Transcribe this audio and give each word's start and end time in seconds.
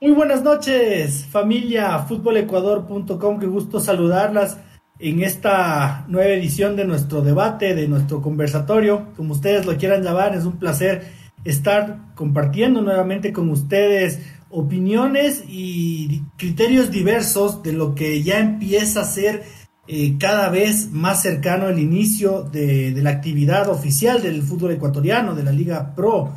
Muy 0.00 0.10
buenas 0.10 0.42
noches, 0.42 1.24
familia 1.24 2.00
futbolecuador.com, 2.00 3.38
qué 3.38 3.46
gusto 3.46 3.78
saludarlas 3.78 4.58
en 4.98 5.22
esta 5.22 6.04
nueva 6.08 6.30
edición 6.32 6.74
de 6.74 6.84
nuestro 6.84 7.22
debate, 7.22 7.76
de 7.76 7.86
nuestro 7.86 8.20
conversatorio, 8.20 9.12
como 9.16 9.34
ustedes 9.34 9.64
lo 9.66 9.76
quieran 9.76 10.02
llamar, 10.02 10.34
es 10.34 10.44
un 10.44 10.58
placer 10.58 11.06
estar 11.44 12.12
compartiendo 12.16 12.82
nuevamente 12.82 13.32
con 13.32 13.48
ustedes 13.50 14.18
opiniones 14.50 15.44
y 15.46 16.22
criterios 16.36 16.90
diversos 16.90 17.62
de 17.62 17.72
lo 17.72 17.94
que 17.94 18.20
ya 18.24 18.40
empieza 18.40 19.02
a 19.02 19.04
ser 19.04 19.44
eh, 19.86 20.16
cada 20.18 20.48
vez 20.48 20.90
más 20.90 21.22
cercano 21.22 21.68
el 21.68 21.78
inicio 21.78 22.42
de, 22.42 22.90
de 22.90 23.02
la 23.02 23.10
actividad 23.10 23.68
oficial 23.68 24.20
del 24.20 24.42
fútbol 24.42 24.72
ecuatoriano, 24.72 25.36
de 25.36 25.44
la 25.44 25.52
Liga 25.52 25.94
Pro. 25.94 26.32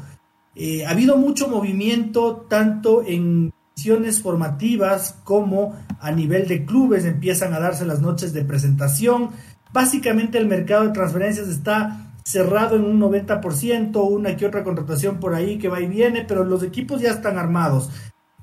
Eh, 0.60 0.86
ha 0.86 0.90
habido 0.90 1.18
mucho 1.18 1.48
movimiento 1.48 2.48
tanto 2.50 3.04
en 3.06 3.54
formativas 4.22 5.16
como 5.24 5.76
a 6.00 6.12
nivel 6.12 6.48
de 6.48 6.66
clubes 6.66 7.06
empiezan 7.06 7.54
a 7.54 7.60
darse 7.60 7.86
las 7.86 8.02
noches 8.02 8.34
de 8.34 8.44
presentación. 8.44 9.30
Básicamente 9.72 10.38
el 10.38 10.48
mercado 10.48 10.86
de 10.86 10.94
transferencias 10.94 11.48
está 11.48 12.12
cerrado 12.24 12.76
en 12.76 12.84
un 12.84 13.00
90%, 13.00 14.04
una 14.10 14.36
que 14.36 14.46
otra 14.46 14.64
contratación 14.64 15.20
por 15.20 15.34
ahí 15.34 15.58
que 15.58 15.70
va 15.70 15.80
y 15.80 15.88
viene, 15.88 16.26
pero 16.28 16.44
los 16.44 16.64
equipos 16.64 17.02
ya 17.02 17.12
están 17.12 17.38
armados. 17.38 17.90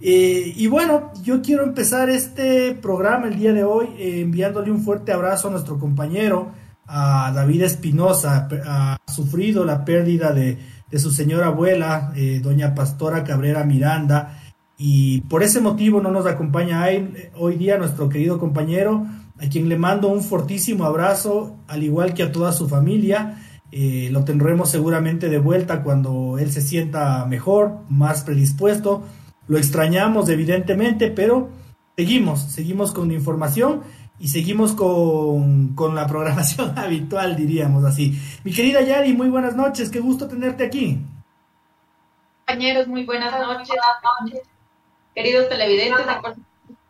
Eh, 0.00 0.52
y 0.56 0.66
bueno, 0.68 1.12
yo 1.22 1.42
quiero 1.42 1.64
empezar 1.64 2.10
este 2.10 2.74
programa 2.74 3.26
el 3.26 3.38
día 3.38 3.52
de 3.52 3.64
hoy 3.64 3.88
eh, 3.98 4.20
enviándole 4.20 4.70
un 4.70 4.82
fuerte 4.82 5.12
abrazo 5.12 5.48
a 5.48 5.50
nuestro 5.50 5.78
compañero, 5.78 6.52
a 6.86 7.32
David 7.34 7.62
Espinosa. 7.62 8.48
Ha 8.66 8.96
sufrido 9.06 9.64
la 9.64 9.84
pérdida 9.84 10.32
de, 10.32 10.58
de 10.94 11.00
su 11.00 11.10
señora 11.10 11.46
abuela, 11.46 12.12
eh, 12.14 12.38
doña 12.40 12.72
Pastora 12.72 13.24
Cabrera 13.24 13.64
Miranda. 13.64 14.38
Y 14.78 15.22
por 15.22 15.42
ese 15.42 15.60
motivo 15.60 16.00
no 16.00 16.12
nos 16.12 16.24
acompaña 16.24 16.84
hoy 17.34 17.56
día 17.56 17.78
nuestro 17.78 18.08
querido 18.08 18.38
compañero, 18.38 19.04
a 19.36 19.48
quien 19.48 19.68
le 19.68 19.76
mando 19.76 20.06
un 20.06 20.22
fortísimo 20.22 20.84
abrazo, 20.84 21.56
al 21.66 21.82
igual 21.82 22.14
que 22.14 22.22
a 22.22 22.30
toda 22.30 22.52
su 22.52 22.68
familia. 22.68 23.42
Eh, 23.72 24.08
lo 24.12 24.22
tendremos 24.22 24.70
seguramente 24.70 25.28
de 25.28 25.38
vuelta 25.38 25.82
cuando 25.82 26.38
él 26.38 26.52
se 26.52 26.62
sienta 26.62 27.26
mejor, 27.26 27.80
más 27.88 28.22
predispuesto. 28.22 29.02
Lo 29.48 29.58
extrañamos 29.58 30.28
evidentemente, 30.28 31.10
pero 31.10 31.48
seguimos, 31.96 32.40
seguimos 32.40 32.92
con 32.92 33.10
información 33.10 33.80
y 34.18 34.28
seguimos 34.28 34.72
con, 34.72 35.74
con 35.74 35.94
la 35.94 36.06
programación 36.06 36.78
habitual, 36.78 37.36
diríamos 37.36 37.84
así. 37.84 38.18
Mi 38.44 38.52
querida 38.52 38.82
Yari, 38.82 39.12
muy 39.12 39.28
buenas 39.28 39.56
noches, 39.56 39.90
qué 39.90 40.00
gusto 40.00 40.28
tenerte 40.28 40.64
aquí. 40.64 41.00
Compañeros, 42.46 42.86
muy 42.86 43.04
buenas 43.04 43.32
noches 43.40 43.76
queridos 45.14 45.48
televidentes, 45.48 46.06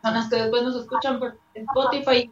personas 0.00 0.30
que 0.30 0.36
después 0.36 0.62
nos 0.62 0.76
escuchan 0.76 1.18
por 1.18 1.38
Spotify, 1.54 2.30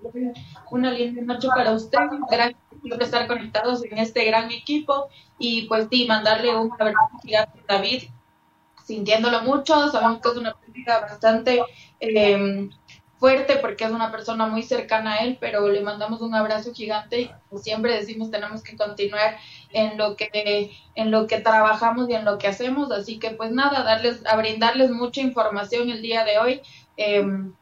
una 0.70 0.90
linda 0.90 1.22
noche 1.22 1.48
para 1.54 1.72
ustedes, 1.72 2.20
gracias 2.30 2.58
por 2.88 3.02
estar 3.02 3.26
conectados 3.26 3.84
en 3.84 3.98
este 3.98 4.24
gran 4.24 4.50
equipo 4.50 5.08
y 5.38 5.62
pues 5.68 5.86
sí, 5.90 6.06
mandarle 6.06 6.56
un 6.56 6.72
abrazo 6.72 7.18
gigante 7.22 7.60
a 7.68 7.74
David, 7.74 8.04
sintiéndolo 8.84 9.42
mucho, 9.42 9.88
sabemos 9.90 10.20
que 10.20 10.28
es 10.30 10.36
una 10.36 10.54
práctica 10.54 11.00
bastante 11.00 11.62
eh, 12.00 12.68
fuerte 13.22 13.58
porque 13.60 13.84
es 13.84 13.92
una 13.92 14.10
persona 14.10 14.46
muy 14.46 14.64
cercana 14.64 15.14
a 15.14 15.18
él, 15.18 15.38
pero 15.40 15.68
le 15.68 15.80
mandamos 15.80 16.20
un 16.22 16.34
abrazo 16.34 16.74
gigante 16.74 17.20
y 17.20 17.30
como 17.48 17.62
siempre 17.62 17.94
decimos 17.94 18.32
tenemos 18.32 18.64
que 18.64 18.76
continuar 18.76 19.36
en 19.72 19.96
lo 19.96 20.16
que 20.16 20.72
en 20.96 21.12
lo 21.12 21.28
que 21.28 21.38
trabajamos 21.38 22.10
y 22.10 22.14
en 22.14 22.24
lo 22.24 22.36
que 22.38 22.48
hacemos, 22.48 22.90
así 22.90 23.20
que 23.20 23.30
pues 23.30 23.52
nada, 23.52 23.84
darles 23.84 24.26
a 24.26 24.34
brindarles 24.34 24.90
mucha 24.90 25.20
información 25.20 25.88
el 25.88 26.02
día 26.02 26.24
de 26.24 26.38
hoy 26.38 26.62
em, 26.96 27.52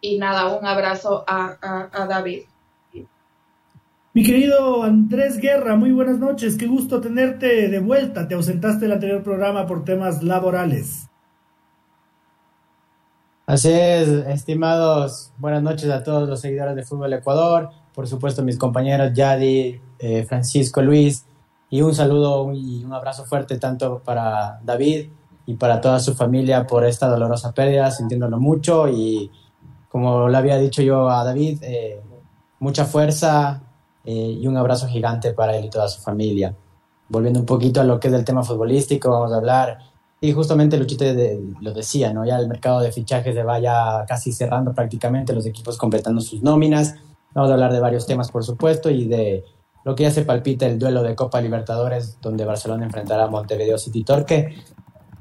y 0.00 0.18
nada, 0.18 0.56
un 0.56 0.64
abrazo 0.64 1.24
a, 1.26 1.56
a 1.92 2.06
David. 2.06 2.42
Mi 4.14 4.22
querido 4.22 4.84
Andrés 4.84 5.38
Guerra, 5.38 5.74
muy 5.74 5.90
buenas 5.90 6.20
noches, 6.20 6.56
qué 6.56 6.68
gusto 6.68 7.00
tenerte 7.00 7.66
de 7.66 7.80
vuelta, 7.80 8.28
te 8.28 8.36
ausentaste 8.36 8.82
del 8.82 8.92
anterior 8.92 9.24
programa 9.24 9.66
por 9.66 9.84
temas 9.84 10.22
laborales. 10.22 11.07
Así 13.48 13.70
es, 13.70 14.10
estimados, 14.26 15.32
buenas 15.38 15.62
noches 15.62 15.88
a 15.88 16.02
todos 16.02 16.28
los 16.28 16.38
seguidores 16.38 16.76
de 16.76 16.84
Fútbol 16.84 17.14
Ecuador, 17.14 17.70
por 17.94 18.06
supuesto 18.06 18.42
mis 18.42 18.58
compañeros 18.58 19.14
Yadi, 19.14 19.80
eh, 19.98 20.24
Francisco, 20.24 20.82
Luis, 20.82 21.24
y 21.70 21.80
un 21.80 21.94
saludo 21.94 22.52
y 22.52 22.84
un 22.84 22.92
abrazo 22.92 23.24
fuerte 23.24 23.56
tanto 23.56 24.02
para 24.04 24.60
David 24.62 25.08
y 25.46 25.54
para 25.54 25.80
toda 25.80 25.98
su 25.98 26.14
familia 26.14 26.66
por 26.66 26.84
esta 26.84 27.08
dolorosa 27.08 27.52
pérdida, 27.52 27.90
sintiéndolo 27.90 28.38
mucho 28.38 28.86
y 28.86 29.30
como 29.88 30.28
le 30.28 30.36
había 30.36 30.58
dicho 30.58 30.82
yo 30.82 31.08
a 31.08 31.24
David, 31.24 31.62
eh, 31.62 32.02
mucha 32.60 32.84
fuerza 32.84 33.62
eh, 34.04 34.36
y 34.42 34.46
un 34.46 34.58
abrazo 34.58 34.88
gigante 34.88 35.32
para 35.32 35.56
él 35.56 35.64
y 35.64 35.70
toda 35.70 35.88
su 35.88 36.02
familia. 36.02 36.54
Volviendo 37.08 37.40
un 37.40 37.46
poquito 37.46 37.80
a 37.80 37.84
lo 37.84 37.98
que 37.98 38.08
es 38.08 38.14
el 38.14 38.26
tema 38.26 38.42
futbolístico, 38.42 39.08
vamos 39.08 39.32
a 39.32 39.36
hablar 39.36 39.78
y 40.20 40.32
justamente 40.32 40.76
Luchite 40.76 41.40
lo 41.60 41.72
decía, 41.72 42.12
¿no? 42.12 42.24
Ya 42.24 42.38
el 42.38 42.48
mercado 42.48 42.80
de 42.80 42.90
fichajes 42.90 43.34
se 43.34 43.42
vaya 43.44 44.04
casi 44.06 44.32
cerrando 44.32 44.72
prácticamente, 44.72 45.32
los 45.32 45.46
equipos 45.46 45.76
completando 45.76 46.20
sus 46.20 46.42
nóminas. 46.42 46.96
Vamos 47.34 47.50
a 47.50 47.54
hablar 47.54 47.72
de 47.72 47.80
varios 47.80 48.06
temas, 48.06 48.30
por 48.30 48.44
supuesto, 48.44 48.90
y 48.90 49.06
de 49.06 49.44
lo 49.84 49.94
que 49.94 50.02
ya 50.02 50.10
se 50.10 50.24
palpita 50.24 50.66
el 50.66 50.78
duelo 50.78 51.02
de 51.02 51.14
Copa 51.14 51.40
Libertadores, 51.40 52.18
donde 52.20 52.44
Barcelona 52.44 52.84
enfrentará 52.84 53.24
a 53.24 53.28
Montevideo 53.28 53.78
City 53.78 54.02
Torque. 54.02 54.56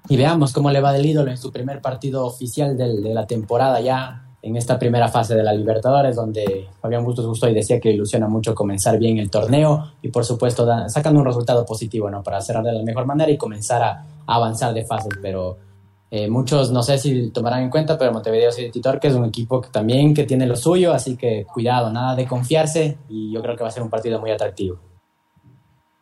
Y 0.10 0.18
veamos 0.18 0.52
cómo 0.52 0.72
le 0.72 0.82
va 0.82 0.94
del 0.94 1.06
ídolo 1.06 1.30
en 1.30 1.38
su 1.38 1.52
primer 1.52 1.82
partido 1.82 2.26
oficial 2.26 2.76
de 2.78 3.14
la 3.14 3.28
temporada 3.28 3.80
ya, 3.82 4.27
en 4.42 4.56
esta 4.56 4.78
primera 4.78 5.08
fase 5.10 5.36
de 5.36 5.44
la 5.44 5.54
Libertadores, 5.54 6.16
donde 6.16 6.68
Fabián 6.80 7.04
Bustos 7.04 7.26
gustó 7.26 7.50
y 7.50 7.54
decía 7.54 7.80
que 7.80 7.92
ilusiona 7.92 8.28
mucho 8.28 8.54
comenzar 8.54 8.98
bien 8.98 9.18
el 9.18 9.30
torneo 9.30 9.94
y, 10.02 10.10
por 10.10 10.24
supuesto, 10.24 10.68
sacando 10.88 11.20
un 11.20 11.26
resultado 11.26 11.66
positivo, 11.66 12.10
¿no? 12.10 12.24
Para 12.24 12.42
cerrar 12.42 12.64
de 12.64 12.74
la 12.74 12.84
mejor 12.84 13.06
manera 13.06 13.32
y 13.32 13.38
comenzar 13.38 13.82
a 13.82 14.06
avanzar 14.26 14.74
de 14.74 14.86
fases, 14.86 15.14
pero 15.22 15.58
eh, 16.10 16.30
muchos 16.30 16.72
no 16.72 16.84
sé 16.84 16.98
si 16.98 17.32
tomarán 17.32 17.64
en 17.64 17.70
cuenta, 17.70 17.98
pero 17.98 18.14
Montevideo 18.14 18.52
City 18.52 18.80
Torque 18.80 19.10
es 19.10 19.14
un 19.14 19.26
equipo 19.26 19.60
que 19.60 19.70
también 19.70 20.14
que 20.14 20.24
tiene 20.24 20.46
lo 20.46 20.56
suyo, 20.56 20.94
así 20.94 21.18
que 21.18 21.46
cuidado, 21.46 21.92
nada 21.92 22.16
de 22.16 22.26
confiarse 22.26 22.98
y 23.10 23.34
yo 23.34 23.42
creo 23.42 23.58
que 23.58 23.64
va 23.64 23.70
a 23.70 23.72
ser 23.72 23.84
un 23.84 23.90
partido 23.90 24.20
muy 24.20 24.32
atractivo. 24.32 24.80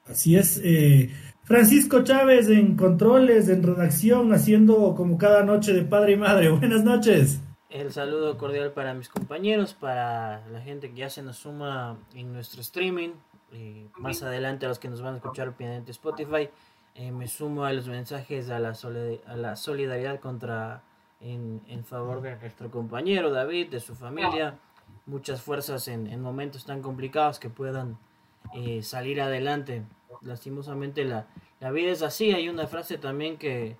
Así 0.08 0.36
es, 0.36 0.62
eh, 0.64 1.10
Francisco 1.44 2.04
Chávez 2.04 2.50
en 2.50 2.76
controles, 2.76 3.50
en 3.50 3.64
redacción, 3.64 4.32
haciendo 4.32 4.94
como 4.96 5.18
cada 5.18 5.44
noche 5.44 5.74
de 5.74 5.82
padre 5.82 6.14
y 6.14 6.18
madre. 6.18 6.50
Buenas 6.58 6.84
noches. 6.84 7.40
El 7.70 7.92
saludo 7.92 8.38
cordial 8.38 8.72
para 8.74 8.94
mis 8.94 9.10
compañeros, 9.10 9.74
para 9.74 10.48
la 10.50 10.62
gente 10.62 10.92
que 10.92 10.98
ya 10.98 11.10
se 11.10 11.24
nos 11.24 11.38
suma 11.38 11.98
en 12.14 12.32
nuestro 12.32 12.62
streaming, 12.62 13.14
y 13.52 13.90
más 13.98 14.22
adelante 14.22 14.66
a 14.66 14.70
los 14.70 14.80
que 14.80 14.88
nos 14.88 15.02
van 15.02 15.16
a 15.16 15.18
escuchar 15.18 15.56
pendiente 15.56 15.92
Spotify. 15.92 16.50
Eh, 16.94 17.12
me 17.12 17.28
sumo 17.28 17.66
a 17.66 17.74
los 17.74 17.88
mensajes 17.88 18.50
a 18.50 18.60
la, 18.60 18.74
a 19.28 19.36
la 19.36 19.56
solidaridad 19.56 20.20
contra 20.20 20.84
en, 21.20 21.62
en, 21.68 21.84
favor 21.84 22.22
de 22.22 22.36
nuestro 22.38 22.70
compañero 22.70 23.32
David, 23.32 23.70
de 23.70 23.80
su 23.80 23.96
familia. 23.96 24.60
Muchas 25.06 25.42
fuerzas 25.42 25.88
en, 25.88 26.08
en 26.08 26.22
momentos 26.22 26.66
tan 26.66 26.82
complicados 26.82 27.40
que 27.40 27.50
puedan 27.50 27.98
eh, 28.54 28.82
salir 28.84 29.22
adelante. 29.22 29.84
Lastimosamente 30.22 31.04
la, 31.04 31.28
la 31.60 31.72
vida 31.72 31.92
es 31.92 32.02
así. 32.02 32.32
Hay 32.32 32.48
una 32.48 32.68
frase 32.68 32.98
también 32.98 33.38
que, 33.38 33.76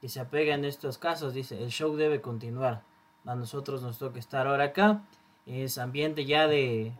que 0.00 0.08
se 0.08 0.20
apega 0.20 0.54
en 0.54 0.64
estos 0.64 0.98
casos. 0.98 1.34
Dice, 1.34 1.62
el 1.62 1.70
show 1.70 1.96
debe 1.96 2.20
continuar. 2.20 2.82
A 3.24 3.34
nosotros 3.34 3.82
nos 3.82 3.98
toca 3.98 4.18
estar 4.18 4.46
ahora 4.46 4.64
acá. 4.64 5.02
Es 5.46 5.78
ambiente 5.78 6.24
ya 6.24 6.46
de, 6.46 6.92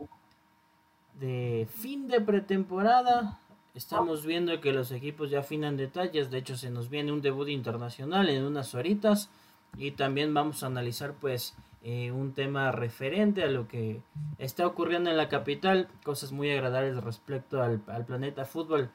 de 1.18 1.68
fin 1.70 2.08
de 2.08 2.20
pretemporada 2.20 3.38
Estamos 3.78 4.26
viendo 4.26 4.60
que 4.60 4.72
los 4.72 4.90
equipos 4.90 5.30
ya 5.30 5.38
afinan 5.38 5.76
detalles. 5.76 6.32
De 6.32 6.38
hecho, 6.38 6.56
se 6.56 6.68
nos 6.68 6.90
viene 6.90 7.12
un 7.12 7.22
debut 7.22 7.48
internacional 7.48 8.28
en 8.28 8.42
unas 8.42 8.74
horitas. 8.74 9.30
Y 9.76 9.92
también 9.92 10.34
vamos 10.34 10.64
a 10.64 10.66
analizar 10.66 11.14
pues 11.14 11.54
eh, 11.84 12.10
un 12.10 12.32
tema 12.32 12.72
referente 12.72 13.44
a 13.44 13.46
lo 13.46 13.68
que 13.68 14.02
está 14.38 14.66
ocurriendo 14.66 15.10
en 15.10 15.16
la 15.16 15.28
capital. 15.28 15.86
Cosas 16.02 16.32
muy 16.32 16.50
agradables 16.50 16.96
respecto 17.04 17.62
al, 17.62 17.80
al 17.86 18.04
planeta 18.04 18.44
fútbol. 18.44 18.90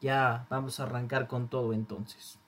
Ya 0.00 0.46
vamos 0.50 0.78
a 0.78 0.84
arrancar 0.84 1.26
con 1.26 1.48
todo 1.48 1.72
entonces. 1.72 2.38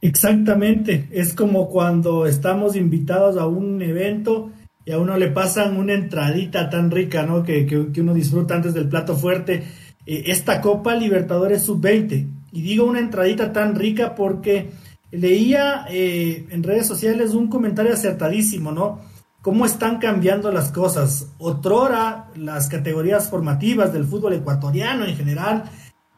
Exactamente, 0.00 1.08
es 1.10 1.34
como 1.34 1.68
cuando 1.68 2.26
estamos 2.26 2.76
invitados 2.76 3.36
a 3.36 3.46
un 3.46 3.82
evento 3.82 4.50
y 4.84 4.92
a 4.92 4.98
uno 4.98 5.18
le 5.18 5.28
pasan 5.28 5.76
una 5.76 5.92
entradita 5.92 6.70
tan 6.70 6.90
rica, 6.90 7.24
¿no? 7.24 7.42
Que, 7.42 7.66
que, 7.66 8.00
uno 8.00 8.14
disfruta 8.14 8.54
antes 8.54 8.72
del 8.72 8.88
plato 8.88 9.14
fuerte. 9.14 9.64
Eh, 10.06 10.24
esta 10.28 10.62
Copa 10.62 10.94
Libertadores 10.94 11.64
Sub-20. 11.64 12.26
Y 12.52 12.62
digo 12.62 12.86
una 12.86 13.00
entradita 13.00 13.52
tan 13.52 13.74
rica 13.74 14.14
porque 14.14 14.70
leía 15.10 15.84
eh, 15.90 16.46
en 16.48 16.62
redes 16.62 16.86
sociales 16.86 17.34
un 17.34 17.48
comentario 17.48 17.92
acertadísimo, 17.92 18.72
¿no? 18.72 19.00
Cómo 19.42 19.66
están 19.66 19.98
cambiando 19.98 20.50
las 20.50 20.72
cosas. 20.72 21.34
Otrora, 21.36 22.30
las 22.34 22.68
categorías 22.68 23.28
formativas 23.28 23.92
del 23.92 24.04
fútbol 24.04 24.32
ecuatoriano 24.32 25.04
en 25.04 25.16
general 25.16 25.64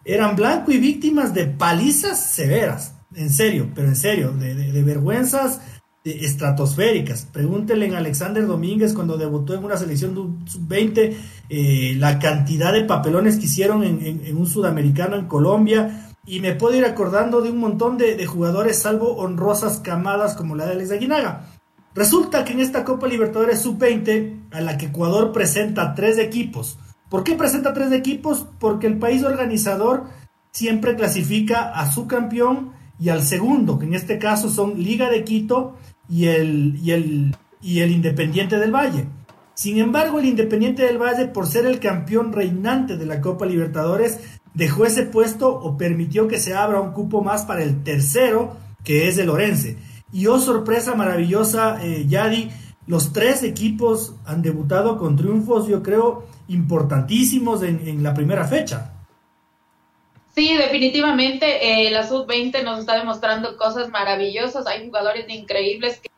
eran 0.05 0.37
blanco 0.37 0.71
y 0.71 0.79
víctimas 0.79 1.35
de 1.35 1.47
palizas 1.47 2.25
severas 2.25 3.00
en 3.15 3.31
serio, 3.31 3.71
pero 3.75 3.89
en 3.89 3.97
serio, 3.97 4.33
de, 4.33 4.83
vergüenzas 4.83 5.61
estratosféricas. 6.05 7.27
Pregúntenle 7.31 7.95
a 7.95 7.99
Alexander 7.99 8.47
Domínguez 8.47 8.95
cuando 8.95 9.19
debutó 9.19 9.55
en 9.55 9.65
una 9.65 9.77
selección 9.77 10.45
sub-20 10.47 11.17
eh, 11.49 11.95
la 11.99 12.19
cantidad 12.19 12.73
de 12.73 12.85
papelones 12.85 13.37
que 13.37 13.45
hicieron 13.45 13.85
en, 13.85 14.37
un 14.37 14.47
sudamericano 14.47 15.17
en 15.17 15.27
Colombia. 15.27 16.07
Y 16.27 16.41
me 16.41 16.55
puedo 16.55 16.77
ir 16.77 16.85
acordando 16.85 17.41
de 17.41 17.51
un 17.51 17.59
montón 17.59 17.99
de, 17.99 18.25
jugadores, 18.27 18.79
salvo 18.79 19.17
honrosas 19.17 19.81
camadas 19.81 20.35
como 20.35 20.55
la 20.55 20.67
de 20.67 20.73
Alex 20.73 20.93
Aguinaga. 20.93 21.47
Resulta 21.95 22.45
que 22.45 22.53
en 22.53 22.61
esta 22.61 22.85
Copa 22.85 23.09
Libertadores 23.09 23.61
sub-20, 23.61 24.49
a 24.53 24.61
la 24.61 24.79
que 24.79 24.87
Ecuador 24.87 25.33
presenta 25.33 25.95
tres 25.95 26.19
equipos. 26.19 26.79
¿Por 27.09 27.25
qué 27.25 27.35
presenta 27.35 27.73
tres 27.73 27.91
equipos? 27.91 28.47
Porque 28.61 28.87
el 28.87 28.99
país 28.99 29.25
organizador 29.25 30.05
siempre 30.53 30.95
clasifica 30.95 31.71
a 31.71 31.91
su 31.91 32.07
campeón 32.07 32.73
y 33.01 33.09
al 33.09 33.23
segundo, 33.23 33.79
que 33.79 33.87
en 33.87 33.95
este 33.95 34.19
caso 34.19 34.51
son 34.51 34.83
Liga 34.83 35.09
de 35.09 35.25
Quito 35.25 35.77
y 36.09 36.27
el, 36.27 36.79
y 36.83 36.91
el, 36.91 37.37
y 37.63 37.81
el 37.81 37.93
Independiente 37.93 38.59
del 38.59 38.75
Valle. 38.75 39.07
Sin 39.55 39.79
embargo, 39.79 40.19
el 40.19 40.27
Independiente 40.27 40.83
del 40.85 40.99
Valle, 40.99 41.27
por 41.27 41.47
ser 41.47 41.65
el 41.65 41.81
campeón 41.81 42.33
reinante 42.33 42.99
de 42.99 43.07
la 43.07 43.21
Copa 43.23 43.47
Libertadores, 43.47 44.21
dejó 44.53 44.85
ese 44.85 45.05
puesto 45.05 45.49
o 45.49 45.79
permitió 45.79 46.29
que 46.29 46.39
se 46.39 46.55
abra 46.55 46.81
un 46.81 46.93
cupo 46.93 47.23
más 47.23 47.45
para 47.45 47.63
el 47.63 47.83
tercero, 47.83 48.57
que 48.85 49.09
es 49.09 49.17
el 49.17 49.31
Orense. 49.31 49.79
Y 50.13 50.27
oh 50.27 50.39
sorpresa 50.39 50.95
maravillosa, 50.95 51.83
eh, 51.83 52.05
Yadi, 52.07 52.51
los 52.87 53.13
tres 53.13 53.43
equipos 53.43 54.15
han 54.27 54.43
debutado 54.43 54.99
con 54.99 55.17
triunfos, 55.17 55.69
yo 55.69 55.83
creo, 55.83 56.27
importantísimos 56.49 57.63
en, 57.63 57.81
en 57.87 58.03
la 58.03 58.13
primera 58.13 58.47
fecha. 58.47 59.00
Sí, 60.35 60.57
definitivamente 60.57 61.87
eh, 61.87 61.91
la 61.91 62.07
sub-20 62.07 62.63
nos 62.63 62.81
está 62.81 62.97
demostrando 62.97 63.57
cosas 63.57 63.89
maravillosas. 63.91 64.67
Hay 64.67 64.87
jugadores 64.87 65.29
increíbles 65.29 66.01
que 66.01 66.09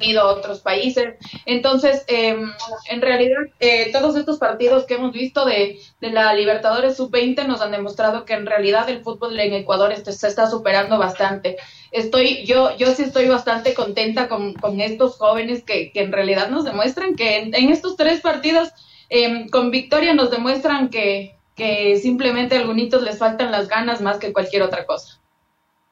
ido 0.00 0.22
a 0.22 0.32
otros 0.32 0.60
países. 0.60 1.14
Entonces, 1.46 2.04
em, 2.08 2.50
en 2.90 3.00
realidad, 3.00 3.42
eh, 3.60 3.92
todos 3.92 4.16
estos 4.16 4.38
partidos 4.38 4.84
que 4.84 4.94
hemos 4.94 5.12
visto 5.12 5.44
de, 5.44 5.78
de 6.00 6.10
la 6.10 6.34
Libertadores 6.34 6.96
Sub-20 6.96 7.46
nos 7.46 7.60
han 7.60 7.70
demostrado 7.70 8.24
que 8.24 8.34
en 8.34 8.46
realidad 8.46 8.88
el 8.88 9.02
fútbol 9.02 9.38
en 9.38 9.52
Ecuador 9.52 9.92
este, 9.92 10.12
se 10.12 10.26
está 10.26 10.50
superando 10.50 10.98
bastante. 10.98 11.56
Estoy, 11.92 12.44
yo, 12.44 12.76
yo 12.76 12.88
sí 12.94 13.04
estoy 13.04 13.28
bastante 13.28 13.74
contenta 13.74 14.28
con, 14.28 14.54
con 14.54 14.80
estos 14.80 15.16
jóvenes 15.16 15.62
que, 15.62 15.92
que, 15.92 16.02
en 16.02 16.12
realidad 16.12 16.48
nos 16.50 16.64
demuestran 16.64 17.14
que 17.14 17.38
en, 17.38 17.70
estos 17.70 17.96
tres 17.96 18.20
partidos 18.20 18.70
em, 19.08 19.48
con 19.48 19.70
victoria 19.70 20.12
nos 20.12 20.30
demuestran 20.30 20.90
que, 20.90 21.36
que 21.54 21.96
simplemente 21.98 22.56
a 22.56 22.60
algunos 22.60 23.02
les 23.02 23.18
faltan 23.18 23.52
las 23.52 23.68
ganas 23.68 24.00
más 24.00 24.18
que 24.18 24.32
cualquier 24.32 24.62
otra 24.62 24.86
cosa. 24.86 25.20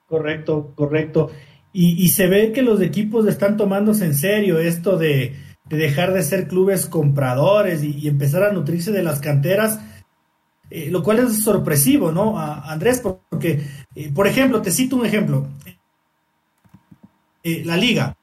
Correcto, 0.09 0.73
correcto. 0.75 1.31
Y, 1.75 2.09
se 2.09 2.27
ve 2.27 2.53
que 2.53 2.61
los 2.61 2.83
equipos 2.83 3.27
están 3.27 3.57
tomándose 3.57 4.05
en 4.05 4.15
serio 4.15 4.59
esto 4.59 4.99
de, 4.99 5.35
dejar 5.71 6.13
de 6.13 6.23
ser 6.23 6.47
clubes 6.47 6.85
compradores 6.85 7.83
y, 7.83 8.07
empezar 8.07 8.43
a 8.43 8.53
nutrirse 8.53 8.93
de 8.93 9.03
las 9.03 9.21
canteras, 9.21 9.81
eh, 10.69 10.91
lo 10.91 11.03
cual 11.03 11.21
es 11.21 11.43
sorpresivo, 11.43 12.13
¿no, 12.13 12.39
Andrés? 12.39 13.01
Porque, 13.01 13.63
eh, 13.95 14.11
por 14.15 14.27
ejemplo, 14.27 14.61
te 14.61 14.71
cito 14.71 14.97
un 14.97 15.07
ejemplo. 15.07 15.47
Eh, 17.43 17.63
la 17.65 17.77
liga. 17.77 18.17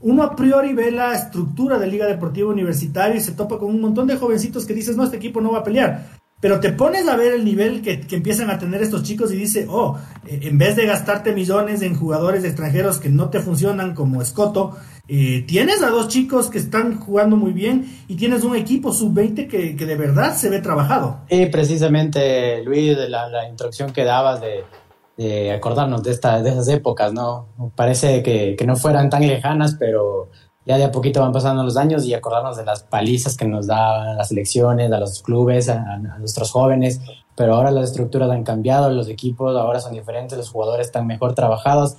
Uno 0.00 0.22
a 0.22 0.36
priori 0.36 0.74
ve 0.74 0.90
la 0.90 1.14
estructura 1.14 1.78
de 1.78 1.86
Liga 1.86 2.06
Deportiva 2.06 2.50
Universitaria 2.50 3.16
y 3.16 3.20
se 3.20 3.32
topa 3.32 3.58
con 3.58 3.70
un 3.70 3.80
montón 3.80 4.06
de 4.06 4.16
jovencitos 4.16 4.66
que 4.66 4.74
dices, 4.74 4.96
no, 4.96 5.04
este 5.04 5.16
equipo 5.16 5.40
no 5.40 5.52
va 5.52 5.60
a 5.60 5.64
pelear. 5.64 6.23
Pero 6.44 6.60
te 6.60 6.72
pones 6.72 7.08
a 7.08 7.16
ver 7.16 7.32
el 7.32 7.42
nivel 7.42 7.80
que, 7.80 8.04
empiezan 8.14 8.50
a 8.50 8.58
tener 8.58 8.82
estos 8.82 9.02
chicos 9.02 9.32
y 9.32 9.36
dice, 9.36 9.66
oh, 9.66 9.96
eh, 10.26 10.40
en 10.42 10.58
vez 10.58 10.76
de 10.76 10.84
gastarte 10.84 11.32
millones 11.32 11.80
en 11.80 11.96
jugadores 11.96 12.44
extranjeros 12.44 12.98
que 12.98 13.08
no 13.08 13.30
te 13.30 13.40
funcionan 13.40 13.94
como 13.94 14.20
Escoto, 14.20 14.76
eh, 15.08 15.42
tienes 15.48 15.82
a 15.82 15.88
dos 15.88 16.08
chicos 16.08 16.50
que 16.50 16.58
están 16.58 17.00
jugando 17.00 17.36
muy 17.36 17.52
bien 17.52 17.86
y 18.08 18.16
tienes 18.16 18.44
un 18.44 18.56
equipo 18.56 18.92
sub-20 18.92 19.48
que, 19.48 19.86
de 19.86 19.96
verdad 19.96 20.36
se 20.36 20.50
ve 20.50 20.60
trabajado. 20.60 21.20
Sí, 21.30 21.46
precisamente, 21.46 22.62
Luis, 22.62 22.94
la, 23.08 23.26
la 23.30 23.48
introducción 23.48 23.90
que 23.90 24.04
dabas 24.04 24.42
de, 24.42 25.50
acordarnos 25.50 26.02
de, 26.02 26.10
esta, 26.10 26.42
de 26.42 26.50
esas 26.50 26.68
épocas, 26.68 27.10
¿no? 27.14 27.46
Parece 27.74 28.22
que 28.22 28.66
no 28.66 28.76
fueran 28.76 29.08
tan 29.08 29.26
lejanas, 29.26 29.76
pero 29.80 30.28
ya 30.66 30.78
de 30.78 30.84
a 30.84 30.92
poquito 30.92 31.20
van 31.20 31.32
pasando 31.32 31.62
los 31.62 31.76
años 31.76 32.06
y 32.06 32.14
acordarnos 32.14 32.56
de 32.56 32.64
las 32.64 32.82
palizas 32.82 33.36
que 33.36 33.46
nos 33.46 33.66
daban 33.66 34.16
las 34.16 34.30
elecciones, 34.32 34.90
a 34.90 34.98
los 34.98 35.22
clubes, 35.22 35.68
a, 35.68 35.98
nuestros 36.18 36.50
jóvenes, 36.50 37.00
pero 37.36 37.54
ahora 37.54 37.70
las 37.70 37.90
estructuras 37.90 38.30
han 38.30 38.44
cambiado, 38.44 38.90
los 38.90 39.08
equipos 39.08 39.56
ahora 39.56 39.80
son 39.80 39.92
diferentes, 39.92 40.38
los 40.38 40.48
jugadores 40.48 40.86
están 40.86 41.06
mejor 41.06 41.34
trabajados 41.34 41.96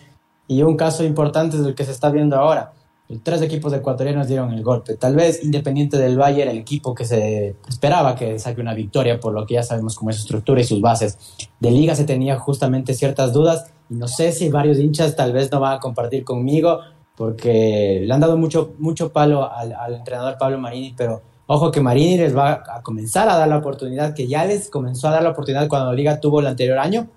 y 0.48 0.64
un 0.64 0.78
caso 0.78 1.04
importante 1.04 1.58
es 1.58 1.66
el 1.66 1.76
que 1.76 1.86
se 1.86 1.92
está 1.92 2.10
viendo 2.10 2.36
ahora. 2.36 2.72
Tres 3.22 3.44
equipos 3.44 3.72
ecuatorianos 3.72 4.28
dieron 4.28 4.52
el 4.52 4.64
golpe. 4.64 4.96
Tal 4.96 5.16
vez 5.16 5.44
Independiente 5.44 5.96
del 5.96 6.20
era 6.20 6.50
el 6.50 6.58
equipo 6.58 6.96
que 6.96 7.06
se 7.06 7.56
esperaba 7.70 8.16
que 8.16 8.40
saque 8.40 8.62
una 8.62 8.74
victoria, 8.74 9.20
por 9.20 9.32
lo 9.32 9.46
que 9.46 9.54
ya 9.54 9.64
sabemos 9.64 9.96
cómo 9.96 10.10
es 10.10 10.16
su 10.16 10.24
estructura 10.24 10.62
y 10.62 10.64
sus 10.64 10.82
bases. 10.82 11.20
De 11.60 11.70
liga 11.70 11.94
se 11.94 12.06
tenía 12.06 12.40
justamente 12.40 12.96
ciertas 12.96 13.32
dudas 13.32 13.72
y 13.92 13.94
no 13.94 14.08
sé 14.08 14.32
si 14.32 14.50
varios 14.50 14.80
hinchas 14.80 15.16
tal 15.16 15.34
vez 15.34 15.52
no 15.52 15.60
van 15.60 15.76
a 15.76 15.80
compartir 15.80 16.24
conmigo 16.24 16.80
porque 17.16 18.04
le 18.06 18.14
han 18.14 18.20
dado 18.20 18.38
mucho, 18.38 18.74
mucho 18.78 19.12
palo 19.12 19.50
al, 19.52 19.94
entrenador 19.94 20.38
Pablo 20.38 20.58
Marini, 20.58 20.94
pero 20.96 21.22
ojo 21.48 21.72
que 21.72 21.82
Marini 21.82 22.18
les 22.18 22.36
va 22.36 22.64
a 22.68 22.82
comenzar 22.82 23.30
a 23.30 23.38
dar 23.38 23.48
la 23.48 23.58
oportunidad, 23.58 24.14
que 24.14 24.28
ya 24.28 24.46
les 24.46 24.70
comenzó 24.70 25.08
a 25.08 25.12
dar 25.12 25.24
la 25.24 25.30
oportunidad 25.30 25.68
cuando 25.68 25.92
la 25.92 25.96
liga 25.96 26.20
tuvo 26.20 26.40
el 26.40 26.48
anterior 26.48 26.80
año, 26.80 27.08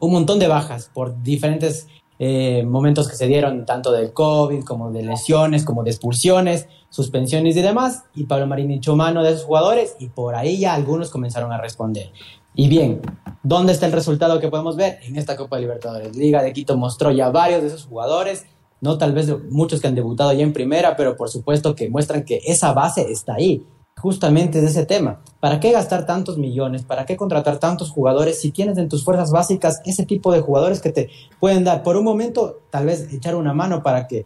un 0.00 0.12
montón 0.12 0.38
de 0.38 0.48
bajas 0.48 0.90
por 0.92 1.22
diferentes 1.22 1.88
eh, 2.20 2.64
momentos 2.64 3.08
que 3.08 3.14
se 3.14 3.26
dieron, 3.26 3.64
tanto 3.64 3.92
del 3.92 4.12
COVID 4.12 4.64
como 4.64 4.90
de 4.90 5.02
lesiones, 5.02 5.64
como 5.64 5.84
de 5.84 5.90
expulsiones, 5.90 6.66
suspensiones 6.90 7.56
y 7.56 7.62
demás, 7.62 8.04
y 8.14 8.24
Pablo 8.24 8.46
Marini 8.46 8.76
echó 8.76 8.96
mano 8.96 9.22
de 9.22 9.30
esos 9.30 9.44
jugadores 9.44 9.94
y 10.00 10.08
por 10.08 10.34
ahí 10.34 10.58
ya 10.58 10.74
algunos 10.74 11.10
comenzaron 11.10 11.52
a 11.52 11.58
responder. 11.58 12.10
Y 12.54 12.68
bien, 12.68 13.00
¿dónde 13.44 13.72
está 13.72 13.86
el 13.86 13.92
resultado 13.92 14.40
que 14.40 14.48
podemos 14.48 14.74
ver? 14.74 14.98
En 15.02 15.14
esta 15.14 15.36
Copa 15.36 15.56
de 15.56 15.62
Libertadores. 15.62 16.16
Liga 16.16 16.42
de 16.42 16.52
Quito 16.52 16.76
mostró 16.76 17.12
ya 17.12 17.30
varios 17.30 17.62
de 17.62 17.68
esos 17.68 17.84
jugadores, 17.84 18.46
no 18.80 18.98
tal 18.98 19.12
vez 19.12 19.32
muchos 19.50 19.80
que 19.80 19.88
han 19.88 19.94
debutado 19.94 20.32
ya 20.32 20.42
en 20.42 20.52
primera, 20.52 20.96
pero 20.96 21.16
por 21.16 21.28
supuesto 21.28 21.74
que 21.74 21.88
muestran 21.90 22.24
que 22.24 22.40
esa 22.46 22.72
base 22.72 23.10
está 23.10 23.34
ahí, 23.34 23.64
justamente 23.98 24.60
de 24.60 24.68
ese 24.68 24.86
tema. 24.86 25.20
¿Para 25.40 25.60
qué 25.60 25.72
gastar 25.72 26.06
tantos 26.06 26.38
millones? 26.38 26.82
¿Para 26.82 27.04
qué 27.04 27.16
contratar 27.16 27.58
tantos 27.58 27.90
jugadores 27.90 28.40
si 28.40 28.50
tienes 28.50 28.78
en 28.78 28.88
tus 28.88 29.04
fuerzas 29.04 29.30
básicas 29.30 29.80
ese 29.84 30.06
tipo 30.06 30.32
de 30.32 30.40
jugadores 30.40 30.80
que 30.80 30.92
te 30.92 31.10
pueden 31.40 31.64
dar 31.64 31.82
por 31.82 31.96
un 31.96 32.04
momento, 32.04 32.60
tal 32.70 32.86
vez 32.86 33.12
echar 33.12 33.34
una 33.34 33.52
mano 33.52 33.82
para 33.82 34.06
que 34.06 34.24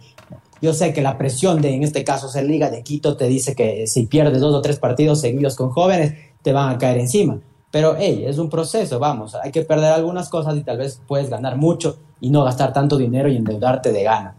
yo 0.61 0.73
sé 0.73 0.93
que 0.93 1.03
la 1.03 1.19
presión 1.19 1.61
de, 1.61 1.75
en 1.75 1.83
este 1.83 2.05
caso, 2.05 2.29
ser 2.29 2.45
Liga 2.45 2.71
de 2.71 2.85
Quito 2.85 3.17
te 3.17 3.27
dice 3.27 3.57
que 3.57 3.89
si 3.89 4.07
pierdes 4.07 4.41
dos 4.41 4.55
o 4.55 4.63
tres 4.63 4.79
partidos 4.79 5.21
seguidos 5.21 5.57
con 5.57 5.71
jóvenes, 5.71 6.15
te 6.41 6.53
van 6.53 6.71
a 6.71 6.79
caer 6.79 6.99
encima. 6.99 7.41
Pero, 7.73 7.97
hey, 7.99 8.25
es 8.27 8.39
un 8.39 8.49
proceso, 8.49 8.99
vamos, 8.99 9.35
hay 9.35 9.51
que 9.51 9.63
perder 9.63 9.93
algunas 9.93 10.29
cosas 10.29 10.57
y 10.57 10.63
tal 10.63 10.79
vez 10.79 11.01
puedes 11.09 11.31
ganar 11.31 11.57
mucho 11.57 11.97
y 12.21 12.31
no 12.31 12.45
gastar 12.45 12.73
tanto 12.73 12.97
dinero 12.97 13.29
y 13.29 13.37
endeudarte 13.37 13.91
de 13.91 14.03
gana. 14.05 14.37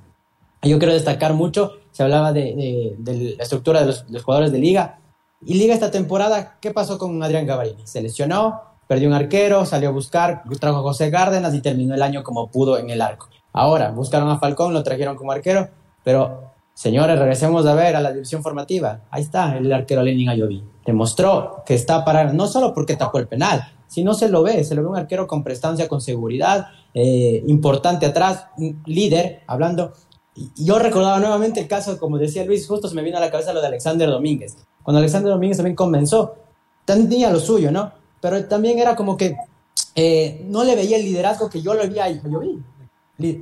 Yo 0.63 0.79
quiero 0.79 0.93
destacar 0.93 1.33
mucho, 1.33 1.73
se 1.91 2.03
hablaba 2.03 2.31
de, 2.31 2.95
la 3.05 3.43
estructura 3.43 3.81
de 3.81 3.87
los, 3.87 4.05
jugadores 4.23 4.51
de 4.51 4.59
liga. 4.59 4.99
Y 5.45 5.55
liga 5.55 5.73
esta 5.73 5.91
temporada, 5.91 6.57
¿qué 6.61 6.71
pasó 6.71 6.97
con 6.97 7.21
Adrián 7.21 7.45
Gavarini? 7.45 7.85
Se 7.85 8.01
lesionó, 8.01 8.61
perdió 8.87 9.09
un 9.09 9.13
arquero, 9.13 9.65
salió 9.65 9.89
a 9.89 9.91
buscar, 9.91 10.43
trajo 10.59 10.77
a 10.77 10.81
José 10.81 11.11
Cárdenas 11.11 11.53
y 11.53 11.61
terminó 11.61 11.93
el 11.93 12.01
año 12.01 12.23
como 12.23 12.49
pudo 12.49 12.77
en 12.77 12.89
el 12.89 13.01
arco. 13.01 13.27
Ahora, 13.51 13.91
buscaron 13.91 14.29
a 14.29 14.39
Falcón, 14.39 14.73
lo 14.73 14.83
trajeron 14.83 15.15
como 15.15 15.31
arquero, 15.31 15.67
pero 16.03 16.53
Señores, 16.73 17.19
regresemos 17.19 17.67
a 17.67 17.75
ver 17.75 17.95
a 17.95 18.01
la 18.01 18.11
división 18.11 18.41
formativa. 18.41 19.01
Ahí 19.11 19.21
está 19.21 19.55
el 19.57 19.71
arquero 19.71 20.01
Lenin 20.01 20.29
Ayoví. 20.29 20.63
Demostró 20.85 21.61
que 21.65 21.75
está 21.75 22.03
para, 22.03 22.33
no 22.33 22.47
solo 22.47 22.73
porque 22.73 22.95
tapó 22.95 23.19
el 23.19 23.27
penal, 23.27 23.63
sino 23.87 24.15
se 24.15 24.27
lo 24.27 24.41
ve, 24.41 24.63
se 24.63 24.73
lo 24.73 24.81
ve 24.81 24.87
un 24.87 24.97
arquero 24.97 25.27
con 25.27 25.43
prestancia, 25.43 25.87
con 25.87 26.01
seguridad, 26.01 26.67
eh, 26.95 27.43
importante 27.45 28.07
atrás, 28.07 28.47
un 28.57 28.81
líder, 28.87 29.43
hablando. 29.45 29.93
Yo 30.55 30.79
recordaba 30.79 31.19
nuevamente 31.19 31.59
el 31.59 31.67
caso, 31.67 31.97
como 31.99 32.17
decía 32.17 32.43
Luis, 32.45 32.67
justo 32.67 32.89
me 32.93 33.03
vino 33.03 33.17
a 33.17 33.21
la 33.21 33.31
cabeza 33.31 33.53
lo 33.53 33.61
de 33.61 33.67
Alexander 33.67 34.09
Domínguez. 34.09 34.57
Cuando 34.81 34.99
Alexander 34.99 35.31
Domínguez 35.31 35.57
también 35.57 35.75
comenzó, 35.75 36.35
tenía 36.85 37.29
lo 37.29 37.39
suyo, 37.39 37.71
¿no? 37.71 37.91
Pero 38.19 38.45
también 38.45 38.79
era 38.79 38.95
como 38.95 39.15
que 39.15 39.35
eh, 39.95 40.45
no 40.47 40.63
le 40.63 40.75
veía 40.75 40.97
el 40.97 41.03
liderazgo 41.03 41.49
que 41.49 41.61
yo 41.61 41.73
lo 41.73 41.87
vi 41.87 41.99
a 41.99 42.05
Ayoví 42.05 42.63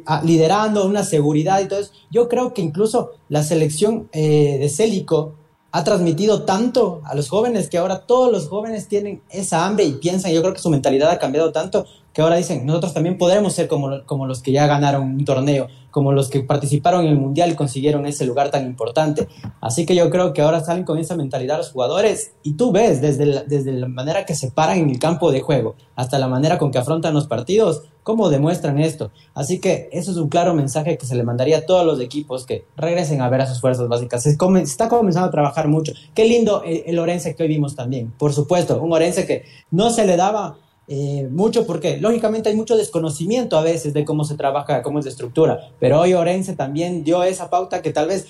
Ah, 0.06 0.22
liderando, 0.24 0.86
una 0.86 1.04
seguridad 1.04 1.62
y 1.62 1.68
todo 1.68 1.80
eso. 1.80 1.92
Yo 2.12 2.28
creo 2.28 2.54
que 2.54 2.62
incluso 2.62 3.12
la 3.30 3.42
selección 3.42 4.10
eh, 4.12 4.58
de 4.60 4.70
Célico 4.70 5.36
ha 5.72 5.84
transmitido 5.84 6.44
tanto 6.44 7.02
a 7.06 7.16
los 7.16 7.30
jóvenes 7.30 7.70
que 7.70 7.78
ahora 7.78 8.06
todos 8.06 8.32
los 8.32 8.50
jóvenes 8.50 8.90
tienen 8.90 9.22
esa 9.30 9.66
hambre 9.66 9.86
y 9.86 9.94
piensan, 9.94 10.34
yo 10.34 10.42
creo 10.42 10.54
que 10.54 10.60
su 10.60 10.70
mentalidad 10.70 11.10
ha 11.10 11.20
cambiado 11.20 11.54
tanto 11.54 11.86
que 12.14 12.22
ahora 12.22 12.36
dicen, 12.36 12.66
nosotros 12.66 12.94
también 12.94 13.18
podremos 13.18 13.54
ser 13.54 13.68
como, 13.68 14.06
como 14.06 14.26
los 14.28 14.42
que 14.42 14.52
ya 14.52 14.68
ganaron 14.68 15.04
un 15.04 15.26
torneo, 15.26 15.68
como 15.92 16.12
los 16.14 16.30
que 16.30 16.42
participaron 16.42 17.06
en 17.06 17.12
el 17.12 17.18
Mundial 17.18 17.52
y 17.52 17.56
consiguieron 17.56 18.06
ese 18.06 18.26
lugar 18.26 18.50
tan 18.50 18.66
importante. 18.66 19.28
Así 19.60 19.86
que 19.86 19.96
yo 19.96 20.10
creo 20.10 20.34
que 20.34 20.42
ahora 20.42 20.62
salen 20.62 20.84
con 20.84 20.98
esa 20.98 21.16
mentalidad 21.16 21.58
los 21.58 21.72
jugadores 21.72 22.34
y 22.44 22.54
tú 22.54 22.72
ves 22.72 23.02
desde 23.02 23.26
la, 23.26 23.44
desde 23.44 23.74
la 23.74 23.88
manera 23.88 24.26
que 24.26 24.36
se 24.36 24.52
paran 24.52 24.80
en 24.80 24.90
el 24.90 25.00
campo 25.00 25.32
de 25.32 25.42
juego 25.42 25.76
hasta 25.96 26.18
la 26.18 26.28
manera 26.28 26.58
con 26.58 26.72
que 26.72 26.80
afrontan 26.80 27.14
los 27.14 27.28
partidos, 27.28 27.84
cómo 28.04 28.30
demuestran 28.30 28.80
esto. 28.80 29.12
Así 29.34 29.60
que 29.60 29.90
eso 29.92 30.12
es 30.12 30.18
un 30.18 30.30
claro 30.30 30.54
mensaje 30.54 30.98
que 30.98 31.06
se 31.06 31.16
le 31.16 31.24
mandaría 31.24 31.60
a 31.60 31.66
todos 31.66 31.86
los 31.86 32.00
equipos 32.00 32.46
que 32.46 32.66
regresen 32.76 33.22
a 33.22 33.30
ver 33.30 33.42
a 33.42 33.48
sus 33.48 33.62
fuerzas 33.62 33.88
básicas. 33.88 34.24
Se, 34.24 34.38
está 34.64 34.90
comenzando 34.90 35.28
a 35.28 35.32
trabajar 35.32 35.68
mucho. 35.68 35.94
Qué 36.14 36.26
lindo 36.26 36.64
el, 36.64 36.84
el 36.88 37.00
Orense 37.00 37.36
que 37.36 37.44
hoy 37.44 37.50
vimos 37.50 37.76
también. 37.76 38.12
Por 38.18 38.34
supuesto, 38.34 38.82
un 38.82 38.92
Orense 38.92 39.26
que 39.26 39.46
no 39.70 39.92
se 39.92 40.06
le 40.06 40.18
daba 40.18 40.58
eh, 40.94 41.30
mucho 41.32 41.66
porque 41.66 42.00
lógicamente 42.02 42.50
hay 42.50 42.56
mucho 42.58 42.76
desconocimiento 42.76 43.58
a 43.58 43.62
veces 43.62 43.94
de 43.94 44.04
cómo 44.04 44.26
se 44.26 44.36
trabaja, 44.36 44.82
cómo 44.82 45.00
es 45.00 45.06
la 45.06 45.12
estructura, 45.12 45.70
pero 45.80 46.02
hoy 46.02 46.14
Orense 46.14 46.54
también 46.54 47.06
dio 47.06 47.24
esa 47.24 47.50
pauta 47.50 47.82
que 47.82 47.94
tal 47.94 48.10
vez, 48.10 48.28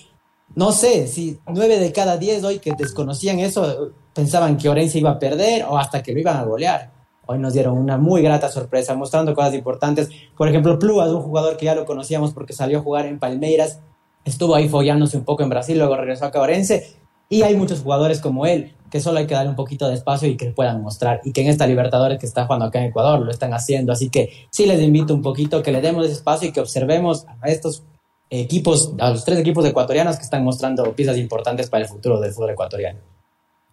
no 0.53 0.71
sé, 0.71 1.07
si 1.07 1.39
nueve 1.47 1.79
de 1.79 1.91
cada 1.91 2.17
diez 2.17 2.43
hoy 2.43 2.59
que 2.59 2.73
desconocían 2.77 3.39
eso 3.39 3.93
pensaban 4.13 4.57
que 4.57 4.69
Orense 4.69 4.99
iba 4.99 5.09
a 5.09 5.17
perder 5.17 5.65
o 5.67 5.75
hasta 5.75 6.03
que 6.03 6.13
lo 6.13 6.19
iban 6.19 6.37
a 6.37 6.43
golear. 6.43 6.91
Hoy 7.25 7.39
nos 7.39 7.53
dieron 7.53 7.75
una 7.75 7.97
muy 7.97 8.21
grata 8.21 8.47
sorpresa 8.47 8.93
mostrando 8.93 9.33
cosas 9.33 9.55
importantes. 9.55 10.09
Por 10.37 10.47
ejemplo, 10.47 10.77
Plúas, 10.77 11.09
un 11.09 11.23
jugador 11.23 11.57
que 11.57 11.65
ya 11.65 11.73
lo 11.73 11.85
conocíamos 11.85 12.31
porque 12.31 12.53
salió 12.53 12.77
a 12.77 12.83
jugar 12.83 13.07
en 13.07 13.17
Palmeiras, 13.17 13.79
estuvo 14.23 14.53
ahí 14.53 14.69
follándose 14.69 15.17
un 15.17 15.25
poco 15.25 15.41
en 15.41 15.49
Brasil, 15.49 15.79
luego 15.79 15.97
regresó 15.97 16.25
a 16.25 16.39
Orense 16.39 16.95
y 17.27 17.41
hay 17.41 17.55
muchos 17.55 17.81
jugadores 17.81 18.21
como 18.21 18.45
él 18.45 18.75
que 18.91 18.99
solo 18.99 19.19
hay 19.19 19.25
que 19.25 19.33
darle 19.33 19.49
un 19.49 19.55
poquito 19.55 19.87
de 19.87 19.95
espacio 19.95 20.27
y 20.27 20.35
que 20.35 20.51
puedan 20.51 20.81
mostrar. 20.81 21.21
Y 21.23 21.31
que 21.31 21.41
en 21.41 21.47
esta 21.47 21.65
Libertadores 21.65 22.19
que 22.19 22.25
está 22.25 22.45
jugando 22.45 22.65
acá 22.65 22.79
en 22.79 22.85
Ecuador 22.89 23.21
lo 23.21 23.31
están 23.31 23.53
haciendo. 23.53 23.93
Así 23.93 24.09
que 24.09 24.29
sí 24.51 24.65
les 24.65 24.81
invito 24.81 25.15
un 25.15 25.21
poquito 25.21 25.63
que 25.63 25.71
le 25.71 25.81
demos 25.81 26.05
ese 26.05 26.15
espacio 26.15 26.49
y 26.49 26.51
que 26.51 26.59
observemos 26.59 27.25
a 27.39 27.49
estos 27.49 27.83
equipos, 28.29 28.93
a 28.99 29.11
los 29.11 29.23
tres 29.23 29.39
equipos 29.39 29.65
ecuatorianos 29.65 30.17
que 30.17 30.23
están 30.23 30.43
mostrando 30.43 30.93
piezas 30.93 31.17
importantes 31.17 31.69
para 31.69 31.85
el 31.85 31.89
futuro 31.89 32.19
del 32.19 32.33
fútbol 32.33 32.51
ecuatoriano. 32.51 32.99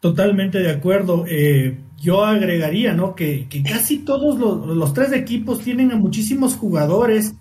Totalmente 0.00 0.60
de 0.60 0.70
acuerdo. 0.70 1.24
Eh, 1.28 1.76
yo 1.96 2.24
agregaría, 2.24 2.92
¿no? 2.92 3.16
Que, 3.16 3.48
casi 3.68 3.98
todos 3.98 4.38
los, 4.38 4.66
los, 4.68 4.94
tres 4.94 5.12
equipos 5.12 5.58
tienen 5.58 5.90
a 5.90 5.96
muchísimos 5.96 6.54
jugadores 6.54 7.34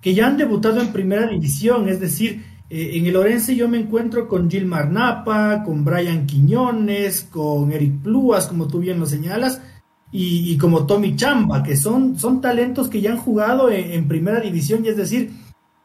que 0.00 0.14
ya 0.14 0.26
han 0.26 0.36
debutado 0.36 0.80
en 0.80 0.92
primera 0.92 1.28
división, 1.28 1.88
es 1.88 2.00
decir, 2.00 2.44
eh, 2.74 2.98
en 2.98 3.06
el 3.06 3.14
Orense 3.14 3.54
yo 3.54 3.68
me 3.68 3.78
encuentro 3.78 4.26
con 4.26 4.50
Gilmar 4.50 4.90
Napa, 4.90 5.62
con 5.62 5.84
Brian 5.84 6.26
Quiñones, 6.26 7.22
con 7.30 7.70
Eric 7.70 8.02
Pluas, 8.02 8.48
como 8.48 8.66
tú 8.66 8.80
bien 8.80 8.98
lo 8.98 9.06
señalas, 9.06 9.60
y, 10.10 10.58
como 10.58 10.84
Tommy 10.84 11.14
Chamba, 11.14 11.62
que 11.62 11.76
son, 11.76 12.18
son 12.18 12.40
talentos 12.40 12.88
que 12.88 13.00
ya 13.00 13.12
han 13.12 13.18
jugado 13.18 13.70
en, 13.70 14.08
primera 14.08 14.40
división, 14.40 14.84
y 14.84 14.88
es 14.88 14.96
decir, 14.96 15.32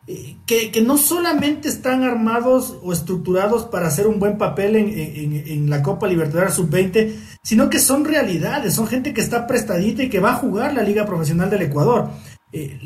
eh, 0.07 0.37
que, 0.47 0.81
no 0.81 0.97
solamente 0.97 1.69
están 1.69 2.03
armados 2.03 2.77
o 2.81 2.91
estructurados 2.91 3.65
para 3.65 3.87
hacer 3.87 4.07
un 4.07 4.19
buen 4.19 4.39
papel 4.39 4.75
en, 4.75 5.69
la 5.69 5.83
Copa 5.83 6.07
Libertadores 6.07 6.55
Sub-20, 6.55 7.13
sino 7.43 7.69
que 7.69 7.77
son 7.77 8.03
realidades, 8.03 8.73
son 8.73 8.87
gente 8.87 9.13
que 9.13 9.21
está 9.21 9.45
prestadita 9.45 10.01
y 10.01 10.09
que 10.09 10.19
va 10.19 10.31
a 10.31 10.37
jugar 10.37 10.73
la 10.73 10.81
Liga 10.81 11.05
Profesional 11.05 11.51
del 11.51 11.63
Ecuador. 11.63 12.09
Eh, 12.51 12.79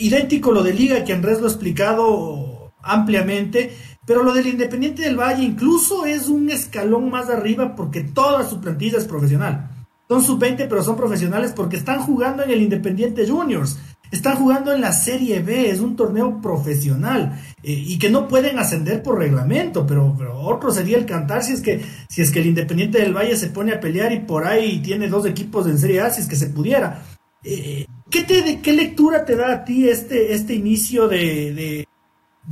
idéntico 0.00 0.50
lo 0.50 0.64
de 0.64 0.74
Liga, 0.74 1.04
que 1.04 1.12
Andrés 1.12 1.38
lo 1.40 1.46
ha 1.46 1.50
explicado 1.50 2.57
ampliamente, 2.88 3.72
pero 4.06 4.22
lo 4.22 4.32
del 4.32 4.46
Independiente 4.46 5.02
del 5.02 5.20
Valle 5.20 5.44
incluso 5.44 6.06
es 6.06 6.28
un 6.28 6.50
escalón 6.50 7.10
más 7.10 7.28
arriba 7.28 7.76
porque 7.76 8.02
toda 8.02 8.48
su 8.48 8.60
plantilla 8.60 8.98
es 8.98 9.04
profesional. 9.04 9.70
Son 10.08 10.22
sub-20, 10.22 10.66
pero 10.68 10.82
son 10.82 10.96
profesionales 10.96 11.52
porque 11.54 11.76
están 11.76 12.00
jugando 12.00 12.42
en 12.42 12.50
el 12.50 12.62
Independiente 12.62 13.28
Juniors. 13.28 13.78
Están 14.10 14.36
jugando 14.36 14.72
en 14.72 14.80
la 14.80 14.92
Serie 14.92 15.40
B, 15.40 15.68
es 15.68 15.80
un 15.80 15.94
torneo 15.94 16.40
profesional 16.40 17.38
eh, 17.62 17.72
y 17.72 17.98
que 17.98 18.08
no 18.08 18.26
pueden 18.26 18.58
ascender 18.58 19.02
por 19.02 19.18
reglamento, 19.18 19.86
pero, 19.86 20.16
otro 20.40 20.70
sería 20.70 20.96
el 20.96 21.04
cantar 21.04 21.44
si 21.44 21.52
es 21.52 21.60
que 21.60 21.82
si 22.08 22.22
es 22.22 22.30
que 22.30 22.40
el 22.40 22.46
Independiente 22.46 22.98
del 22.98 23.14
Valle 23.14 23.36
se 23.36 23.48
pone 23.48 23.72
a 23.72 23.80
pelear 23.80 24.10
y 24.12 24.20
por 24.20 24.46
ahí 24.46 24.78
tiene 24.78 25.08
dos 25.08 25.26
equipos 25.26 25.66
en 25.66 25.78
Serie 25.78 26.00
A, 26.00 26.10
si 26.10 26.22
es 26.22 26.26
que 26.26 26.36
se 26.36 26.46
pudiera. 26.46 27.02
Eh, 27.44 27.84
¿qué, 28.10 28.22
te, 28.22 28.60
¿Qué 28.62 28.72
lectura 28.72 29.26
te 29.26 29.36
da 29.36 29.52
a 29.52 29.64
ti 29.64 29.86
este, 29.86 30.32
este 30.32 30.54
inicio 30.54 31.06
de, 31.06 31.52
de 31.52 31.88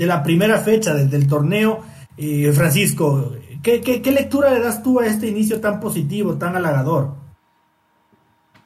la 0.04 0.22
primera 0.22 0.58
fecha 0.58 0.92
del, 0.92 1.26
torneo. 1.26 1.82
Eh, 2.18 2.52
Francisco, 2.52 3.32
¿qué, 3.62 3.80
¿qué, 3.80 4.12
lectura 4.12 4.52
le 4.52 4.60
das 4.60 4.82
tú 4.82 5.00
a 5.00 5.06
este 5.06 5.28
inicio 5.28 5.60
tan 5.60 5.80
positivo, 5.80 6.36
tan 6.36 6.56
halagador? 6.56 7.14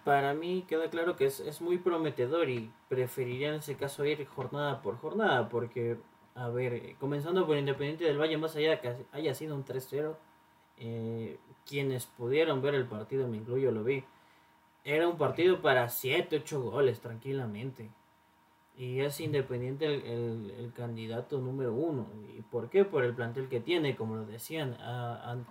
Para 0.05 0.35
mí 0.35 0.65
queda 0.67 0.89
claro 0.91 1.15
que 1.15 1.27
es, 1.27 1.61
muy 1.61 1.79
prometedor 1.79 2.49
y 2.49 2.71
preferiría 2.89 3.51
en 3.51 3.57
ese 3.57 3.77
caso 3.77 4.05
ir 4.05 4.27
jornada 4.27 4.83
por 4.83 4.97
jornada, 4.99 5.49
porque, 5.49 5.99
a 6.35 6.49
ver, 6.49 6.97
comenzando 6.99 7.47
por 7.47 7.57
Independiente 7.57 8.05
del 8.05 8.19
Valle, 8.19 8.37
más 8.39 8.57
allá 8.57 8.71
de 8.71 8.81
que 8.81 8.97
haya 9.13 9.35
sido 9.35 9.55
un 9.55 9.65
3-0, 9.65 10.17
eh, 10.79 11.39
quienes 11.67 12.07
pudieron 12.07 12.63
ver 12.63 12.75
el 12.75 12.87
partido, 12.87 13.29
me 13.29 13.37
incluyo, 13.37 13.71
lo 13.71 13.85
vi, 13.85 14.03
era 14.83 15.07
un 15.07 15.19
partido 15.19 15.61
para 15.61 15.89
7, 15.89 16.37
8 16.37 16.61
goles 16.63 17.01
tranquilamente 17.01 17.91
y 18.77 19.00
es 19.00 19.21
independiente 19.21 19.87
el, 19.87 20.73
candidato 20.75 21.39
número 21.39 21.75
uno. 21.75 22.07
¿Y 22.37 22.43
por 22.43 22.71
qué? 22.71 22.85
Por 22.85 23.05
el 23.05 23.15
plantel 23.15 23.49
que 23.49 23.61
tiene, 23.61 23.97
como 23.97 24.17
lo 24.17 24.25
decían, 24.25 24.77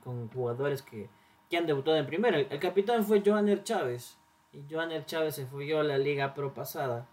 con 0.04 0.30
jugadores 0.30 0.82
que, 0.82 1.10
han 1.56 1.68
debutado 1.68 1.98
en 1.98 2.08
primera. 2.08 2.40
El, 2.40 2.60
capitán 2.60 3.04
fue 3.04 3.22
Joaner 3.26 3.64
Chávez, 3.64 4.18
y 4.52 4.64
Joaner 4.70 5.06
Chávez 5.06 5.36
se 5.36 5.46
fue 5.46 5.72
a 5.78 5.84
la 5.84 5.98
Liga 5.98 6.34
Pro 6.34 6.54
pasada, 6.54 7.08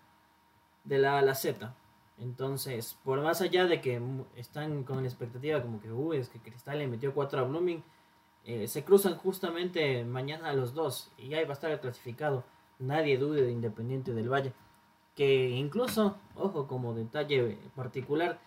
de 0.85 0.99
la 0.99 1.15
A 1.15 1.19
a 1.19 1.23
la 1.23 1.35
Z. 1.35 1.75
Entonces, 2.19 2.97
por 3.05 3.21
más 3.21 3.43
allá 3.43 3.67
de 3.67 3.81
que 3.81 4.01
están 4.37 4.85
con 4.85 5.03
la 5.03 5.09
expectativa 5.09 5.61
como 5.61 5.81
que, 5.81 5.93
uy, 5.93 6.17
es 6.17 6.31
que 6.31 6.39
Cristal 6.39 6.79
le 6.79 6.87
metió 6.87 7.13
4 7.13 7.41
a 7.41 7.43
Blooming, 7.43 7.83
eh, 8.45 8.69
se 8.69 8.85
cruzan 8.85 9.17
justamente 9.17 10.05
mañana 10.05 10.53
los 10.53 10.73
dos 10.73 11.11
y 11.19 11.35
ahí 11.35 11.45
va 11.45 11.51
a 11.51 11.53
estar 11.53 11.71
el 11.71 11.81
clasificado. 11.81 12.45
Nadie 12.79 13.19
dude 13.19 13.43
de 13.43 13.51
Independiente 13.51 14.15
del 14.15 14.33
Valle 14.33 14.53
que 15.17 15.49
incluso, 15.49 16.17
ojo, 16.37 16.69
como 16.69 16.95
detalle 16.95 17.59
particular, 17.75 18.39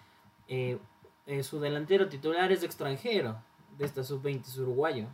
eh, 0.48 0.78
eh, 1.26 1.44
su 1.44 1.60
delantero 1.60 2.08
titular 2.08 2.52
es 2.52 2.64
extranjero 2.64 3.42
de 3.78 3.86
esta 3.86 4.04
sub-20 4.04 4.58
uruguayo. 4.60 5.08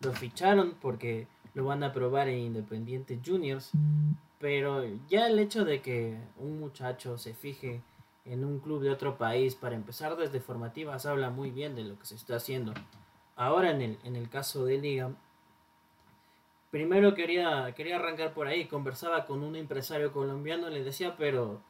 Lo 0.00 0.12
ficharon 0.12 0.76
porque 0.80 1.26
lo 1.54 1.64
van 1.64 1.82
a 1.82 1.92
probar 1.92 2.28
en 2.28 2.38
Independiente 2.38 3.20
Juniors, 3.24 3.70
pero 4.38 4.84
ya 5.08 5.26
el 5.26 5.38
hecho 5.38 5.64
de 5.64 5.82
que 5.82 6.18
un 6.38 6.58
muchacho 6.60 7.18
se 7.18 7.34
fije 7.34 7.82
en 8.24 8.44
un 8.44 8.60
club 8.60 8.82
de 8.82 8.90
otro 8.90 9.18
país 9.18 9.54
para 9.56 9.74
empezar 9.74 10.16
desde 10.16 10.40
formativas 10.40 11.06
habla 11.06 11.30
muy 11.30 11.50
bien 11.50 11.74
de 11.74 11.84
lo 11.84 11.98
que 11.98 12.06
se 12.06 12.14
está 12.14 12.36
haciendo. 12.36 12.72
Ahora 13.34 13.70
en 13.70 13.82
el, 13.82 13.98
en 14.04 14.14
el 14.14 14.28
caso 14.28 14.64
de 14.64 14.78
Liga, 14.78 15.12
primero 16.72 17.14
quería, 17.14 17.72
quería 17.76 17.96
arrancar 17.96 18.32
por 18.32 18.48
ahí. 18.48 18.66
Conversaba 18.66 19.26
con 19.26 19.44
un 19.44 19.54
empresario 19.54 20.10
colombiano, 20.10 20.70
le 20.70 20.82
decía, 20.82 21.14
pero 21.16 21.60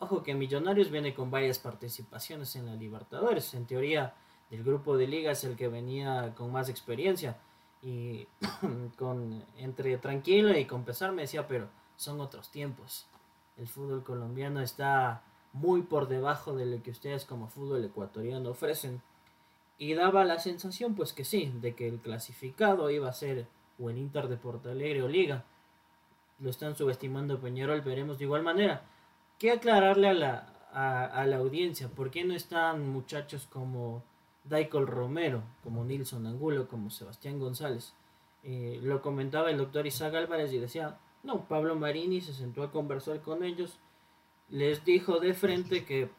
ojo 0.00 0.22
que 0.24 0.34
Millonarios 0.34 0.90
viene 0.90 1.14
con 1.14 1.30
varias 1.30 1.60
participaciones 1.60 2.56
en 2.56 2.66
la 2.66 2.74
Libertadores. 2.74 3.52
En 3.54 3.66
teoría, 3.66 4.14
el 4.50 4.64
grupo 4.64 4.96
de 4.96 5.06
ligas 5.06 5.44
el 5.44 5.54
que 5.54 5.68
venía 5.68 6.34
con 6.34 6.50
más 6.50 6.68
experiencia. 6.70 7.36
Y 7.82 8.26
con 8.96 9.44
entre 9.58 9.98
tranquilo 9.98 10.56
y 10.58 10.64
con 10.64 10.84
pesar 10.84 11.12
me 11.12 11.22
decía, 11.22 11.46
pero 11.46 11.68
son 11.96 12.20
otros 12.20 12.50
tiempos. 12.50 13.06
El 13.58 13.68
fútbol 13.68 14.02
colombiano 14.02 14.60
está 14.62 15.22
muy 15.52 15.82
por 15.82 16.08
debajo 16.08 16.56
de 16.56 16.64
lo 16.64 16.82
que 16.82 16.90
ustedes 16.90 17.26
como 17.26 17.48
fútbol 17.48 17.84
ecuatoriano 17.84 18.48
ofrecen. 18.48 19.02
Y 19.76 19.92
daba 19.92 20.24
la 20.24 20.38
sensación, 20.38 20.94
pues 20.94 21.12
que 21.12 21.24
sí, 21.24 21.52
de 21.60 21.74
que 21.74 21.86
el 21.86 22.00
clasificado 22.00 22.90
iba 22.90 23.10
a 23.10 23.12
ser 23.12 23.46
o 23.78 23.90
el 23.90 23.98
Inter 23.98 24.28
de 24.28 24.36
Porto 24.36 24.70
Alegre 24.70 25.02
o 25.02 25.08
Liga. 25.08 25.44
Lo 26.38 26.50
están 26.50 26.76
subestimando 26.76 27.40
Peñarol, 27.40 27.80
veremos 27.80 28.18
de 28.18 28.24
igual 28.24 28.42
manera. 28.42 28.82
Que 29.38 29.50
aclararle 29.50 30.08
a 30.08 30.14
la, 30.14 30.58
a, 30.72 31.26
la 31.26 31.36
audiencia, 31.36 31.88
¿por 31.88 32.10
qué 32.10 32.24
no 32.24 32.34
están 32.34 32.88
muchachos 32.88 33.46
como 33.46 34.02
Daikol 34.44 34.86
Romero, 34.86 35.42
como 35.62 35.84
Nilson 35.84 36.26
Angulo, 36.26 36.68
como 36.68 36.90
Sebastián 36.90 37.38
González? 37.38 37.94
Eh, 38.44 38.80
lo 38.82 39.02
comentaba 39.02 39.50
el 39.50 39.58
doctor 39.58 39.86
Isaac 39.86 40.14
Álvarez 40.14 40.52
y 40.52 40.58
decía, 40.58 40.98
no, 41.22 41.48
Pablo 41.48 41.74
Marini 41.74 42.20
se 42.20 42.32
sentó 42.32 42.62
a 42.62 42.70
conversar 42.70 43.20
con 43.20 43.44
ellos, 43.44 43.78
les 44.48 44.84
dijo 44.84 45.18
de 45.18 45.34
frente 45.34 45.84
que 45.84 46.10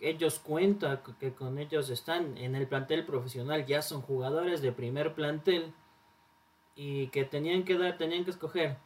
ellos 0.00 0.38
cuentan 0.38 1.00
que 1.18 1.34
con 1.34 1.58
ellos 1.58 1.90
están 1.90 2.36
en 2.38 2.54
el 2.54 2.66
plantel 2.66 3.04
profesional, 3.04 3.66
ya 3.66 3.82
son 3.82 4.02
jugadores 4.02 4.62
de 4.62 4.72
primer 4.72 5.14
plantel 5.14 5.72
y 6.74 7.08
que 7.08 7.24
tenían 7.24 7.64
que 7.64 7.78
dar, 7.78 7.96
tenían 7.98 8.24
que 8.24 8.30
escoger 8.30 8.76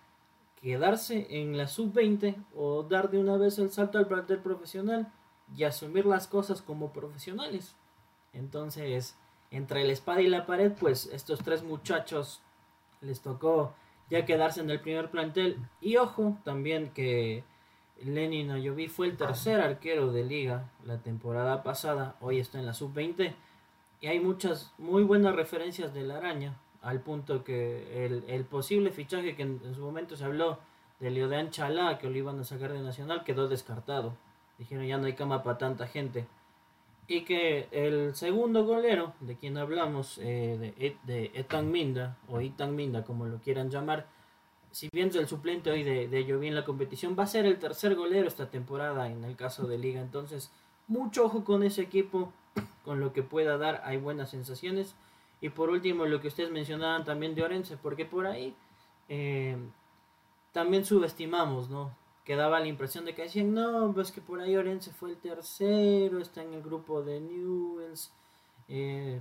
quedarse 0.61 1.27
en 1.31 1.57
la 1.57 1.69
sub-20 1.69 2.35
o 2.55 2.83
dar 2.83 3.11
de 3.11 3.19
una 3.19 3.37
vez 3.37 3.59
el 3.59 3.71
salto 3.71 3.99
al 3.99 4.09
plantel 4.09 4.39
profesional 4.39 5.13
y 5.57 5.65
asumir 5.65 6.05
las 6.07 6.27
cosas 6.27 6.63
como 6.63 6.93
profesionales. 6.93 7.77
Entonces, 8.33 9.17
entre 9.51 9.85
la 9.85 9.93
espada 9.93 10.21
y 10.21 10.27
la 10.27 10.47
pared, 10.47 10.73
pues 10.73 11.07
estos 11.07 11.41
tres 11.41 11.63
muchachos 11.63 12.43
les 13.01 13.21
tocó 13.21 13.75
ya 14.11 14.25
quedarse 14.25 14.61
en 14.61 14.71
el 14.71 14.81
primer 14.81 15.11
plantel. 15.11 15.59
Y 15.81 15.97
ojo, 15.97 16.39
también 16.45 16.91
que 16.91 17.45
Lenin 18.03 18.51
Ayoví 18.51 18.89
fue 18.89 19.07
el 19.07 19.17
tercer 19.17 19.61
arquero 19.61 20.13
de 20.13 20.25
liga 20.25 20.71
la 20.85 20.99
temporada 20.99 21.63
pasada, 21.63 22.17
hoy 22.21 22.39
está 22.39 22.59
en 22.59 22.67
la 22.67 22.75
sub-20. 22.75 23.35
Y 24.01 24.07
hay 24.07 24.21
muchas 24.21 24.73
muy 24.79 25.03
buenas 25.03 25.35
referencias 25.35 25.93
de 25.93 26.03
la 26.03 26.19
araña, 26.19 26.57
al 26.83 27.01
punto 27.01 27.45
que 27.45 28.07
el, 28.07 28.45
posible 28.45 28.91
fichaje 28.91 29.35
que 29.35 29.43
en, 29.43 29.75
su 29.75 29.81
momento 29.81 30.17
se 30.17 30.25
habló 30.25 30.59
de 31.01 31.11
Leodean 31.11 31.51
Chalá, 31.51 31.99
que 31.99 32.09
lo 32.09 32.17
iban 32.17 32.39
a 32.41 32.45
sacar 32.45 32.73
de 32.73 32.81
Nacional, 32.81 33.25
quedó 33.25 33.49
descartado. 33.49 34.17
Dijeron 34.59 34.87
ya 34.87 34.99
no 34.99 35.07
hay 35.07 35.15
cama 35.15 35.43
para 35.43 35.59
tanta 35.59 35.87
gente. 35.87 36.27
Y 37.07 37.23
que 37.23 37.69
el 37.71 38.15
segundo 38.15 38.65
golero, 38.65 39.15
de 39.21 39.37
quien 39.37 39.57
hablamos, 39.57 40.19
eh, 40.19 40.75
de, 40.79 40.97
de 41.05 41.31
Etan 41.35 41.71
Minda, 41.71 42.19
o 42.29 42.41
Itan 42.41 42.77
Minda, 42.77 43.05
como 43.05 43.27
lo 43.27 43.39
quieran 43.39 43.71
llamar, 43.71 44.07
si 44.71 44.89
bien 44.93 45.09
es 45.09 45.17
el 45.17 45.27
suplente 45.27 45.71
hoy 45.71 45.83
de, 45.83 46.09
de 46.09 46.21
en 46.21 46.55
la 46.55 46.65
competición, 46.65 47.17
va 47.19 47.25
a 47.25 47.27
ser 47.27 47.47
el 47.47 47.59
tercer 47.59 47.95
golero 47.95 48.29
esta 48.29 48.51
temporada 48.51 49.09
en 49.09 49.25
el 49.25 49.37
caso 49.37 49.67
de 49.67 49.79
Liga. 49.79 50.01
Entonces, 50.01 50.53
mucho 50.87 51.25
ojo 51.25 51.45
con 51.45 51.63
ese 51.63 51.83
equipo, 51.83 52.33
con 52.85 53.01
lo 53.01 53.13
que 53.13 53.23
pueda 53.23 53.57
dar, 53.59 53.83
hay 53.85 53.97
buenas 53.97 54.31
sensaciones. 54.31 54.95
Y 55.41 55.51
por 55.51 55.71
último, 55.71 56.05
lo 56.05 56.21
que 56.21 56.29
ustedes 56.29 56.51
mencionaban 56.51 57.05
también 57.05 57.35
de 57.35 57.43
Orense, 57.43 57.77
porque 57.77 58.05
por 58.05 58.27
ahí 58.27 58.55
eh, 59.09 59.57
también 60.53 60.85
subestimamos, 60.85 61.71
¿no? 61.71 61.95
Que 62.25 62.37
daba 62.37 62.61
la 62.61 62.67
impresión 62.67 63.05
de 63.05 63.15
que 63.15 63.23
decían, 63.23 63.55
no, 63.55 63.93
pues 63.95 64.11
que 64.13 64.21
por 64.21 64.41
ahí 64.41 64.57
Orense 64.57 64.93
fue 64.93 65.11
el 65.11 65.17
tercero, 65.17 66.19
está 66.19 66.43
en 66.43 66.55
el 66.55 66.63
grupo 66.63 67.03
de 67.03 67.21
Newells, 67.21 68.13
eh, 68.69 69.21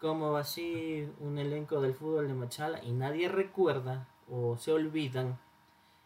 como 0.00 0.36
así 0.36 1.08
un 1.20 1.38
elenco 1.38 1.80
del 1.80 1.94
fútbol 1.94 2.28
de 2.28 2.34
Machala, 2.34 2.82
y 2.84 2.92
nadie 2.92 3.28
recuerda 3.28 4.08
o 4.30 4.56
se 4.56 4.72
olvidan 4.72 5.38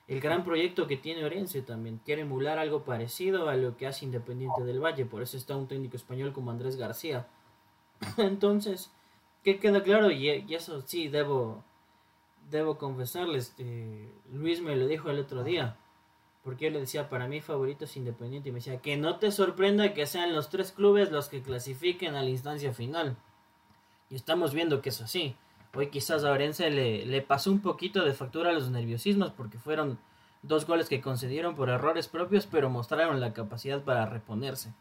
el 0.09 0.21
gran 0.21 0.45
proyecto 0.45 0.87
que 0.87 0.97
tiene 0.97 1.25
Orense 1.25 1.62
también. 1.62 2.00
Quiere 2.05 2.23
emular 2.23 2.59
algo 2.59 2.85
parecido 2.85 3.49
a 3.49 3.57
lo 3.57 3.76
que 3.76 3.87
hace 3.87 4.05
Independiente 4.05 4.64
del 4.64 4.83
Valle, 4.83 5.05
por 5.05 5.23
eso 5.23 5.37
está 5.37 5.57
un 5.57 5.69
técnico 5.69 5.97
español 5.97 6.33
como 6.33 6.50
Andrés 6.50 6.76
García. 6.76 7.26
Entonces, 8.16 8.90
¿qué 9.46 9.60
queda 9.60 9.84
claro? 9.84 10.10
Y, 10.10 10.28
eso 10.52 10.82
sí, 10.84 11.06
debo, 11.06 11.62
debo 12.50 12.78
confesarles, 12.78 13.54
eh, 13.58 14.10
Luis 14.32 14.60
me 14.60 14.74
lo 14.74 14.88
dijo 14.88 15.08
el 15.08 15.20
otro 15.20 15.44
día, 15.44 15.76
porque 16.42 16.64
yo 16.64 16.72
le 16.72 16.80
decía, 16.80 17.08
para 17.08 17.28
mí 17.28 17.40
favorito 17.40 17.84
es 17.84 17.96
Independiente, 17.96 18.48
y 18.48 18.52
me 18.52 18.58
decía, 18.58 18.80
que 18.80 18.96
no 18.96 19.20
te 19.20 19.30
sorprenda 19.30 19.94
que 19.94 20.04
sean 20.06 20.34
los 20.34 20.50
tres 20.50 20.72
clubes 20.72 21.12
los 21.12 21.28
que 21.28 21.42
clasifiquen 21.42 22.16
a 22.16 22.24
la 22.24 22.28
instancia 22.28 22.72
final. 22.72 23.16
Y 24.10 24.16
estamos 24.16 24.52
viendo 24.52 24.82
que 24.82 24.88
es 24.88 25.00
así. 25.00 25.36
Hoy 25.74 25.90
quizás 25.90 26.24
a 26.24 26.32
Orense 26.32 26.68
le, 26.70 27.06
le 27.06 27.22
pasó 27.22 27.52
un 27.52 27.60
poquito 27.60 28.04
de 28.04 28.14
factura 28.14 28.50
a 28.50 28.52
los 28.52 28.70
nerviosismos 28.70 29.30
porque 29.30 29.58
fueron 29.58 30.00
dos 30.42 30.66
goles 30.66 30.88
que 30.88 31.00
concedieron 31.00 31.54
por 31.54 31.68
errores 31.68 32.08
propios, 32.08 32.48
pero 32.48 32.68
mostraron 32.68 33.20
la 33.20 33.32
capacidad 33.32 33.84
para 33.84 34.06
reponerse. 34.06 34.72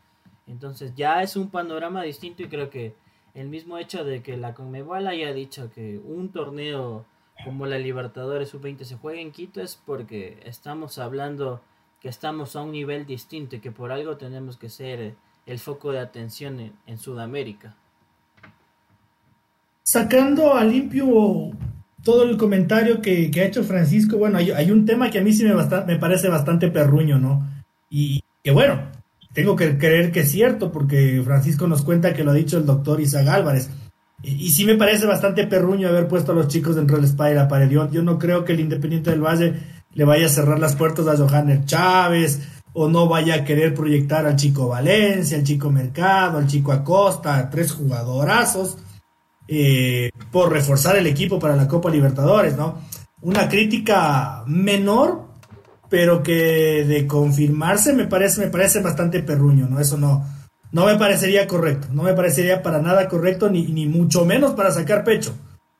Entonces 0.47 0.95
ya 0.95 1.21
es 1.21 1.36
un 1.36 1.51
panorama 1.51 2.01
distinto 2.01 2.41
y 2.41 2.47
creo 2.47 2.71
que 2.71 2.95
el 3.36 3.50
mismo 3.50 3.78
hecho 3.78 4.04
de 4.04 4.24
que 4.24 4.38
la 4.38 4.56
Conmebol 4.56 5.08
haya 5.08 5.32
dicho 5.34 5.69
que 5.71 6.00
un 6.00 6.30
torneo 6.30 7.06
como 7.43 7.67
la 7.67 7.78
Libertadores 7.78 8.50
Sub-20 8.50 8.84
se 8.84 8.95
juegue 8.95 9.21
en 9.21 9.32
Quito 9.32 9.62
es 9.62 9.80
porque 9.86 10.39
estamos 10.45 10.98
hablando 10.98 11.62
que 12.02 12.10
estamos 12.10 12.56
a 12.56 12.63
un 12.63 12.71
nivel 12.71 13.06
distinto 13.06 13.58
y 13.58 13.60
que 13.60 13.71
por 13.71 13.91
algo 13.91 14.17
tenemos 14.17 14.58
que 14.58 14.69
ser 14.69 15.15
el 15.45 15.60
foco 15.60 15.91
de 15.91 16.00
atención 16.00 16.74
en 16.88 16.98
Sudamérica 16.98 17.76
sacando 19.86 20.56
a 20.56 20.63
limpio 20.63 21.52
todo 22.04 22.24
el 22.24 22.38
comentario 22.38 23.02
que, 23.02 23.32
ha 23.36 23.45
hecho 23.45 23.63
Francisco, 23.63 24.17
bueno, 24.17 24.38
hay, 24.38 24.69
un 24.71 24.86
tema 24.86 25.10
que 25.10 25.19
a 25.19 25.21
mí 25.21 25.32
sí 25.32 25.45
me, 25.45 25.54
me 25.54 25.95
parece 25.98 26.28
bastante 26.28 26.69
perruño, 26.69 27.17
¿no? 27.17 27.48
Y 27.89 28.21
que 28.43 28.52
bueno, 28.52 28.91
tengo 29.36 29.56
que 29.58 29.78
creer 29.78 30.13
que 30.13 30.21
es 30.21 30.32
cierto, 30.32 30.71
porque 30.71 31.21
Francisco 31.24 31.67
nos 31.67 31.82
cuenta 31.82 32.13
que 32.13 32.24
lo 32.24 32.32
ha 32.32 32.36
dicho 32.36 32.58
el 32.58 32.65
doctor 32.65 33.02
Isaac 33.02 33.28
Álvarez. 33.28 33.69
Y, 34.24 34.50
sí 34.50 34.65
me 34.65 34.76
parece 34.76 35.06
bastante 35.06 35.45
perruño 35.45 35.89
haber 35.89 36.08
puesto 36.08 36.32
a 36.32 36.36
los 36.36 36.48
chicos 36.48 36.78
dentro 36.78 36.95
del 36.95 37.06
spa 37.06 37.30
y 37.30 37.36
la 37.36 37.48
pared. 37.48 37.69
Yo, 37.69 38.02
no 38.02 38.17
creo 38.17 38.45
que 38.45 38.54
el 38.54 38.62
Independiente 38.62 39.12
del 39.12 39.21
Valle 39.21 39.54
le 39.91 40.06
vaya 40.06 40.26
a 40.26 40.30
cerrar 40.30 40.58
las 40.58 40.76
puertas 40.76 41.06
a 41.08 41.17
Johanner 41.17 41.65
Chávez, 41.65 42.41
o 42.74 42.88
no 42.88 43.08
vaya 43.08 43.36
a 43.36 43.43
querer 43.43 43.74
proyectar 43.74 44.26
al 44.26 44.38
chico 44.38 44.69
Valencia, 44.69 45.38
al 45.38 45.43
chico 45.43 45.69
Mercado, 45.69 46.38
al 46.38 46.48
chico 46.48 46.71
Acosta, 46.71 47.50
tres 47.50 47.74
jugadorazos 47.74 48.78
eh, 49.48 50.10
por 50.32 50.52
reforzar 50.52 50.95
el 50.95 51.08
equipo 51.08 51.39
para 51.39 51.56
la 51.56 51.67
Copa 51.67 51.89
Libertadores, 51.89 52.58
¿no? 52.58 52.80
Una 53.21 53.48
crítica 53.50 54.43
menor, 54.48 55.25
pero 55.89 56.24
que 56.24 56.86
de 56.86 57.08
confirmarse 57.08 57.93
me 57.93 58.06
parece, 58.06 58.41
me 58.41 58.52
parece 58.52 58.82
bastante 58.82 59.21
perruño, 59.21 59.67
¿no? 59.67 59.80
Eso 59.80 59.98
no, 59.98 60.26
no 60.71 60.86
me 60.86 60.95
parecería 60.95 61.48
correcto, 61.48 61.88
no 61.91 62.04
me 62.04 62.13
parecería 62.13 62.62
para 62.62 62.82
nada 62.82 63.08
correcto, 63.08 63.50
ni, 63.50 63.67
ni 63.67 63.88
mucho 63.88 64.26
menos 64.26 64.54
para 64.54 64.71
sacar 64.71 65.04
pecho, 65.04 65.36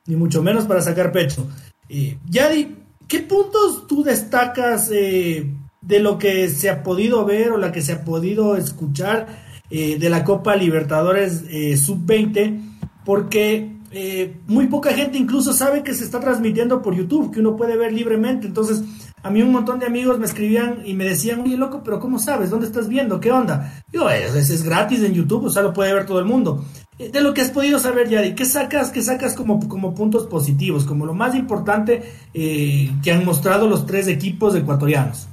ni 0.06 0.16
mucho 0.16 0.42
menos 0.42 0.66
para 0.66 0.80
sacar 0.80 1.12
pecho. 1.12 1.46
Eh, 1.88 2.18
Yadi, 2.28 2.76
¿qué 3.06 3.20
puntos 3.20 3.86
tú 3.86 4.02
destacas 4.02 4.90
eh, 4.92 5.46
de 5.80 6.00
lo 6.00 6.18
que 6.18 6.48
se 6.48 6.70
ha 6.70 6.82
podido 6.82 7.24
ver 7.24 7.50
o 7.50 7.58
la 7.58 7.72
que 7.72 7.82
se 7.82 7.92
ha 7.92 8.04
podido 8.04 8.56
escuchar 8.56 9.26
eh, 9.70 9.98
de 9.98 10.10
la 10.10 10.24
Copa 10.24 10.56
Libertadores 10.56 11.42
Sub-20? 11.80 12.76
porque 13.06 13.70
eh, 13.92 14.36
muy 14.48 14.66
poca 14.66 14.92
gente 14.92 15.16
incluso 15.16 15.52
sabe 15.52 15.84
que 15.84 15.94
se 15.94 16.04
está 16.04 16.18
transmitiendo 16.18 16.82
por 16.82 16.94
YouTube, 16.94 17.32
que 17.32 17.40
uno 17.40 17.56
puede 17.56 17.76
ver 17.76 17.92
libremente. 17.92 18.48
Entonces, 18.48 18.82
a 19.26 19.30
mí 19.30 19.42
un 19.42 19.50
montón 19.50 19.80
de 19.80 19.86
amigos 19.86 20.20
me 20.20 20.26
escribían 20.26 20.82
y 20.84 20.94
me 20.94 21.04
decían, 21.04 21.40
oye, 21.40 21.56
loco, 21.56 21.82
pero 21.84 21.98
¿cómo 21.98 22.20
sabes? 22.20 22.48
¿Dónde 22.48 22.66
estás 22.66 22.88
viendo? 22.88 23.18
¿Qué 23.18 23.32
onda? 23.32 23.82
Yo, 23.92 24.08
es, 24.08 24.34
es 24.34 24.62
gratis 24.62 25.02
en 25.02 25.14
YouTube, 25.14 25.46
o 25.46 25.50
sea, 25.50 25.62
lo 25.62 25.72
puede 25.72 25.92
ver 25.92 26.06
todo 26.06 26.20
el 26.20 26.24
mundo. 26.26 26.64
Eh, 26.96 27.08
de 27.08 27.20
lo 27.20 27.34
que 27.34 27.40
has 27.40 27.50
podido 27.50 27.80
saber, 27.80 28.08
Yari, 28.08 28.36
¿qué 28.36 28.44
sacas, 28.44 28.92
qué 28.92 29.02
sacas 29.02 29.34
como, 29.34 29.68
como 29.68 29.96
puntos 29.96 30.26
positivos, 30.26 30.84
como 30.84 31.06
lo 31.06 31.12
más 31.12 31.34
importante 31.34 32.04
eh, 32.32 32.88
que 33.02 33.12
han 33.12 33.24
mostrado 33.24 33.66
los 33.66 33.84
tres 33.84 34.06
equipos 34.06 34.54
ecuatorianos? 34.54 35.26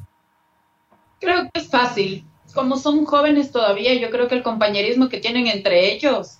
Creo 1.19 1.43
que 1.53 1.61
es 1.61 1.67
fácil. 1.67 2.25
Como 2.55 2.77
son 2.77 3.05
jóvenes 3.05 3.51
todavía, 3.51 3.93
yo 3.93 4.09
creo 4.09 4.27
que 4.27 4.35
el 4.35 4.43
compañerismo 4.43 5.07
que 5.07 5.19
tienen 5.19 5.45
entre 5.45 5.93
ellos 5.93 6.39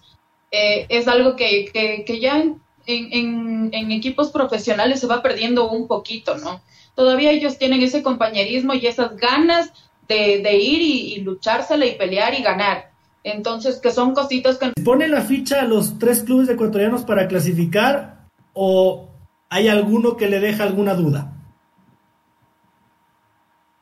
eh, 0.50 0.88
es 0.90 1.08
algo 1.08 1.36
que, 1.36 2.04
que, 2.06 2.20
ya 2.20 2.44
en, 2.86 3.70
en, 3.74 3.92
equipos 3.92 4.32
profesionales 4.32 5.00
se 5.00 5.08
va 5.08 5.22
perdiendo 5.22 5.70
un 5.70 5.88
poquito, 5.88 6.36
¿no? 6.38 6.62
Todavía 6.96 7.32
ellos 7.32 7.58
tienen 7.58 7.82
ese 7.82 8.04
compañerismo 8.04 8.74
y 8.74 8.86
esas 8.86 9.16
ganas 9.18 9.72
de, 10.08 10.42
de 10.44 10.58
ir 10.58 10.82
y, 10.82 11.22
luchársela 11.22 11.86
y 11.86 11.96
pelear 11.96 12.34
y 12.34 12.44
ganar. 12.44 12.92
Entonces, 13.24 13.80
que 13.80 13.92
son 13.92 14.14
cositas 14.14 14.58
que... 14.58 14.74
¿Pone 14.84 15.08
la 15.08 15.22
ficha 15.22 15.62
a 15.62 15.66
los 15.66 15.98
tres 15.98 16.24
clubes 16.24 16.50
ecuatorianos 16.50 17.04
para 17.04 17.28
clasificar 17.28 18.28
o 18.54 19.08
hay 19.50 19.70
alguno 19.70 20.18
que 20.18 20.28
le 20.28 20.40
deja 20.40 20.64
alguna 20.64 20.94
duda? 20.94 21.34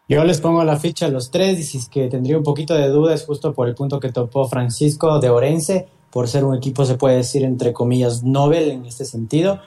Yo 0.07 0.23
les 0.25 0.41
pongo 0.41 0.63
la 0.63 0.77
ficha 0.77 1.05
a 1.05 1.09
los 1.09 1.31
tres 1.31 1.57
y 1.59 1.63
si 1.63 1.77
es 1.77 1.87
que 1.87 2.09
tendría 2.09 2.37
un 2.37 2.43
poquito 2.43 2.73
de 2.73 2.89
dudas 2.89 3.25
justo 3.25 3.53
por 3.53 3.69
el 3.69 3.75
punto 3.75 3.99
que 3.99 4.11
topó 4.11 4.45
Francisco 4.47 5.19
de 5.19 5.29
Orense, 5.29 5.87
por 6.11 6.27
ser 6.27 6.43
un 6.43 6.55
equipo, 6.55 6.83
se 6.85 6.95
puede 6.95 7.15
decir, 7.15 7.43
entre 7.43 7.71
comillas, 7.71 8.21
Nobel 8.21 8.69
en 8.71 8.85
este 8.85 9.05
sentido, 9.05 9.61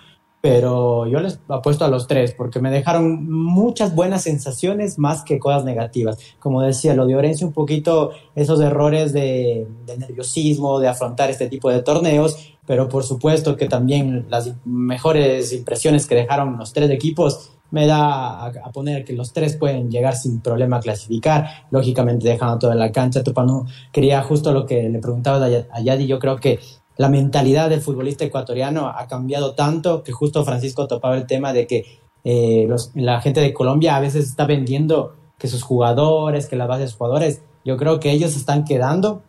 pero 0.44 1.06
yo 1.06 1.20
les 1.20 1.40
apuesto 1.48 1.86
a 1.86 1.88
los 1.88 2.06
tres 2.06 2.34
porque 2.34 2.60
me 2.60 2.70
dejaron 2.70 3.26
muchas 3.32 3.94
buenas 3.94 4.24
sensaciones 4.24 4.98
más 4.98 5.22
que 5.22 5.38
cosas 5.38 5.64
negativas. 5.64 6.18
Como 6.38 6.60
decía, 6.60 6.92
lo 6.92 7.06
de 7.06 7.16
Orense, 7.16 7.46
un 7.46 7.54
poquito 7.54 8.10
esos 8.34 8.60
errores 8.60 9.14
de, 9.14 9.66
nerviosismo, 9.98 10.80
de 10.80 10.88
afrontar 10.88 11.30
este 11.30 11.48
tipo 11.48 11.70
de 11.70 11.80
torneos, 11.80 12.36
pero 12.66 12.90
por 12.90 13.04
supuesto 13.04 13.56
que 13.56 13.68
también 13.68 14.26
las 14.28 14.52
mejores 14.66 15.50
impresiones 15.54 16.06
que 16.06 16.14
dejaron 16.14 16.58
los 16.58 16.74
tres 16.74 16.90
equipos 16.90 17.52
me 17.70 17.86
da 17.86 18.44
a, 18.44 18.70
poner 18.70 19.06
que 19.06 19.14
los 19.14 19.32
tres 19.32 19.56
pueden 19.56 19.90
llegar 19.90 20.14
sin 20.14 20.42
problema 20.42 20.76
a 20.76 20.80
clasificar, 20.80 21.48
lógicamente 21.70 22.28
dejando 22.28 22.58
todo 22.58 22.72
en 22.72 22.80
la 22.80 22.92
cancha. 22.92 23.24
Tupanu 23.24 23.64
quería 23.90 24.22
justo 24.22 24.52
lo 24.52 24.66
que 24.66 24.90
le 24.90 24.98
preguntaba 24.98 25.46
a 25.46 25.80
Yadi, 25.80 26.06
yo 26.06 26.18
creo 26.18 26.36
que 26.36 26.60
la 26.96 27.08
mentalidad 27.08 27.70
del 27.70 27.80
futbolista 27.80 28.24
ecuatoriano 28.24 28.88
ha 28.88 29.06
cambiado 29.06 29.54
tanto 29.54 30.02
que 30.02 30.12
justo 30.12 30.44
Francisco 30.44 30.86
topaba 30.86 31.16
el 31.16 31.26
tema 31.26 31.52
de 31.52 31.66
que 31.66 31.84
eh, 32.24 32.68
la 32.94 33.20
gente 33.20 33.40
de 33.40 33.52
Colombia 33.52 33.96
a 33.96 34.00
veces 34.00 34.26
está 34.26 34.46
vendiendo 34.46 35.16
que 35.38 35.48
sus 35.48 35.62
jugadores, 35.62 36.46
que 36.46 36.56
la 36.56 36.66
base 36.66 36.82
de 36.82 36.88
sus 36.88 36.96
jugadores, 36.96 37.42
yo 37.64 37.76
creo 37.76 38.00
que 38.00 38.10
ellos 38.10 38.36
están 38.36 38.64
quedando 38.64 39.22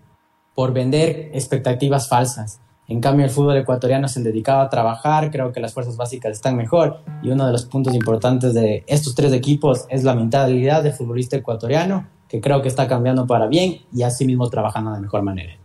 por 0.54 0.74
vender 0.74 1.32
expectativas 1.34 2.08
falsas. 2.08 2.62
En 2.88 3.02
cambio, 3.02 3.26
el 3.26 3.32
fútbol 3.32 3.58
ecuatoriano 3.58 4.08
se 4.08 4.20
ha 4.20 4.24
dedicado 4.24 4.62
a 4.62 4.70
trabajar, 4.70 5.32
creo 5.32 5.52
que 5.52 5.60
las 5.60 5.74
fuerzas 5.74 5.98
básicas 5.98 6.32
están 6.34 6.56
mejor 6.56 7.00
y 7.24 7.30
uno 7.30 7.48
de 7.48 7.52
los 7.52 7.66
puntos 7.66 7.96
importantes 7.96 8.54
de 8.54 8.84
estos 8.86 9.16
tres 9.16 9.34
equipos 9.34 9.86
es 9.90 10.04
la 10.04 10.14
mentalidad 10.14 10.84
del 10.84 10.94
futbolista 10.94 11.36
ecuatoriano, 11.36 12.08
que 12.30 12.42
creo 12.42 12.62
que 12.62 12.68
está 12.68 12.88
cambiando 12.88 13.26
para 13.26 13.48
bien 13.48 13.82
y 13.92 14.04
así 14.04 14.26
mismo 14.26 14.50
trabajando 14.50 14.92
de 14.92 15.02
mejor 15.02 15.24
manera. 15.24 15.65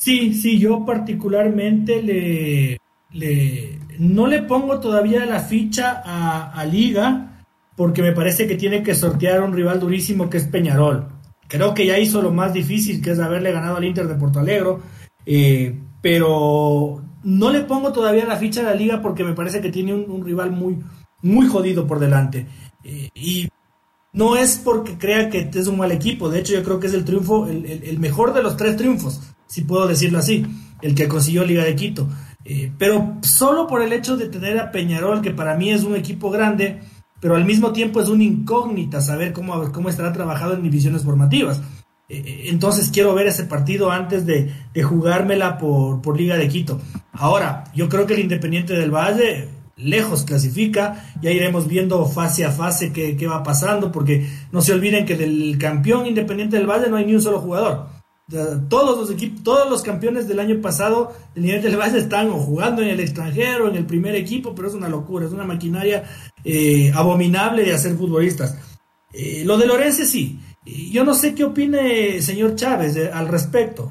Sí, 0.00 0.32
sí, 0.32 0.58
yo 0.58 0.86
particularmente 0.86 2.02
le, 2.02 2.80
le 3.12 3.78
no 3.98 4.26
le 4.26 4.42
pongo 4.42 4.80
todavía 4.80 5.26
la 5.26 5.40
ficha 5.40 6.02
a, 6.02 6.52
a 6.52 6.64
Liga 6.64 7.44
porque 7.76 8.00
me 8.00 8.12
parece 8.12 8.46
que 8.46 8.56
tiene 8.56 8.82
que 8.82 8.94
sortear 8.94 9.42
un 9.42 9.52
rival 9.52 9.78
durísimo 9.78 10.30
que 10.30 10.38
es 10.38 10.44
Peñarol. 10.46 11.06
Creo 11.48 11.74
que 11.74 11.84
ya 11.84 11.98
hizo 11.98 12.22
lo 12.22 12.30
más 12.30 12.54
difícil, 12.54 13.02
que 13.02 13.10
es 13.10 13.18
haberle 13.18 13.52
ganado 13.52 13.76
al 13.76 13.84
Inter 13.84 14.08
de 14.08 14.14
Porto 14.14 14.40
Alegre 14.40 14.76
eh, 15.26 15.78
pero 16.00 17.02
no 17.22 17.50
le 17.50 17.60
pongo 17.60 17.92
todavía 17.92 18.24
la 18.24 18.36
ficha 18.36 18.62
a 18.62 18.64
la 18.64 18.74
liga 18.74 19.02
porque 19.02 19.22
me 19.22 19.34
parece 19.34 19.60
que 19.60 19.70
tiene 19.70 19.92
un, 19.92 20.24
rival 20.24 20.50
muy, 20.50 20.78
muy 21.20 21.46
jodido 21.46 21.86
por 21.86 21.98
delante. 21.98 22.46
Eh, 22.84 23.10
y 23.14 23.48
no 24.14 24.36
es 24.36 24.60
porque 24.64 24.96
crea 24.96 25.28
que 25.28 25.50
es 25.52 25.66
un 25.66 25.76
mal 25.76 25.92
equipo, 25.92 26.30
de 26.30 26.40
hecho 26.40 26.54
yo 26.54 26.62
creo 26.62 26.80
que 26.80 26.86
es 26.86 26.94
el 26.94 27.04
triunfo, 27.04 27.46
el, 27.46 27.98
mejor 27.98 28.32
de 28.32 28.42
los 28.42 28.56
tres 28.56 28.76
triunfos, 28.76 29.20
si 29.50 29.62
puedo 29.62 29.88
decirlo 29.88 30.20
así, 30.20 30.46
el 30.80 30.94
que 30.94 31.08
consiguió 31.08 31.44
Liga 31.44 31.64
de 31.64 31.74
Quito. 31.74 32.08
Eh, 32.44 32.70
pero 32.78 33.16
solo 33.22 33.66
por 33.66 33.82
el 33.82 33.92
hecho 33.92 34.16
de 34.16 34.28
tener 34.28 34.58
a 34.58 34.70
Peñarol, 34.70 35.20
que 35.20 35.32
para 35.32 35.56
mí 35.56 35.70
es 35.70 35.82
un 35.82 35.96
equipo 35.96 36.30
grande, 36.30 36.80
pero 37.20 37.34
al 37.34 37.44
mismo 37.44 37.72
tiempo 37.72 38.00
es 38.00 38.08
una 38.08 38.22
incógnita 38.22 39.00
saber 39.00 39.32
cómo, 39.32 39.72
cómo 39.72 39.88
estará 39.88 40.12
trabajado 40.12 40.54
en 40.54 40.62
divisiones 40.62 41.02
formativas. 41.02 41.60
Eh, 42.08 42.44
entonces 42.46 42.90
quiero 42.92 43.12
ver 43.12 43.26
ese 43.26 43.44
partido 43.44 43.90
antes 43.90 44.24
de, 44.24 44.52
jugármela 44.82 45.58
por, 45.58 46.16
Liga 46.16 46.36
de 46.36 46.46
Quito. 46.46 46.80
Ahora, 47.12 47.64
yo 47.74 47.88
creo 47.88 48.06
que 48.06 48.14
el 48.14 48.20
Independiente 48.20 48.74
del 48.74 48.92
Valle 48.92 49.48
lejos 49.76 50.24
clasifica, 50.24 51.12
ya 51.20 51.32
iremos 51.32 51.66
viendo 51.66 52.04
fase 52.06 52.44
a 52.44 52.52
fase 52.52 52.92
qué, 52.92 53.26
va 53.26 53.42
pasando, 53.42 53.90
porque 53.90 54.28
no 54.52 54.60
se 54.60 54.74
olviden 54.74 55.06
que 55.06 55.16
del 55.16 55.56
campeón 55.58 56.06
Independiente 56.06 56.56
del 56.56 56.66
Valle 56.68 56.88
no 56.88 56.96
hay 56.96 57.06
ni 57.06 57.14
un 57.14 57.22
solo 57.22 57.40
jugador. 57.40 57.99
Todos 58.68 58.98
los 58.98 59.10
equipos, 59.10 59.42
todos 59.42 59.68
los 59.68 59.82
campeones 59.82 60.28
del 60.28 60.38
año 60.38 60.60
pasado 60.60 61.12
del 61.34 61.44
Independiente 61.44 61.68
del 61.68 61.80
Valle 61.80 61.98
están 61.98 62.30
jugando 62.30 62.82
en 62.82 62.88
el 62.88 63.00
extranjero, 63.00 63.68
en 63.68 63.76
el 63.76 63.86
primer 63.86 64.14
equipo, 64.14 64.54
pero 64.54 64.68
es 64.68 64.74
una 64.74 64.88
locura, 64.88 65.26
es 65.26 65.32
una 65.32 65.44
maquinaria 65.44 66.04
eh, 66.44 66.92
abominable 66.94 67.64
de 67.64 67.74
hacer 67.74 67.96
futbolistas. 67.96 68.56
Eh, 69.12 69.42
lo 69.44 69.58
de 69.58 69.66
Lorense 69.66 70.06
sí, 70.06 70.38
yo 70.64 71.04
no 71.04 71.14
sé 71.14 71.34
qué 71.34 71.44
opine 71.44 72.22
señor 72.22 72.54
Chávez 72.54 72.96
al 73.12 73.26
respecto. 73.26 73.90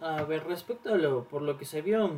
A 0.00 0.22
ver, 0.24 0.44
respecto 0.46 0.92
a 0.92 0.98
lo, 0.98 1.24
por 1.24 1.42
lo 1.42 1.56
que 1.56 1.64
se 1.64 1.80
vio, 1.80 2.10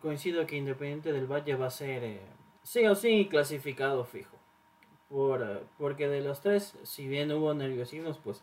coincido 0.00 0.46
que 0.46 0.56
Independiente 0.56 1.12
del 1.12 1.26
Valle 1.26 1.54
va 1.54 1.66
a 1.66 1.70
ser 1.70 2.02
eh, 2.04 2.20
sí 2.62 2.86
o 2.86 2.94
sí 2.94 3.28
clasificado 3.30 4.04
fijo. 4.04 4.36
Por, 5.08 5.64
porque 5.76 6.08
de 6.08 6.20
los 6.20 6.40
tres, 6.40 6.74
si 6.84 7.08
bien 7.08 7.32
hubo 7.32 7.52
nerviosismos, 7.52 8.18
pues 8.22 8.42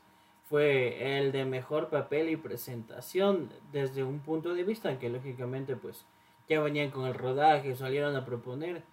fue 0.50 1.20
el 1.20 1.32
de 1.32 1.46
mejor 1.46 1.90
papel 1.90 2.30
y 2.30 2.38
presentación 2.38 3.50
desde 3.72 4.04
un 4.04 4.20
punto 4.20 4.54
de 4.54 4.64
vista 4.64 4.98
que 5.00 5.10
lógicamente 5.10 5.76
pues 5.76 6.06
ya 6.48 6.62
venían 6.62 6.92
con 6.92 7.06
el 7.06 7.14
rodaje, 7.14 7.76
salieron 7.76 8.16
a 8.16 8.26
proponer 8.26 8.84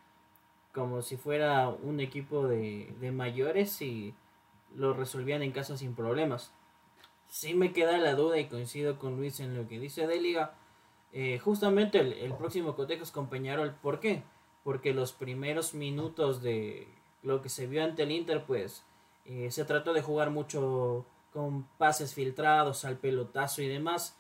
como 0.73 1.03
si 1.03 1.17
fuera 1.17 1.69
un 1.69 2.01
equipo 2.01 2.49
de, 2.49 2.93
de 3.01 3.13
mayores 3.13 3.81
y 3.81 4.15
lo 4.75 4.93
resolvían 4.93 5.43
en 5.43 5.53
casa 5.53 5.77
sin 5.77 5.95
problemas. 5.95 6.53
Si 7.29 7.55
me 7.55 7.73
queda 7.73 7.99
la 7.99 8.15
duda 8.15 8.39
y 8.39 8.47
coincido 8.47 8.99
con 8.99 9.17
Luis 9.17 9.41
en 9.41 9.57
lo 9.57 9.67
que 9.69 9.79
dice 9.79 10.07
de 10.07 10.21
Liga. 10.21 10.55
Eh, 11.13 11.39
justamente 11.39 12.01
el, 12.01 12.35
próximo 12.35 12.75
cotejo 12.75 13.05
es 13.05 13.13
con 13.13 13.29
Peñarol. 13.29 13.75
¿Por 13.75 14.01
qué? 14.01 14.23
Porque 14.65 14.93
los 14.93 15.13
primeros 15.13 15.75
minutos 15.75 16.43
de 16.43 16.89
lo 17.23 17.41
que 17.41 17.49
se 17.49 17.67
vio 17.67 17.85
ante 17.85 18.03
el 18.03 18.11
Inter, 18.11 18.45
pues 18.45 18.85
eh, 19.25 19.51
se 19.51 19.65
trató 19.65 19.93
de 19.93 20.03
jugar 20.03 20.31
mucho 20.31 21.07
con 21.35 21.65
pases 21.77 22.15
filtrados 22.15 22.87
al 22.87 22.97
pelotazo 22.97 23.61
y 23.61 23.69
demás, 23.69 24.17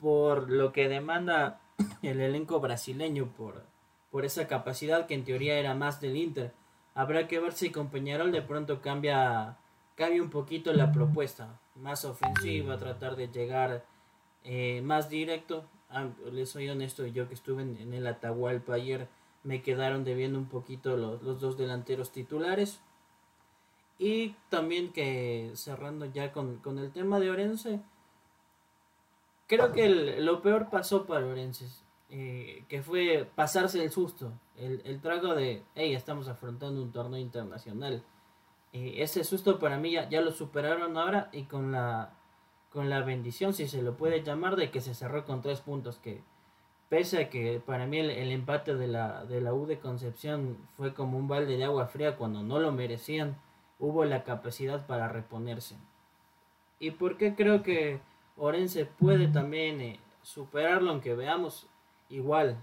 por 0.00 0.50
lo 0.50 0.72
que 0.72 0.88
demanda 0.88 1.60
el 2.02 2.20
elenco 2.20 2.58
brasileño, 2.58 3.28
por, 3.36 3.62
por 4.10 4.24
esa 4.24 4.48
capacidad 4.48 5.06
que 5.06 5.14
en 5.14 5.24
teoría 5.24 5.58
era 5.58 5.74
más 5.74 6.00
del 6.00 6.16
Inter. 6.16 6.52
Habrá 6.94 7.28
que 7.28 7.38
ver 7.38 7.52
si 7.52 7.70
con 7.70 7.90
Peñarol 7.90 8.32
de 8.32 8.42
pronto 8.42 8.80
cambia 8.80 9.58
cambia 9.96 10.22
un 10.22 10.30
poquito 10.30 10.72
la 10.72 10.92
propuesta, 10.92 11.58
más 11.74 12.04
ofensiva, 12.04 12.78
tratar 12.78 13.16
de 13.16 13.28
llegar 13.28 13.84
eh, 14.44 14.80
más 14.84 15.08
directo. 15.08 15.64
Ah, 15.88 16.08
les 16.30 16.50
soy 16.50 16.68
honesto, 16.68 17.06
yo 17.06 17.28
que 17.28 17.34
estuve 17.34 17.62
en, 17.62 17.92
el 17.92 18.06
Atahualpa 18.06 18.74
ayer, 18.74 19.08
me 19.42 19.62
quedaron 19.62 20.04
debiendo 20.04 20.38
un 20.38 20.46
poquito 20.46 20.96
los, 20.96 21.22
los, 21.22 21.40
dos 21.40 21.56
delanteros 21.56 22.12
titulares. 22.12 22.80
Y 23.98 24.36
también 24.50 24.92
que 24.92 25.52
cerrando 25.54 26.06
ya 26.06 26.32
con, 26.32 26.60
el 26.78 26.92
tema 26.92 27.18
de 27.18 27.30
Orense, 27.30 27.80
creo 29.46 29.72
que 29.72 29.88
lo 30.20 30.42
peor 30.42 30.68
pasó 30.70 31.06
para 31.06 31.26
Orense, 31.26 31.66
eh, 32.10 32.64
que 32.68 32.82
fue 32.82 33.28
pasarse 33.34 33.82
el 33.82 33.90
susto, 33.90 34.32
el, 34.56 34.82
el 34.84 35.00
trago 35.00 35.34
de, 35.34 35.62
hey, 35.74 35.94
estamos 35.94 36.28
afrontando 36.28 36.82
un 36.82 36.92
torneo 36.92 37.20
internacional 37.20 38.04
ese 38.72 39.24
susto 39.24 39.58
para 39.58 39.78
mí 39.78 39.92
ya, 39.92 40.20
lo 40.20 40.32
superaron 40.32 40.96
ahora 40.96 41.28
y 41.32 41.44
con 41.44 41.72
la 41.72 42.12
con 42.70 42.90
la 42.90 43.00
bendición, 43.00 43.54
si 43.54 43.68
se 43.68 43.80
lo 43.80 43.96
puede 43.96 44.22
llamar, 44.22 44.54
de 44.54 44.70
que 44.70 44.82
se 44.82 44.92
cerró 44.92 45.24
con 45.24 45.40
tres 45.40 45.62
puntos, 45.62 45.96
que 45.96 46.22
pese 46.90 47.22
a 47.22 47.30
que 47.30 47.58
para 47.64 47.86
mí 47.86 47.98
el, 47.98 48.30
empate 48.30 48.74
de 48.74 48.86
la, 48.86 49.24
de 49.24 49.40
la 49.40 49.54
U 49.54 49.64
de 49.64 49.78
Concepción 49.78 50.58
fue 50.76 50.92
como 50.92 51.16
un 51.16 51.26
balde 51.26 51.56
de 51.56 51.64
agua 51.64 51.86
fría 51.86 52.16
cuando 52.16 52.42
no 52.42 52.58
lo 52.58 52.72
merecían, 52.72 53.40
hubo 53.78 54.04
la 54.04 54.24
capacidad 54.24 54.86
para 54.86 55.08
reponerse. 55.08 55.76
¿Y 56.78 56.92
por 56.92 57.16
qué 57.16 57.34
creo 57.34 57.62
que 57.62 58.00
Orense 58.36 58.84
puede 58.84 59.28
también 59.28 59.80
eh, 59.80 60.00
superarlo, 60.22 60.90
aunque 60.90 61.14
veamos 61.14 61.66
igual, 62.10 62.62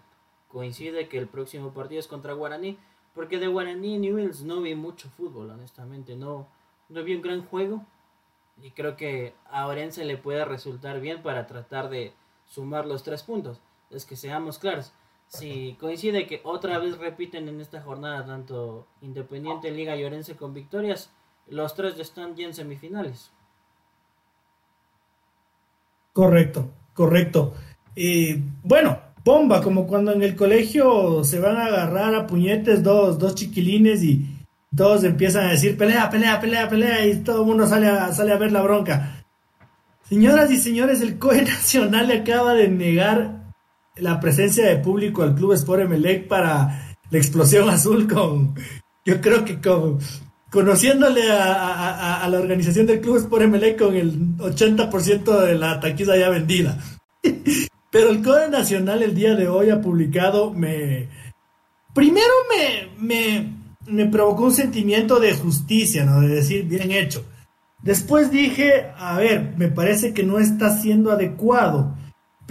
coincide 0.50 1.08
que 1.08 1.18
el 1.18 1.28
próximo 1.28 1.74
partido 1.74 2.00
es 2.00 2.08
contra 2.08 2.34
Guaraní, 2.34 2.78
porque 3.16 3.40
de 3.40 3.48
Guaraní 3.48 3.98
Newells 3.98 4.44
no 4.44 4.62
vi 4.62 4.76
mucho 4.76 5.10
fútbol, 5.10 5.50
honestamente. 5.50 6.16
No, 6.16 6.48
no 6.90 7.04
vi 7.04 7.16
un 7.16 7.22
gran 7.22 7.46
juego. 7.46 7.84
Y 8.62 8.72
creo 8.72 8.96
que 8.96 9.34
a 9.50 9.68
Orense 9.68 10.06
le 10.06 10.18
puede 10.18 10.46
resultar 10.46 11.00
bien 11.00 11.24
para 11.24 11.48
tratar 11.48 11.90
de 11.90 12.14
sumar 12.46 12.86
los 12.86 13.04
tres 13.04 13.24
puntos. 13.24 13.60
Es 13.90 14.06
que 14.06 14.16
seamos 14.16 14.60
claros. 14.60 14.94
Si 15.34 15.76
coincide 15.80 16.28
que 16.28 16.42
otra 16.44 16.78
vez 16.78 16.96
repiten 17.00 17.48
en 17.48 17.60
esta 17.60 17.82
jornada 17.82 18.24
tanto 18.24 18.86
Independiente, 19.02 19.72
Liga 19.72 19.96
y 19.96 20.04
Orense 20.04 20.36
con 20.36 20.54
victorias, 20.54 21.10
los 21.48 21.74
tres 21.74 21.96
ya 21.96 22.04
están 22.04 22.36
ya 22.36 22.46
en 22.46 22.54
semifinales. 22.54 23.32
Correcto, 26.14 26.70
correcto. 26.94 27.56
Y 27.96 28.36
bueno, 28.64 29.00
bomba, 29.26 29.64
como 29.64 29.88
cuando 29.88 30.12
en 30.12 30.22
el 30.22 30.36
colegio 30.36 31.24
se 31.24 31.40
van 31.40 31.58
a 31.58 31.66
agarrar 31.66 32.14
a 32.14 32.28
puñetes 32.28 32.84
dos, 32.84 33.18
dos 33.18 33.34
chiquilines 33.34 34.04
y 34.04 34.28
todos 34.76 35.04
empiezan 35.04 35.48
a 35.48 35.52
decir 35.52 35.76
pelea, 35.76 36.12
pelea, 36.12 36.40
pelea, 36.40 36.70
pelea 36.70 37.08
y 37.08 37.24
todo 37.24 37.42
el 37.42 37.48
mundo 37.48 37.66
sale 37.66 37.88
a, 37.88 38.14
sale 38.14 38.34
a 38.34 38.38
ver 38.38 38.52
la 38.52 38.62
bronca. 38.62 39.26
Señoras 40.04 40.52
y 40.52 40.58
señores, 40.58 41.02
el 41.02 41.18
COE 41.18 41.42
Nacional 41.44 42.08
le 42.08 42.20
acaba 42.20 42.54
de 42.54 42.68
negar 42.68 43.43
la 43.98 44.20
presencia 44.20 44.68
de 44.68 44.78
público 44.78 45.24
al 45.24 45.36
Club 45.36 45.54
Sport 45.54 45.84
Emelec 45.84 46.28
para 46.28 46.96
la 47.10 47.18
explosión 47.18 47.70
azul 47.72 48.08
con, 48.08 48.56
yo 49.06 49.22
creo 49.22 49.46
que 49.46 49.60
con, 49.62 50.00
conociéndole 50.50 51.32
a, 51.32 52.24
a 52.24 52.30
la 52.30 52.40
organización 52.40 52.86
del 52.86 53.02
Club 53.02 53.18
Sport 53.18 53.44
Emelec 53.44 53.80
con 53.80 53.96
el 53.96 54.38
80% 54.38 55.40
de 55.42 55.56
la 55.56 55.80
taquiza 55.80 56.18
ya 56.18 56.30
vendida. 56.30 56.78
Pero 57.94 58.10
el 58.10 58.24
Código 58.24 58.48
Nacional 58.50 59.04
el 59.04 59.14
día 59.14 59.36
de 59.36 59.48
hoy 59.48 59.70
ha 59.70 59.80
publicado, 59.80 60.52
me... 60.52 61.08
Primero 61.94 62.34
me, 62.98 63.54
me, 63.86 64.06
provocó 64.08 64.46
un 64.46 64.52
sentimiento 64.52 65.20
de 65.20 65.36
justicia, 65.36 66.04
¿no? 66.04 66.22
De 66.22 66.30
decir, 66.30 66.66
bien 66.66 66.92
hecho. 66.92 67.24
Después 67.84 68.32
dije, 68.32 68.88
a 68.98 69.20
ver, 69.20 69.54
me 69.58 69.68
parece 69.68 70.12
que 70.12 70.24
no 70.24 70.40
está 70.40 70.76
siendo 70.76 71.12
adecuado. 71.12 71.96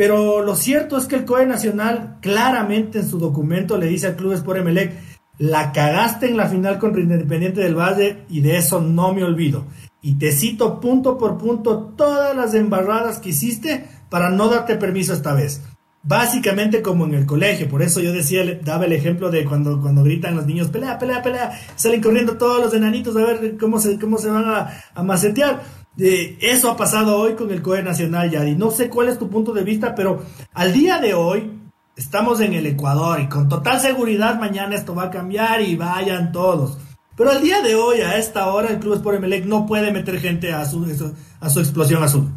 Pero 0.03 0.43
lo 0.43 0.57
cierto 0.57 0.99
es 0.99 1.07
que 1.07 1.15
el 1.15 1.25
COE 1.25 1.47
Nacional 1.47 2.17
claramente 2.21 2.99
en 2.99 3.09
su 3.09 3.21
documento 3.21 3.79
le 3.79 3.87
dice 3.87 4.09
al 4.09 4.17
Club 4.17 4.33
Sport 4.33 4.59
Emelec, 4.59 4.99
la 5.39 5.71
cagaste 5.71 6.29
en 6.29 6.37
la 6.37 6.49
final 6.49 6.81
contra 6.81 7.01
Independiente 7.01 7.61
del 7.61 7.77
Valle 7.77 8.25
y 8.29 8.41
de 8.41 8.57
eso 8.57 8.81
no 8.81 9.15
me 9.15 9.23
olvido. 9.23 9.65
Y 10.01 10.19
te 10.19 10.33
cito 10.33 10.81
punto 10.81 11.17
por 11.17 11.39
punto 11.39 11.95
todas 11.97 12.35
las 12.35 12.53
embarradas 12.55 13.21
que 13.21 13.29
hiciste 13.29 13.87
para 14.11 14.29
no 14.29 14.49
darte 14.49 14.75
permiso 14.75 15.13
esta 15.13 15.35
vez. 15.35 15.63
Básicamente 16.03 16.83
como 16.83 17.05
en 17.05 17.15
el 17.15 17.25
colegio, 17.25 17.69
por 17.69 17.81
eso 17.81 18.01
yo 18.01 18.13
decía, 18.13 18.43
daba 18.65 18.87
el 18.87 18.95
ejemplo 18.95 19.31
de 19.31 19.45
cuando, 19.45 19.81
cuando 19.81 20.03
gritan 20.03 20.35
los 20.35 20.47
niños, 20.47 20.67
pelea, 20.67 20.99
pelea, 20.99 21.23
pelea, 21.23 21.53
salen 21.77 22.03
corriendo 22.03 22.37
todos 22.37 22.61
los 22.61 22.75
enanitos 22.75 23.17
a 23.17 23.21
ver 23.21 23.57
cómo 23.57 23.79
se, 23.79 24.01
cómo 24.01 24.19
se 24.19 24.31
van 24.31 24.47
a, 24.47 24.83
a 24.97 25.03
macetear. 25.05 25.63
Eso 25.99 26.71
ha 26.71 26.77
pasado 26.77 27.19
hoy 27.19 27.35
con 27.35 27.51
el 27.51 27.61
COE 27.61 27.83
Nacional, 27.83 28.31
Yadi. 28.31 28.55
No 28.55 28.71
sé 28.71 28.89
cuál 28.89 29.09
es 29.09 29.19
tu 29.19 29.29
punto 29.29 29.53
de 29.53 29.63
vista, 29.63 29.95
pero 29.95 30.25
al 30.55 30.73
día 30.73 30.99
de 30.99 31.13
hoy 31.15 31.53
estamos 31.97 32.41
en 32.41 32.55
el 32.55 32.67
Ecuador 32.67 33.21
y 33.21 33.29
con 33.29 33.49
total 33.49 33.81
seguridad 33.81 34.39
mañana 34.39 34.75
esto 34.75 34.95
va 34.95 35.05
a 35.05 35.11
cambiar 35.11 35.61
y 35.61 35.77
vayan 35.77 36.33
todos. 36.33 36.79
Pero 37.17 37.31
al 37.31 37.43
día 37.43 37.61
de 37.61 37.75
hoy, 37.75 38.01
a 38.01 38.17
esta 38.17 38.53
hora, 38.53 38.71
el 38.71 38.79
Club 38.79 38.95
Sport 38.95 39.19
Emelec 39.19 39.45
no 39.45 39.67
puede 39.67 39.93
meter 39.93 40.19
gente 40.19 40.53
a 40.53 40.65
su, 40.65 41.15
a 41.41 41.51
su 41.51 41.61
explosión 41.61 42.03
azul. 42.03 42.29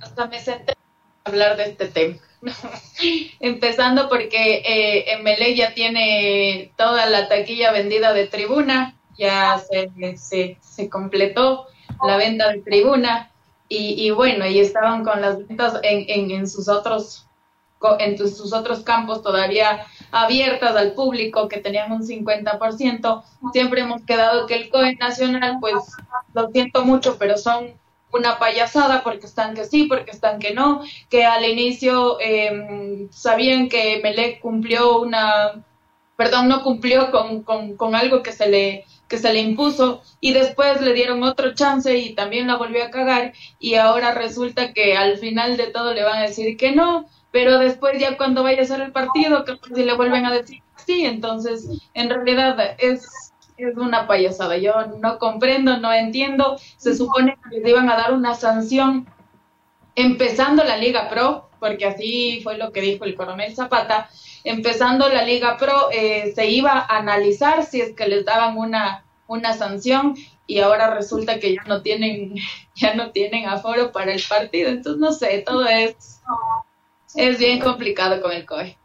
Hasta 0.00 0.26
me 0.26 0.38
senté 0.40 0.72
a 1.24 1.28
hablar 1.30 1.56
de 1.56 1.64
este 1.64 1.88
tema. 1.88 2.16
Empezando 3.40 4.10
porque 4.10 4.56
eh, 4.58 5.12
Emelec 5.12 5.56
ya 5.56 5.74
tiene 5.74 6.72
toda 6.76 7.06
la 7.06 7.28
taquilla 7.28 7.72
vendida 7.72 8.12
de 8.12 8.26
tribuna, 8.26 8.94
ya 9.16 9.58
se, 9.58 9.90
se, 10.18 10.58
se 10.60 10.88
completó 10.90 11.66
la 12.06 12.16
venta 12.16 12.50
de 12.50 12.60
tribuna 12.60 13.30
y, 13.68 14.06
y, 14.06 14.10
bueno, 14.10 14.46
y 14.46 14.58
estaban 14.58 15.04
con 15.04 15.20
las 15.20 15.38
ventas 15.46 15.78
en, 15.82 16.30
en, 16.30 16.48
sus 16.48 16.68
otros 16.68 17.26
en 17.98 18.18
sus 18.18 18.52
otros 18.52 18.80
campos 18.80 19.22
todavía 19.22 19.86
abiertas 20.10 20.76
al 20.76 20.92
público, 20.92 21.48
que 21.48 21.58
tenían 21.60 21.90
un 21.92 22.02
50%. 22.02 23.22
Siempre 23.54 23.80
hemos 23.80 24.02
quedado 24.02 24.46
que 24.46 24.54
el 24.54 24.68
COE 24.68 24.96
Nacional, 24.96 25.56
pues 25.60 25.76
lo 26.34 26.50
siento 26.50 26.84
mucho, 26.84 27.16
pero 27.18 27.38
son 27.38 27.80
una 28.12 28.38
payasada 28.38 29.02
porque 29.02 29.26
están 29.26 29.54
que 29.54 29.64
sí, 29.64 29.84
porque 29.84 30.10
están 30.10 30.38
que 30.40 30.52
no, 30.52 30.82
que 31.08 31.24
al 31.24 31.44
inicio 31.44 32.18
eh, 32.20 33.08
sabían 33.10 33.68
que 33.68 34.00
Melec 34.02 34.40
cumplió 34.40 34.98
una, 35.00 35.64
perdón, 36.16 36.48
no 36.48 36.62
cumplió 36.62 37.10
con, 37.10 37.42
con, 37.44 37.76
con 37.76 37.94
algo 37.94 38.22
que 38.22 38.32
se 38.32 38.48
le 38.48 38.84
que 39.10 39.18
se 39.18 39.32
le 39.32 39.40
impuso 39.40 40.02
y 40.20 40.32
después 40.32 40.80
le 40.80 40.94
dieron 40.94 41.22
otro 41.24 41.52
chance 41.54 41.98
y 41.98 42.14
también 42.14 42.46
la 42.46 42.56
volvió 42.56 42.84
a 42.84 42.90
cagar 42.90 43.34
y 43.58 43.74
ahora 43.74 44.14
resulta 44.14 44.72
que 44.72 44.96
al 44.96 45.18
final 45.18 45.56
de 45.56 45.66
todo 45.66 45.92
le 45.92 46.04
van 46.04 46.20
a 46.20 46.28
decir 46.28 46.56
que 46.56 46.72
no, 46.72 47.06
pero 47.32 47.58
después 47.58 48.00
ya 48.00 48.16
cuando 48.16 48.44
vaya 48.44 48.62
a 48.62 48.66
ser 48.66 48.80
el 48.80 48.92
partido, 48.92 49.44
si 49.74 49.82
le 49.82 49.94
vuelven 49.94 50.24
a 50.26 50.32
decir 50.32 50.62
sí, 50.86 51.04
entonces 51.04 51.68
en 51.94 52.08
realidad 52.08 52.76
es, 52.78 53.32
es 53.56 53.76
una 53.76 54.06
payasada. 54.06 54.56
Yo 54.58 54.72
no 55.00 55.18
comprendo, 55.18 55.76
no 55.78 55.92
entiendo. 55.92 56.58
Se 56.76 56.96
supone 56.96 57.36
que 57.50 57.58
les 57.58 57.68
iban 57.68 57.90
a 57.90 57.96
dar 57.96 58.12
una 58.12 58.34
sanción 58.34 59.06
empezando 59.94 60.64
la 60.64 60.76
Liga 60.76 61.08
Pro, 61.08 61.50
porque 61.58 61.86
así 61.86 62.40
fue 62.42 62.56
lo 62.56 62.72
que 62.72 62.80
dijo 62.80 63.04
el 63.04 63.14
coronel 63.14 63.54
Zapata, 63.54 64.08
empezando 64.44 65.08
la 65.08 65.24
Liga 65.24 65.56
Pro 65.56 65.90
eh, 65.92 66.32
se 66.34 66.48
iba 66.48 66.72
a 66.72 66.98
analizar 66.98 67.64
si 67.64 67.80
es 67.80 67.94
que 67.94 68.08
les 68.08 68.24
daban 68.24 68.56
una, 68.56 69.04
una 69.26 69.54
sanción 69.54 70.14
y 70.46 70.58
ahora 70.58 70.94
resulta 70.94 71.38
que 71.38 71.54
ya 71.54 71.62
no 71.66 71.82
tienen 71.82 72.34
ya 72.74 72.94
no 72.94 73.10
tienen 73.10 73.48
aforo 73.48 73.92
para 73.92 74.12
el 74.12 74.22
partido. 74.28 74.68
Entonces 74.68 75.00
no 75.00 75.12
sé 75.12 75.42
todo 75.46 75.66
es 75.66 76.20
es 77.14 77.38
bien 77.38 77.58
complicado 77.58 78.20
con 78.20 78.32
el 78.32 78.46
COE. 78.46 78.76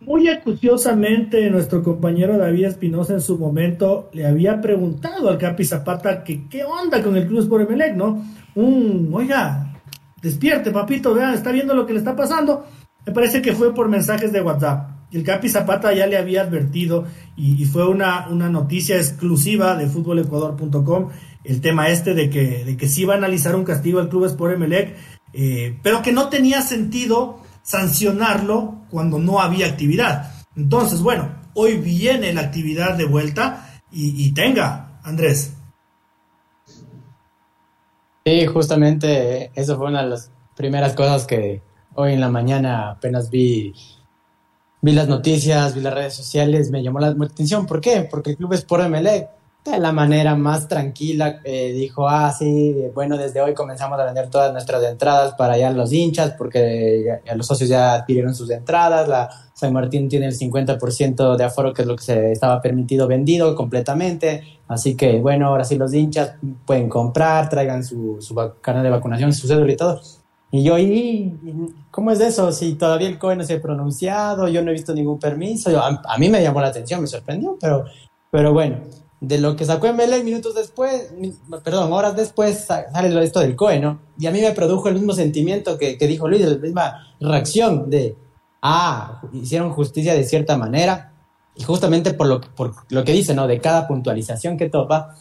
Muy 0.00 0.28
acuciosamente 0.28 1.48
nuestro 1.48 1.82
compañero 1.82 2.36
David 2.36 2.66
Espinosa 2.66 3.14
en 3.14 3.20
su 3.20 3.38
momento 3.38 4.10
le 4.12 4.26
había 4.26 4.60
preguntado 4.60 5.30
al 5.30 5.38
Capi 5.38 5.64
Zapata 5.64 6.24
que 6.24 6.48
qué 6.48 6.64
onda 6.64 7.02
con 7.02 7.16
el 7.16 7.26
Club 7.26 7.40
Sport 7.40 7.68
Emelec, 7.70 7.94
¿no? 7.94 8.22
Un, 8.56 9.10
oiga, 9.14 9.72
despierte 10.20 10.72
papito, 10.72 11.14
vean, 11.14 11.34
está 11.34 11.52
viendo 11.52 11.74
lo 11.74 11.86
que 11.86 11.92
le 11.92 12.00
está 12.00 12.16
pasando 12.16 12.66
me 13.06 13.12
parece 13.12 13.42
que 13.42 13.52
fue 13.52 13.74
por 13.74 13.88
mensajes 13.88 14.32
de 14.32 14.40
WhatsApp. 14.40 14.90
El 15.12 15.24
Capi 15.24 15.48
Zapata 15.48 15.92
ya 15.92 16.06
le 16.06 16.16
había 16.16 16.42
advertido 16.42 17.04
y, 17.36 17.64
fue 17.66 17.86
una, 17.86 18.28
una, 18.28 18.48
noticia 18.48 18.96
exclusiva 18.96 19.76
de 19.76 19.86
futbolecuador.com 19.86 21.10
el 21.44 21.60
tema 21.60 21.88
este 21.88 22.14
de 22.14 22.30
que, 22.30 22.64
de 22.64 22.76
que 22.76 22.88
sí 22.88 23.02
iba 23.02 23.14
a 23.14 23.18
analizar 23.18 23.54
un 23.54 23.64
castigo 23.64 24.00
al 24.00 24.08
Club 24.08 24.24
Sport 24.26 24.54
Emelec, 24.54 24.96
eh, 25.34 25.78
pero 25.82 26.00
que 26.00 26.12
no 26.12 26.28
tenía 26.28 26.62
sentido 26.62 27.40
sancionarlo 27.62 28.86
cuando 28.90 29.18
no 29.18 29.40
había 29.40 29.66
actividad. 29.66 30.32
Entonces, 30.56 31.02
bueno, 31.02 31.34
hoy 31.54 31.76
viene 31.76 32.32
la 32.32 32.42
actividad 32.42 32.96
de 32.96 33.04
vuelta 33.04 33.80
y, 33.90 34.24
y 34.24 34.32
tenga, 34.32 35.00
Andrés. 35.02 35.54
Sí, 38.24 38.46
justamente 38.46 39.50
eso 39.54 39.76
fue 39.76 39.88
una 39.88 40.04
de 40.04 40.10
las 40.10 40.30
primeras 40.56 40.94
cosas 40.94 41.26
que, 41.26 41.60
Hoy 41.94 42.14
en 42.14 42.20
la 42.20 42.30
mañana 42.30 42.92
apenas 42.92 43.28
vi, 43.28 43.74
vi 44.80 44.92
las 44.92 45.08
noticias, 45.08 45.74
vi 45.74 45.82
las 45.82 45.92
redes 45.92 46.14
sociales, 46.14 46.70
me 46.70 46.82
llamó 46.82 47.00
la 47.00 47.08
atención. 47.08 47.66
¿Por 47.66 47.80
qué? 47.80 48.08
Porque 48.10 48.30
el 48.30 48.36
club 48.36 48.54
Sport 48.54 48.84
Emelec, 48.84 49.28
de 49.62 49.78
la 49.78 49.92
manera 49.92 50.34
más 50.34 50.66
tranquila, 50.68 51.40
eh, 51.44 51.72
dijo, 51.72 52.08
ah, 52.08 52.32
sí, 52.32 52.74
bueno, 52.94 53.18
desde 53.18 53.42
hoy 53.42 53.52
comenzamos 53.52 54.00
a 54.00 54.06
vender 54.06 54.30
todas 54.30 54.52
nuestras 54.52 54.82
entradas 54.84 55.34
para 55.34 55.52
allá 55.52 55.70
los 55.70 55.92
hinchas, 55.92 56.34
porque 56.36 57.20
ya, 57.24 57.34
los 57.34 57.46
socios 57.46 57.68
ya 57.68 57.94
adquirieron 57.94 58.34
sus 58.34 58.50
entradas, 58.50 59.06
la 59.06 59.28
San 59.52 59.72
Martín 59.74 60.08
tiene 60.08 60.26
el 60.26 60.36
50% 60.36 61.36
de 61.36 61.44
aforo, 61.44 61.74
que 61.74 61.82
es 61.82 61.88
lo 61.88 61.94
que 61.94 62.04
se 62.04 62.32
estaba 62.32 62.60
permitido 62.62 63.06
vendido 63.06 63.54
completamente, 63.54 64.42
así 64.66 64.96
que, 64.96 65.20
bueno, 65.20 65.48
ahora 65.48 65.64
sí 65.64 65.76
los 65.76 65.92
hinchas 65.92 66.36
pueden 66.66 66.88
comprar, 66.88 67.50
traigan 67.50 67.84
su, 67.84 68.16
su 68.20 68.34
de 68.34 68.90
vacunación, 68.90 69.32
su 69.32 69.46
cédula 69.46 69.72
y 69.72 69.76
todo. 69.76 70.00
Y 70.54 70.62
yo, 70.62 70.78
¿y 70.78 71.34
cómo 71.90 72.10
es 72.10 72.20
eso? 72.20 72.52
Si 72.52 72.74
todavía 72.74 73.08
el 73.08 73.18
COE 73.18 73.36
no 73.36 73.42
se 73.42 73.54
ha 73.54 73.62
pronunciado, 73.62 74.46
yo 74.48 74.62
no 74.62 74.70
he 74.70 74.74
visto 74.74 74.94
ningún 74.94 75.18
permiso. 75.18 75.70
a, 75.80 76.18
mí 76.18 76.28
me 76.28 76.42
llamó 76.42 76.60
la 76.60 76.68
atención, 76.68 77.00
me 77.00 77.06
sorprendió, 77.06 77.56
pero, 77.58 77.86
pero 78.30 78.52
bueno, 78.52 78.76
de 79.22 79.38
lo 79.38 79.56
que 79.56 79.64
sacó 79.64 79.90
Belén 79.94 80.24
minutos 80.24 80.54
después, 80.54 81.14
perdón, 81.64 81.92
horas 81.92 82.16
después 82.16 82.66
sale 82.66 83.24
esto 83.24 83.40
del 83.40 83.56
COE, 83.56 83.78
¿no? 83.80 84.00
Y 84.18 84.26
a 84.26 84.30
mí 84.30 84.42
me 84.42 84.50
produjo 84.50 84.88
el 84.88 84.96
mismo 84.96 85.14
sentimiento 85.14 85.78
que, 85.78 85.96
que 85.96 86.06
dijo 86.06 86.28
Luis, 86.28 86.44
la 86.44 86.58
misma 86.58 87.16
reacción 87.18 87.88
de, 87.88 88.14
ah, 88.60 89.22
hicieron 89.32 89.70
justicia 89.70 90.12
de 90.12 90.24
cierta 90.24 90.58
manera, 90.58 91.14
y 91.54 91.62
justamente 91.62 92.12
por 92.12 92.26
lo, 92.26 92.40
por 92.40 92.74
lo 92.90 93.04
que 93.04 93.12
dice, 93.12 93.32
¿no? 93.32 93.46
De 93.46 93.58
cada 93.58 93.86
puntualización 93.86 94.58
que 94.58 94.68
topa. 94.68 95.14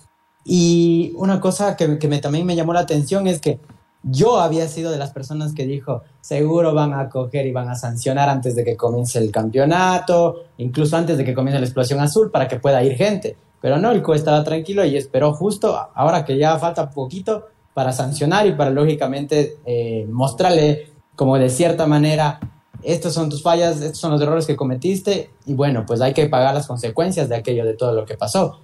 Y 0.43 1.13
una 1.15 1.39
cosa 1.39 1.77
que, 1.77 1.99
que 1.99 2.07
me, 2.07 2.19
también 2.19 2.45
me 2.45 2.55
llamó 2.55 2.73
la 2.73 2.79
atención 2.81 3.27
es 3.27 3.39
que 3.39 3.59
yo 4.03 4.39
había 4.39 4.67
sido 4.67 4.91
de 4.91 4.97
las 4.97 5.11
personas 5.11 5.53
que 5.53 5.65
dijo, 5.65 6.03
seguro 6.21 6.73
van 6.73 6.93
a 6.93 7.09
coger 7.09 7.45
y 7.45 7.51
van 7.51 7.69
a 7.69 7.75
sancionar 7.75 8.29
antes 8.29 8.55
de 8.55 8.63
que 8.63 8.75
comience 8.75 9.19
el 9.19 9.31
campeonato, 9.31 10.45
incluso 10.57 10.97
antes 10.97 11.17
de 11.17 11.23
que 11.23 11.33
comience 11.33 11.59
la 11.59 11.65
explosión 11.65 11.99
azul 11.99 12.31
para 12.31 12.47
que 12.47 12.59
pueda 12.59 12.83
ir 12.83 12.95
gente. 12.95 13.37
Pero 13.61 13.77
no, 13.77 13.91
el 13.91 14.01
COE 14.01 14.17
estaba 14.17 14.43
tranquilo 14.43 14.83
y 14.85 14.97
esperó 14.97 15.33
justo 15.33 15.77
ahora 15.93 16.25
que 16.25 16.37
ya 16.37 16.57
falta 16.57 16.89
poquito 16.89 17.47
para 17.75 17.91
sancionar 17.91 18.47
y 18.47 18.53
para 18.53 18.71
lógicamente 18.71 19.57
eh, 19.65 20.07
mostrarle 20.09 20.89
como 21.15 21.37
de 21.37 21.49
cierta 21.49 21.85
manera, 21.85 22.39
estos 22.81 23.13
son 23.13 23.29
tus 23.29 23.43
fallas, 23.43 23.81
estos 23.81 23.99
son 23.99 24.11
los 24.11 24.21
errores 24.21 24.47
que 24.47 24.55
cometiste 24.55 25.29
y 25.45 25.53
bueno, 25.53 25.85
pues 25.85 26.01
hay 26.01 26.13
que 26.13 26.27
pagar 26.27 26.55
las 26.55 26.65
consecuencias 26.65 27.29
de 27.29 27.35
aquello, 27.35 27.63
de 27.63 27.75
todo 27.75 27.93
lo 27.93 28.05
que 28.05 28.17
pasó 28.17 28.59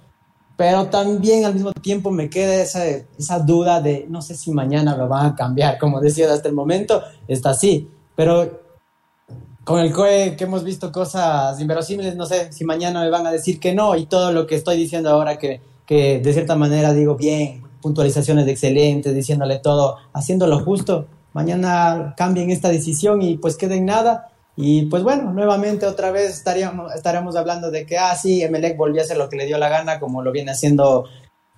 pero 0.58 0.88
también 0.88 1.44
al 1.44 1.54
mismo 1.54 1.72
tiempo 1.72 2.10
me 2.10 2.28
queda 2.28 2.56
esa, 2.56 2.84
esa 2.84 3.38
duda 3.38 3.80
de 3.80 4.06
no 4.08 4.20
sé 4.20 4.34
si 4.34 4.50
mañana 4.50 4.96
lo 4.96 5.06
van 5.06 5.26
a 5.26 5.36
cambiar, 5.36 5.78
como 5.78 6.00
decía 6.00 6.32
hasta 6.34 6.48
el 6.48 6.54
momento, 6.56 7.00
está 7.28 7.50
así, 7.50 7.88
pero 8.16 8.60
con 9.62 9.78
el 9.78 9.92
COE 9.92 10.34
que 10.36 10.42
hemos 10.42 10.64
visto 10.64 10.90
cosas 10.90 11.60
inverosímiles, 11.60 12.16
no 12.16 12.26
sé 12.26 12.52
si 12.52 12.64
mañana 12.64 13.02
me 13.02 13.08
van 13.08 13.24
a 13.24 13.30
decir 13.30 13.60
que 13.60 13.72
no. 13.72 13.94
Y 13.94 14.06
todo 14.06 14.32
lo 14.32 14.48
que 14.48 14.56
estoy 14.56 14.76
diciendo 14.76 15.10
ahora 15.10 15.38
que, 15.38 15.60
que 15.86 16.18
de 16.18 16.32
cierta 16.32 16.56
manera 16.56 16.92
digo 16.92 17.14
bien, 17.14 17.62
puntualizaciones 17.80 18.48
excelentes, 18.48 19.14
diciéndole 19.14 19.58
todo, 19.58 19.96
haciéndolo 20.12 20.58
justo, 20.64 21.06
mañana 21.34 22.14
cambien 22.16 22.50
esta 22.50 22.70
decisión 22.70 23.22
y 23.22 23.36
pues 23.36 23.56
queden 23.56 23.86
nada 23.86 24.32
y 24.60 24.86
pues 24.86 25.04
bueno, 25.04 25.32
nuevamente 25.32 25.86
otra 25.86 26.10
vez 26.10 26.30
estaríamos, 26.30 26.92
estaremos 26.92 27.36
hablando 27.36 27.70
de 27.70 27.86
que, 27.86 27.96
ah, 27.96 28.16
sí, 28.16 28.42
Emelec 28.42 28.76
volvió 28.76 29.00
a 29.00 29.04
hacer 29.04 29.16
lo 29.16 29.28
que 29.28 29.36
le 29.36 29.46
dio 29.46 29.56
la 29.56 29.68
gana, 29.68 30.00
como 30.00 30.20
lo 30.20 30.32
viene 30.32 30.50
haciendo 30.50 31.04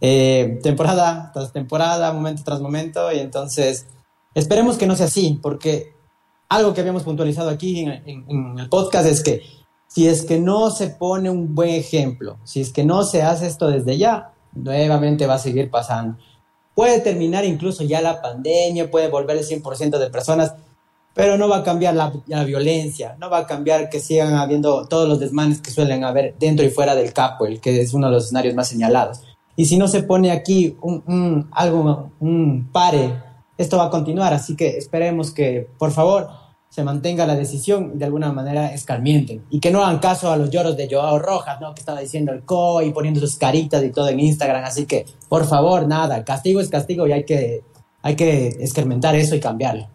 eh, 0.02 0.58
temporada 0.62 1.30
tras 1.32 1.50
temporada, 1.50 2.12
momento 2.12 2.42
tras 2.44 2.60
momento. 2.60 3.10
Y 3.10 3.20
entonces, 3.20 3.86
esperemos 4.34 4.76
que 4.76 4.86
no 4.86 4.96
sea 4.96 5.06
así, 5.06 5.40
porque 5.42 5.94
algo 6.50 6.74
que 6.74 6.82
habíamos 6.82 7.02
puntualizado 7.02 7.48
aquí 7.48 7.80
en, 7.80 8.02
en 8.06 8.58
el 8.58 8.68
podcast 8.68 9.06
es 9.06 9.22
que 9.22 9.44
si 9.86 10.06
es 10.06 10.26
que 10.26 10.38
no 10.38 10.70
se 10.70 10.88
pone 10.88 11.30
un 11.30 11.54
buen 11.54 11.70
ejemplo, 11.70 12.36
si 12.44 12.60
es 12.60 12.70
que 12.70 12.84
no 12.84 13.04
se 13.04 13.22
hace 13.22 13.46
esto 13.46 13.70
desde 13.70 13.96
ya, 13.96 14.34
nuevamente 14.52 15.26
va 15.26 15.36
a 15.36 15.38
seguir 15.38 15.70
pasando. 15.70 16.18
Puede 16.74 17.00
terminar 17.00 17.46
incluso 17.46 17.82
ya 17.82 18.02
la 18.02 18.20
pandemia, 18.20 18.90
puede 18.90 19.08
volver 19.08 19.38
el 19.38 19.46
100% 19.46 19.96
de 19.96 20.10
personas 20.10 20.52
pero 21.14 21.36
no 21.36 21.48
va 21.48 21.58
a 21.58 21.62
cambiar 21.62 21.94
la, 21.94 22.44
violencia, 22.44 23.16
no 23.18 23.30
va 23.30 23.38
a 23.38 23.46
cambiar 23.46 23.88
que 23.88 24.00
sigan 24.00 24.34
habiendo 24.34 24.86
todos 24.86 25.08
los 25.08 25.18
desmanes 25.18 25.60
que 25.60 25.70
suelen 25.70 26.04
haber 26.04 26.34
dentro 26.38 26.64
y 26.64 26.70
fuera 26.70 26.94
del 26.94 27.12
capo, 27.12 27.46
el 27.46 27.60
que 27.60 27.80
es 27.80 27.92
uno 27.94 28.06
de 28.06 28.14
los 28.14 28.24
escenarios 28.24 28.54
más 28.54 28.68
señalados. 28.68 29.22
Y 29.56 29.66
si 29.66 29.76
no 29.76 29.88
se 29.88 30.02
pone 30.02 30.30
aquí 30.30 30.76
un, 30.80 31.48
algo, 31.52 32.12
un 32.20 32.70
pare, 32.72 33.14
esto 33.58 33.76
va 33.76 33.86
a 33.86 33.90
continuar, 33.90 34.32
así 34.32 34.56
que 34.56 34.78
esperemos 34.78 35.32
que, 35.32 35.68
por 35.78 35.90
favor, 35.90 36.28
se 36.70 36.84
mantenga 36.84 37.26
la 37.26 37.34
decisión 37.34 37.92
y 37.94 37.98
de 37.98 38.04
alguna 38.04 38.32
manera 38.32 38.72
escarmienten. 38.72 39.44
Y 39.50 39.58
que 39.58 39.72
no 39.72 39.84
hagan 39.84 39.98
caso 39.98 40.30
a 40.30 40.36
los 40.36 40.50
lloros 40.50 40.76
de 40.76 40.88
Joao 40.88 41.18
Rojas, 41.18 41.60
¿no? 41.60 41.74
Que 41.74 41.80
estaba 41.80 42.00
diciendo 42.00 42.32
el 42.32 42.44
co 42.44 42.80
y 42.80 42.92
poniendo 42.92 43.18
sus 43.20 43.36
caritas 43.36 43.82
y 43.82 43.90
todo 43.90 44.08
en 44.08 44.20
Instagram. 44.20 44.64
Así 44.64 44.86
que, 44.86 45.04
por 45.28 45.46
favor, 45.46 45.88
nada, 45.88 46.24
castigo 46.24 46.60
es 46.60 46.68
castigo 46.68 47.08
y 47.08 47.12
hay 47.12 47.24
que, 47.24 47.64
hay 48.02 48.14
que 48.14 48.56
escarmentar 48.60 49.16
eso 49.16 49.34
y 49.34 49.40
cambiarlo. 49.40 49.88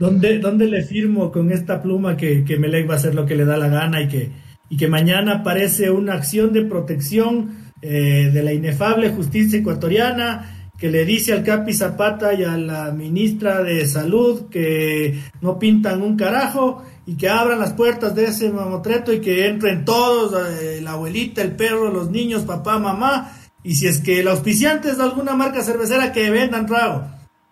¿Dónde, 0.00 0.38
¿Dónde 0.38 0.66
le 0.66 0.82
firmo 0.82 1.30
con 1.30 1.52
esta 1.52 1.82
pluma 1.82 2.16
que, 2.16 2.42
que 2.42 2.56
Melec 2.56 2.88
va 2.88 2.94
a 2.94 2.96
hacer 2.96 3.14
lo 3.14 3.26
que 3.26 3.36
le 3.36 3.44
da 3.44 3.58
la 3.58 3.68
gana 3.68 4.00
y 4.00 4.08
que, 4.08 4.30
y 4.70 4.78
que 4.78 4.88
mañana 4.88 5.34
aparece 5.34 5.90
una 5.90 6.14
acción 6.14 6.54
de 6.54 6.64
protección 6.64 7.70
eh, 7.82 8.30
de 8.32 8.42
la 8.42 8.54
inefable 8.54 9.10
justicia 9.10 9.58
ecuatoriana? 9.58 10.56
que 10.78 10.90
le 10.90 11.04
dice 11.04 11.34
al 11.34 11.44
Capi 11.44 11.74
Zapata 11.74 12.32
y 12.32 12.42
a 12.42 12.56
la 12.56 12.90
ministra 12.90 13.62
de 13.62 13.86
Salud 13.86 14.48
que 14.48 15.20
no 15.42 15.58
pintan 15.58 16.00
un 16.00 16.16
carajo 16.16 16.82
y 17.04 17.18
que 17.18 17.28
abran 17.28 17.58
las 17.58 17.74
puertas 17.74 18.14
de 18.14 18.24
ese 18.24 18.48
mamotreto 18.48 19.12
y 19.12 19.20
que 19.20 19.46
entren 19.48 19.84
todos, 19.84 20.32
eh, 20.62 20.80
la 20.80 20.92
abuelita, 20.92 21.42
el 21.42 21.54
perro, 21.54 21.92
los 21.92 22.10
niños, 22.10 22.44
papá, 22.44 22.78
mamá, 22.78 23.30
y 23.62 23.74
si 23.74 23.86
es 23.88 23.98
que 23.98 24.20
el 24.20 24.28
auspiciante 24.28 24.88
es 24.88 24.96
de 24.96 25.02
alguna 25.02 25.34
marca 25.34 25.62
cervecera 25.62 26.12
que 26.12 26.30
vendan 26.30 26.64
trago. 26.64 27.04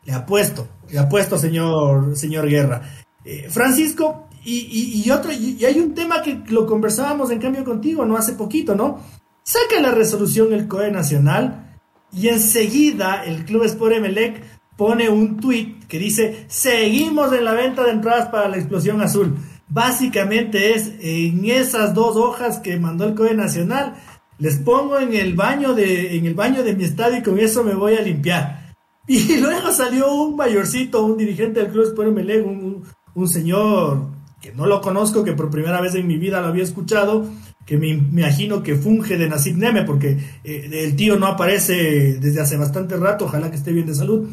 Le 0.06 0.14
apuesto, 0.14 0.66
apuesto, 0.96 1.38
señor, 1.38 2.16
señor 2.16 2.48
Guerra. 2.48 2.82
Eh, 3.24 3.48
Francisco, 3.50 4.28
y, 4.44 5.02
y, 5.04 5.10
otro, 5.10 5.32
y, 5.32 5.62
hay 5.64 5.78
un 5.78 5.94
tema 5.94 6.22
que 6.22 6.40
lo 6.48 6.64
conversábamos 6.66 7.30
en 7.30 7.40
cambio 7.40 7.64
contigo, 7.64 8.06
no 8.06 8.16
hace 8.16 8.32
poquito, 8.32 8.74
¿no? 8.74 9.00
Saca 9.42 9.80
la 9.80 9.90
resolución 9.90 10.52
el 10.52 10.68
COE 10.68 10.90
Nacional 10.90 11.76
y 12.12 12.28
enseguida 12.28 13.24
el 13.24 13.44
Club 13.44 13.64
Sport 13.64 13.96
Emelec 13.96 14.42
pone 14.76 15.08
un 15.08 15.38
tweet 15.38 15.80
que 15.88 15.98
dice, 15.98 16.46
seguimos 16.48 17.32
en 17.32 17.44
la 17.44 17.52
venta 17.52 17.84
de 17.84 17.90
entradas 17.90 18.28
para 18.28 18.48
la 18.48 18.56
explosión 18.56 19.02
azul. 19.02 19.36
Básicamente 19.68 20.74
es 20.74 20.92
en 21.00 21.44
esas 21.44 21.92
dos 21.92 22.16
hojas 22.16 22.58
que 22.60 22.78
mandó 22.78 23.04
el 23.04 23.14
COE 23.14 23.34
Nacional, 23.34 23.94
les 24.38 24.56
pongo 24.58 24.98
en 24.98 25.14
el 25.14 25.34
baño 25.34 25.74
de, 25.74 26.16
en 26.16 26.26
el 26.26 26.34
baño 26.34 26.62
de 26.62 26.74
mi 26.74 26.84
estadio 26.84 27.18
y 27.18 27.22
con 27.22 27.38
eso 27.38 27.64
me 27.64 27.74
voy 27.74 27.94
a 27.94 28.02
limpiar. 28.02 28.67
Y 29.10 29.38
luego 29.38 29.72
salió 29.72 30.12
un 30.12 30.36
mayorcito, 30.36 31.02
un 31.02 31.16
dirigente 31.16 31.60
del 31.60 31.70
Club 31.72 31.86
Sport 31.86 32.08
Emelec, 32.08 32.46
un, 32.46 32.84
un 33.14 33.28
señor 33.28 34.06
que 34.40 34.52
no 34.52 34.66
lo 34.66 34.80
conozco, 34.80 35.24
que 35.24 35.32
por 35.32 35.50
primera 35.50 35.80
vez 35.80 35.94
en 35.94 36.06
mi 36.06 36.18
vida 36.18 36.40
lo 36.40 36.48
había 36.48 36.62
escuchado, 36.62 37.26
que 37.64 37.76
me, 37.76 37.88
imagino 37.88 38.62
que 38.62 38.76
funge 38.76 39.16
de 39.16 39.28
Nasib 39.28 39.56
Neme, 39.56 39.82
porque 39.82 40.18
eh, 40.44 40.68
el 40.70 40.94
tío 40.94 41.18
no 41.18 41.26
aparece 41.26 42.18
desde 42.20 42.40
hace 42.40 42.56
bastante 42.56 42.96
rato, 42.96 43.24
ojalá 43.24 43.50
que 43.50 43.56
esté 43.56 43.72
bien 43.72 43.86
de 43.86 43.94
salud. 43.94 44.28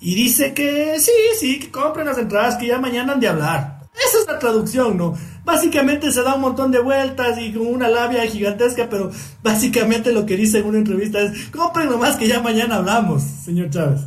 Y 0.00 0.14
dice 0.14 0.54
que 0.54 0.98
sí, 0.98 1.12
sí, 1.38 1.58
que 1.58 1.70
compren 1.70 2.06
las 2.06 2.18
entradas, 2.18 2.56
que 2.56 2.66
ya 2.66 2.78
mañana 2.78 3.14
han 3.14 3.20
de 3.20 3.28
hablar. 3.28 3.80
Esa 3.94 4.18
es 4.20 4.26
la 4.26 4.38
traducción, 4.38 4.96
¿no? 4.96 5.14
Básicamente 5.50 6.12
se 6.12 6.22
da 6.22 6.36
un 6.36 6.42
montón 6.42 6.70
de 6.70 6.78
vueltas 6.78 7.36
y 7.40 7.52
con 7.52 7.66
una 7.66 7.88
labia 7.88 8.22
gigantesca, 8.22 8.88
pero 8.88 9.10
básicamente 9.42 10.12
lo 10.12 10.24
que 10.24 10.36
dice 10.36 10.60
en 10.60 10.66
una 10.66 10.78
entrevista 10.78 11.20
es, 11.20 11.48
compren 11.48 11.88
nomás 11.88 12.16
que 12.16 12.28
ya 12.28 12.40
mañana 12.40 12.76
hablamos, 12.76 13.20
señor 13.22 13.68
Chávez. 13.68 14.02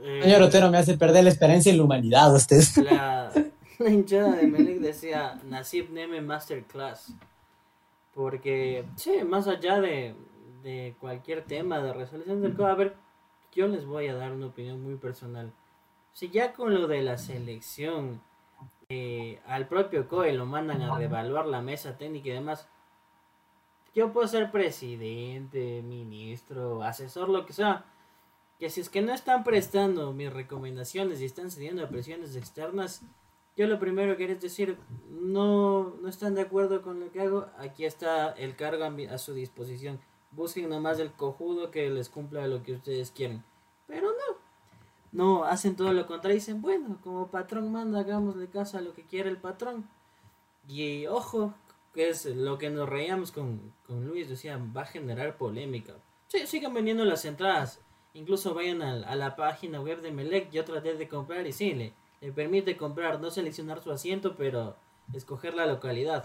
Eh, 0.00 0.20
señor 0.22 0.42
Otero, 0.42 0.70
me 0.70 0.78
hace 0.78 0.96
perder 0.96 1.24
la 1.24 1.30
esperanza 1.30 1.70
en 1.70 1.78
la 1.78 1.82
humanidad, 1.82 2.32
usted. 2.32 2.62
La, 2.84 3.32
la 3.80 3.90
hinchada 3.90 4.36
de 4.36 4.46
Melec 4.46 4.78
decía, 4.78 5.40
Nasib 5.48 5.90
Neme 5.90 6.20
Masterclass. 6.20 7.12
Porque, 8.14 8.84
sí, 8.94 9.24
más 9.26 9.48
allá 9.48 9.80
de, 9.80 10.14
cualquier 11.00 11.42
tema 11.42 11.80
de 11.80 11.92
resolución 11.92 12.40
del 12.42 12.54
COE, 12.54 12.70
a 12.70 12.74
ver, 12.76 12.94
yo 13.52 13.66
les 13.66 13.84
voy 13.84 14.06
a 14.06 14.14
dar 14.14 14.30
una 14.30 14.46
opinión 14.46 14.80
muy 14.80 14.94
personal. 14.94 15.52
Si 16.12 16.30
ya 16.30 16.52
con 16.52 16.72
lo 16.72 16.86
de 16.86 17.02
la 17.02 17.18
selección 17.18 18.20
eh, 18.88 19.40
al 19.46 19.68
propio 19.68 20.08
COE 20.08 20.32
lo 20.32 20.46
mandan 20.46 20.82
a 20.82 20.96
revaluar 20.96 21.46
la 21.46 21.62
mesa 21.62 21.96
técnica 21.96 22.28
y 22.28 22.32
demás, 22.32 22.68
yo 23.94 24.12
puedo 24.12 24.26
ser 24.26 24.50
presidente, 24.50 25.82
ministro, 25.82 26.82
asesor, 26.82 27.28
lo 27.28 27.46
que 27.46 27.52
sea. 27.52 27.84
Que 28.58 28.68
si 28.70 28.80
es 28.80 28.88
que 28.88 29.02
no 29.02 29.14
están 29.14 29.44
prestando 29.44 30.12
mis 30.12 30.32
recomendaciones 30.32 31.20
y 31.20 31.24
están 31.24 31.50
cediendo 31.50 31.84
a 31.84 31.88
presiones 31.88 32.34
externas, 32.36 33.02
yo 33.56 33.68
lo 33.68 33.78
primero 33.78 34.12
que 34.12 34.26
quiero 34.26 34.40
decir, 34.40 34.78
no, 35.08 35.94
no 36.00 36.08
están 36.08 36.34
de 36.34 36.42
acuerdo 36.42 36.82
con 36.82 36.98
lo 36.98 37.12
que 37.12 37.20
hago, 37.20 37.46
aquí 37.58 37.84
está 37.84 38.32
el 38.32 38.56
cargo 38.56 38.84
a, 38.84 39.18
su 39.18 39.32
disposición. 39.32 40.00
Busquen 40.32 40.68
nomás 40.68 40.98
el 40.98 41.12
cojudo 41.12 41.70
que 41.70 41.88
les 41.88 42.08
cumpla 42.08 42.48
lo 42.48 42.64
que 42.64 42.72
ustedes 42.72 43.12
quieren. 43.12 43.44
Pero 43.86 44.08
no, 44.08 44.38
no, 45.14 45.44
hacen 45.44 45.76
todo 45.76 45.92
lo 45.92 46.06
contrario. 46.08 46.34
Dicen, 46.34 46.60
bueno, 46.60 46.98
como 47.02 47.28
patrón 47.28 47.70
manda, 47.70 48.00
hagámosle 48.00 48.48
caso 48.48 48.76
a 48.76 48.80
lo 48.80 48.92
que 48.94 49.04
quiere 49.04 49.30
el 49.30 49.38
patrón. 49.38 49.88
Y 50.68 51.06
ojo, 51.06 51.54
que 51.94 52.08
es 52.08 52.26
lo 52.26 52.58
que 52.58 52.68
nos 52.68 52.88
reíamos 52.88 53.30
con, 53.30 53.72
con 53.86 54.04
Luis, 54.06 54.28
decía, 54.28 54.60
va 54.76 54.82
a 54.82 54.86
generar 54.86 55.36
polémica. 55.38 55.94
Sí, 56.26 56.46
sigan 56.48 56.74
vendiendo 56.74 57.04
las 57.04 57.24
entradas. 57.24 57.80
Incluso 58.12 58.54
vayan 58.54 58.82
a, 58.82 58.90
a 59.08 59.14
la 59.14 59.36
página 59.36 59.80
web 59.80 60.00
de 60.02 60.10
Melec. 60.10 60.50
Yo 60.50 60.64
traté 60.64 60.94
de 60.94 61.08
comprar 61.08 61.46
y 61.46 61.52
sí, 61.52 61.74
le, 61.74 61.94
le 62.20 62.32
permite 62.32 62.76
comprar, 62.76 63.20
no 63.20 63.30
seleccionar 63.30 63.80
su 63.80 63.92
asiento, 63.92 64.34
pero 64.36 64.76
escoger 65.12 65.54
la 65.54 65.66
localidad. 65.66 66.24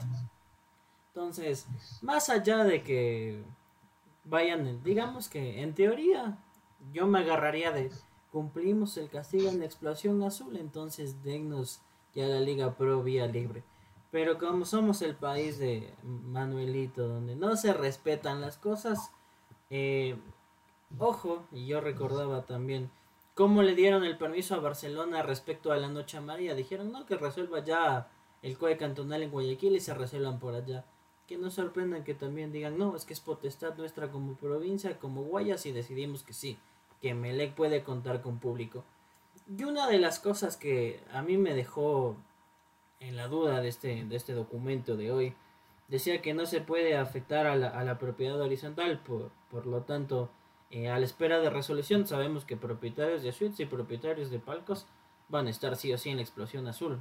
Entonces, 1.14 1.68
más 2.02 2.30
allá 2.30 2.64
de 2.64 2.82
que 2.82 3.44
vayan, 4.24 4.82
digamos 4.84 5.30
que 5.30 5.62
en 5.62 5.76
teoría 5.76 6.40
yo 6.92 7.06
me 7.06 7.20
agarraría 7.20 7.72
de 7.72 7.92
cumplimos 8.32 8.98
el 8.98 9.10
castigo 9.10 9.50
en 9.50 9.60
la 9.60 9.66
explosión 9.66 10.22
azul, 10.24 10.58
entonces 10.58 11.24
dennos 11.24 11.82
ya 12.14 12.28
la 12.28 12.40
Liga 12.40 12.76
Pro 12.76 13.04
vía 13.04 13.28
libre. 13.28 13.64
Pero 14.12 14.40
como 14.40 14.66
somos 14.66 15.02
el 15.02 15.16
país 15.16 15.60
de 15.60 15.94
Manuelito, 16.04 17.08
donde 17.08 17.36
no 17.36 17.56
se 17.56 17.74
respetan 17.74 18.42
las 18.42 18.58
cosas, 18.58 19.12
eh, 19.70 20.18
ojo, 20.98 21.44
y 21.52 21.68
yo 21.68 21.80
recordaba 21.80 22.46
también 22.46 22.90
cómo 23.36 23.62
le 23.62 23.76
dieron 23.76 24.04
el 24.04 24.18
permiso 24.18 24.56
a 24.56 24.60
Barcelona 24.60 25.22
respecto 25.22 25.72
a 25.72 25.78
la 25.78 25.90
Noche 25.90 26.18
Amarilla. 26.18 26.56
Dijeron, 26.56 26.92
no, 26.92 27.06
que 27.06 27.18
resuelva 27.18 27.64
ya 27.64 28.10
el 28.42 28.58
COE 28.58 28.78
cantonal 28.78 29.22
en 29.22 29.32
Guayaquil 29.32 29.76
y 29.76 29.80
se 29.80 29.94
resuelvan 29.94 30.40
por 30.40 30.56
allá. 30.56 30.86
Que 31.28 31.38
no 31.38 31.52
sorprendan 31.52 32.04
que 32.04 32.16
también 32.16 32.52
digan, 32.52 32.80
no, 32.80 32.96
es 32.96 33.06
que 33.06 33.14
es 33.14 33.20
potestad 33.20 33.78
nuestra 33.78 34.10
como 34.12 34.34
provincia, 34.34 34.98
como 34.98 35.22
Guayas, 35.22 35.68
y 35.68 35.72
decidimos 35.72 36.24
que 36.24 36.34
sí, 36.34 36.58
que 37.02 37.14
Melec 37.14 37.54
puede 37.56 37.84
contar 37.84 38.22
con 38.22 38.40
público. 38.40 38.84
Y 39.58 39.64
una 39.64 39.88
de 39.88 40.00
las 40.00 40.20
cosas 40.20 40.58
que 40.58 41.04
a 41.12 41.22
mí 41.22 41.38
me 41.38 41.54
dejó 41.54 42.18
en 43.00 43.16
la 43.16 43.28
duda 43.28 43.62
de 43.62 43.70
este, 43.70 44.06
de 44.06 44.16
este 44.16 44.34
documento 44.34 44.98
de 44.98 45.12
hoy, 45.12 45.36
decía 45.88 46.22
que 46.22 46.34
no 46.34 46.46
se 46.46 46.62
puede 46.62 46.98
afectar 46.98 47.48
a 47.48 47.56
la, 47.56 47.70
a 47.70 47.84
la 47.84 47.98
propiedad 47.98 48.40
horizontal, 48.40 49.00
por, 49.00 49.32
por 49.50 49.66
lo 49.66 49.84
tanto, 49.84 50.30
eh, 50.72 50.90
a 50.90 51.00
la 51.00 51.06
espera 51.06 51.40
de 51.40 51.50
resolución 51.50 52.06
sabemos 52.06 52.46
que 52.46 52.58
propietarios 52.58 53.24
de 53.24 53.32
suites 53.32 53.60
y 53.60 53.66
propietarios 53.66 54.30
de 54.30 54.40
palcos 54.40 54.86
van 55.28 55.48
a 55.48 55.50
estar 55.50 55.76
sí 55.76 55.92
o 55.94 55.98
sí 55.98 56.10
en 56.10 56.18
la 56.18 56.22
explosión 56.22 56.68
azul. 56.68 57.00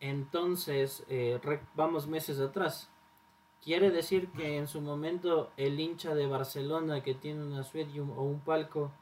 Entonces, 0.00 1.04
eh, 1.08 1.40
vamos 1.74 2.06
meses 2.06 2.38
atrás. 2.40 2.90
Quiere 3.64 3.90
decir 3.90 4.28
que 4.28 4.58
en 4.58 4.68
su 4.68 4.82
momento 4.82 5.50
el 5.56 5.80
hincha 5.80 6.14
de 6.14 6.26
Barcelona 6.26 7.02
que 7.02 7.14
tiene 7.14 7.42
una 7.42 7.64
suite 7.64 7.98
o 7.98 8.22
un 8.22 8.40
palco 8.40 8.92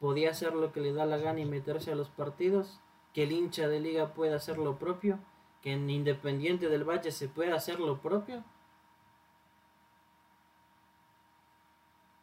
podía 0.00 0.30
hacer 0.30 0.54
lo 0.54 0.72
que 0.72 0.80
le 0.80 0.94
da 0.94 1.04
la 1.04 1.18
gana 1.18 1.40
y 1.40 1.44
meterse 1.44 1.92
a 1.92 1.96
los 1.96 2.08
partidos, 2.08 2.80
que 3.12 3.24
el 3.24 3.32
hincha 3.32 3.68
de 3.68 3.80
liga 3.80 4.14
pueda 4.14 4.36
hacer 4.36 4.56
lo 4.56 4.78
propio, 4.78 5.18
que 5.62 5.72
en 5.72 5.90
Independiente 5.90 6.68
del 6.68 6.84
Valle 6.84 7.10
se 7.10 7.28
pueda 7.28 7.56
hacer 7.56 7.78
lo 7.78 8.00
propio. 8.00 8.42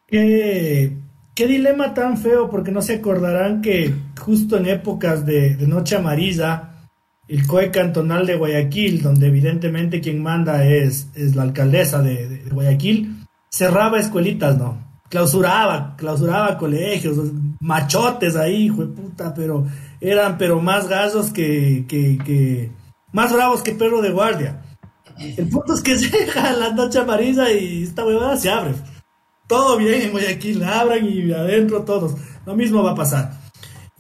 Qué, 0.08 0.98
qué 1.36 1.48
dilema 1.48 1.94
tan 1.94 2.18
feo, 2.18 2.50
porque 2.50 2.72
no 2.72 2.82
se 2.82 2.96
acordarán 2.96 3.62
que 3.62 3.94
justo 4.20 4.58
en 4.58 4.68
épocas 4.68 5.26
de, 5.26 5.58
Noche 5.68 5.96
Amarilla, 5.96 6.73
el 7.28 7.48
COE 7.48 7.72
cantonal 7.72 8.26
de 8.26 8.36
Guayaquil, 8.36 9.02
donde 9.02 9.28
evidentemente 9.28 10.02
quien 10.02 10.22
manda 10.22 10.66
es, 10.66 11.08
es 11.16 11.36
la 11.36 11.44
alcaldesa 11.44 12.02
de, 12.02 12.44
Guayaquil, 12.52 13.26
cerraba 13.50 14.00
escuelitas, 14.00 14.58
¿no? 14.58 14.92
Clausuraba, 15.10 15.96
clausuraba 15.96 16.58
colegios, 16.58 17.18
machotes 17.60 18.36
ahí, 18.36 18.66
hijo 18.66 18.86
de 18.86 18.94
puta, 18.94 19.34
pero 19.34 19.66
eran 20.02 20.38
pero 20.38 20.60
más 20.60 20.88
gasos 20.88 21.32
que, 21.32 21.86
que, 21.88 22.18
que, 22.18 22.72
más 23.12 23.32
bravos 23.32 23.62
que 23.62 23.74
perro 23.74 24.02
de 24.02 24.12
guardia. 24.12 24.62
El 25.20 25.48
punto 25.50 25.74
es 25.74 25.82
que 25.82 25.96
llega 25.98 26.52
la 26.54 26.72
noche 26.72 27.00
amarilla 27.00 27.52
y 27.52 27.84
esta 27.84 28.06
huevada 28.06 28.38
se 28.38 28.50
abre 28.50 28.74
todo 29.54 29.78
bien 29.78 30.02
en 30.02 30.12
Guayaquil, 30.12 30.64
abran 30.64 31.06
y 31.06 31.32
adentro 31.32 31.84
todos. 31.84 32.16
Lo 32.46 32.56
mismo 32.56 32.82
va 32.84 32.92
a 32.92 32.96
pasar. 32.96 33.43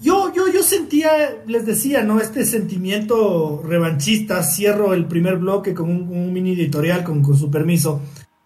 Yo, 0.04 0.34
yo, 0.34 0.50
yo 0.50 0.62
sentía, 0.62 1.12
les 1.48 1.66
decía, 1.66 2.04
¿no? 2.04 2.20
Este 2.20 2.46
sentimiento 2.46 3.64
revanchista, 3.66 4.44
cierro 4.44 4.94
el 4.94 5.06
primer 5.06 5.38
bloque 5.38 5.74
con 5.74 5.90
un, 5.90 6.34
mini 6.34 6.52
editorial 6.52 7.06
con, 7.06 7.24
su 7.38 7.50
permiso. 7.50 8.02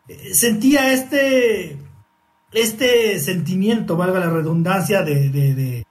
Eh, 0.07 0.35
sentía 0.35 0.93
este, 0.93 1.75
este 2.51 3.19
sentimiento, 3.19 3.97
valga 3.97 4.19
la 4.19 4.29
redundancia, 4.29 5.01
de, 5.01 5.29
de, 5.29 5.83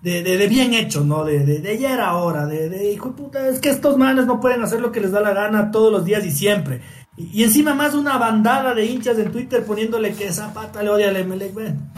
de, 0.00 0.22
de, 0.22 0.48
bien 0.48 0.74
hecho, 0.74 1.04
¿no? 1.04 1.24
De, 1.24 1.46
de, 1.46 1.60
de 1.60 1.78
ya 1.78 1.94
era 1.94 2.16
hora, 2.16 2.46
de, 2.46 2.68
de, 2.68 2.92
hijo 2.92 3.10
de 3.10 3.14
puta, 3.14 3.48
es 3.48 3.60
que 3.60 3.70
estos 3.70 3.96
manes 3.98 4.26
no 4.26 4.40
pueden 4.40 4.62
hacer 4.62 4.80
lo 4.80 4.90
que 4.90 5.00
les 5.00 5.12
da 5.12 5.20
la 5.20 5.32
gana 5.32 5.70
todos 5.70 5.92
los 5.92 6.04
días 6.04 6.24
y 6.24 6.32
siempre. 6.32 6.82
Y, 7.16 7.44
encima 7.44 7.72
más 7.72 7.94
una 7.94 8.18
bandada 8.18 8.74
de 8.74 8.84
hinchas 8.84 9.16
en 9.16 9.30
Twitter 9.30 9.64
poniéndole 9.64 10.12
que 10.14 10.32
Zapata 10.32 10.82
le 10.82 10.90
odia 10.90 11.10
al 11.10 11.24
MLE, 11.24 11.50
bueno, 11.50 11.92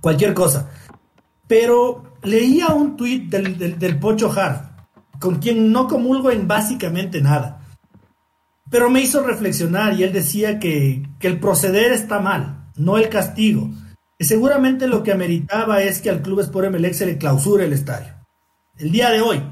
cualquier 0.00 0.32
cosa. 0.32 0.70
Pero 1.46 2.11
leía 2.22 2.68
un 2.68 2.96
tuit 2.96 3.30
del, 3.30 3.78
del, 3.78 3.98
Pocho 3.98 4.30
Hart, 4.32 4.88
con 5.18 5.36
quien 5.36 5.72
no 5.72 5.88
comulgo 5.88 6.30
en 6.30 6.48
básicamente 6.48 7.20
nada. 7.20 7.60
Pero 8.70 8.88
me 8.88 9.00
hizo 9.02 9.22
reflexionar 9.22 9.94
y 9.94 10.02
él 10.02 10.12
decía 10.12 10.58
que, 10.58 11.02
que 11.18 11.28
el 11.28 11.40
proceder 11.40 11.92
está 11.92 12.20
mal, 12.20 12.70
no 12.76 12.96
el 12.96 13.08
castigo. 13.08 13.70
Seguramente 14.18 14.86
lo 14.86 15.02
que 15.02 15.12
ameritaba 15.12 15.82
es 15.82 16.00
que 16.00 16.08
al 16.08 16.22
Club 16.22 16.40
Sport 16.40 16.68
Emelec 16.68 16.94
se 16.94 17.06
le 17.06 17.18
clausure 17.18 17.64
el 17.64 17.72
estadio. 17.72 18.14
El 18.78 18.92
día 18.92 19.10
de 19.10 19.20
hoy, 19.20 19.42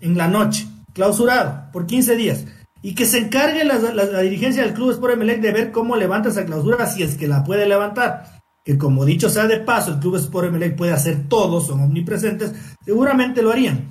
en 0.00 0.16
la 0.16 0.28
noche, 0.28 0.66
clausurado 0.92 1.70
por 1.72 1.86
15 1.86 2.16
días. 2.16 2.44
Y 2.82 2.94
que 2.94 3.04
se 3.04 3.18
encargue 3.18 3.64
la, 3.64 3.78
la, 3.78 4.20
dirigencia 4.20 4.62
del 4.62 4.74
Club 4.74 4.92
Sport 4.92 5.14
Emelec 5.14 5.40
de 5.40 5.52
ver 5.52 5.72
cómo 5.72 5.96
levanta 5.96 6.28
esa 6.28 6.46
clausura, 6.46 6.86
si 6.86 7.02
es 7.02 7.16
que 7.16 7.26
la 7.26 7.42
puede 7.42 7.66
levantar 7.66 8.35
que 8.66 8.76
como 8.76 9.04
dicho 9.04 9.30
sea 9.30 9.46
de 9.46 9.60
paso, 9.60 9.92
el 9.92 10.00
Club 10.00 10.16
Sport 10.16 10.48
Emelec 10.48 10.74
puede 10.74 10.92
hacer 10.92 11.28
todo, 11.28 11.60
son 11.60 11.82
omnipresentes, 11.82 12.52
seguramente 12.84 13.40
lo 13.40 13.52
harían. 13.52 13.88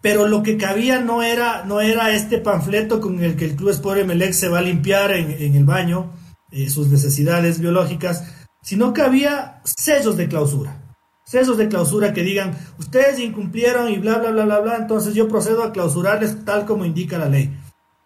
Pero 0.00 0.26
lo 0.26 0.42
que 0.42 0.56
cabía 0.56 1.00
no 1.00 1.22
era, 1.22 1.66
no 1.66 1.82
era 1.82 2.10
este 2.12 2.38
panfleto 2.38 2.98
con 2.98 3.22
el 3.22 3.36
que 3.36 3.44
el 3.44 3.56
Club 3.56 3.68
Sport 3.70 4.00
Emelec 4.00 4.32
se 4.32 4.48
va 4.48 4.60
a 4.60 4.62
limpiar 4.62 5.12
en, 5.12 5.54
el 5.54 5.64
baño 5.66 6.14
eh, 6.50 6.70
sus 6.70 6.88
necesidades 6.88 7.60
biológicas, 7.60 8.24
sino 8.62 8.94
que 8.94 9.02
había 9.02 9.60
sellos 9.64 10.16
de 10.16 10.28
clausura. 10.28 10.82
Sellos 11.26 11.58
de 11.58 11.68
clausura 11.68 12.14
que 12.14 12.22
digan, 12.22 12.56
ustedes 12.78 13.18
incumplieron 13.18 13.90
y 13.90 13.98
bla, 13.98 14.16
bla, 14.16 14.30
bla, 14.30 14.46
bla, 14.46 14.60
bla, 14.60 14.76
entonces 14.76 15.12
yo 15.12 15.28
procedo 15.28 15.62
a 15.62 15.72
clausurarles 15.72 16.42
tal 16.46 16.64
como 16.64 16.86
indica 16.86 17.18
la 17.18 17.28
ley. 17.28 17.54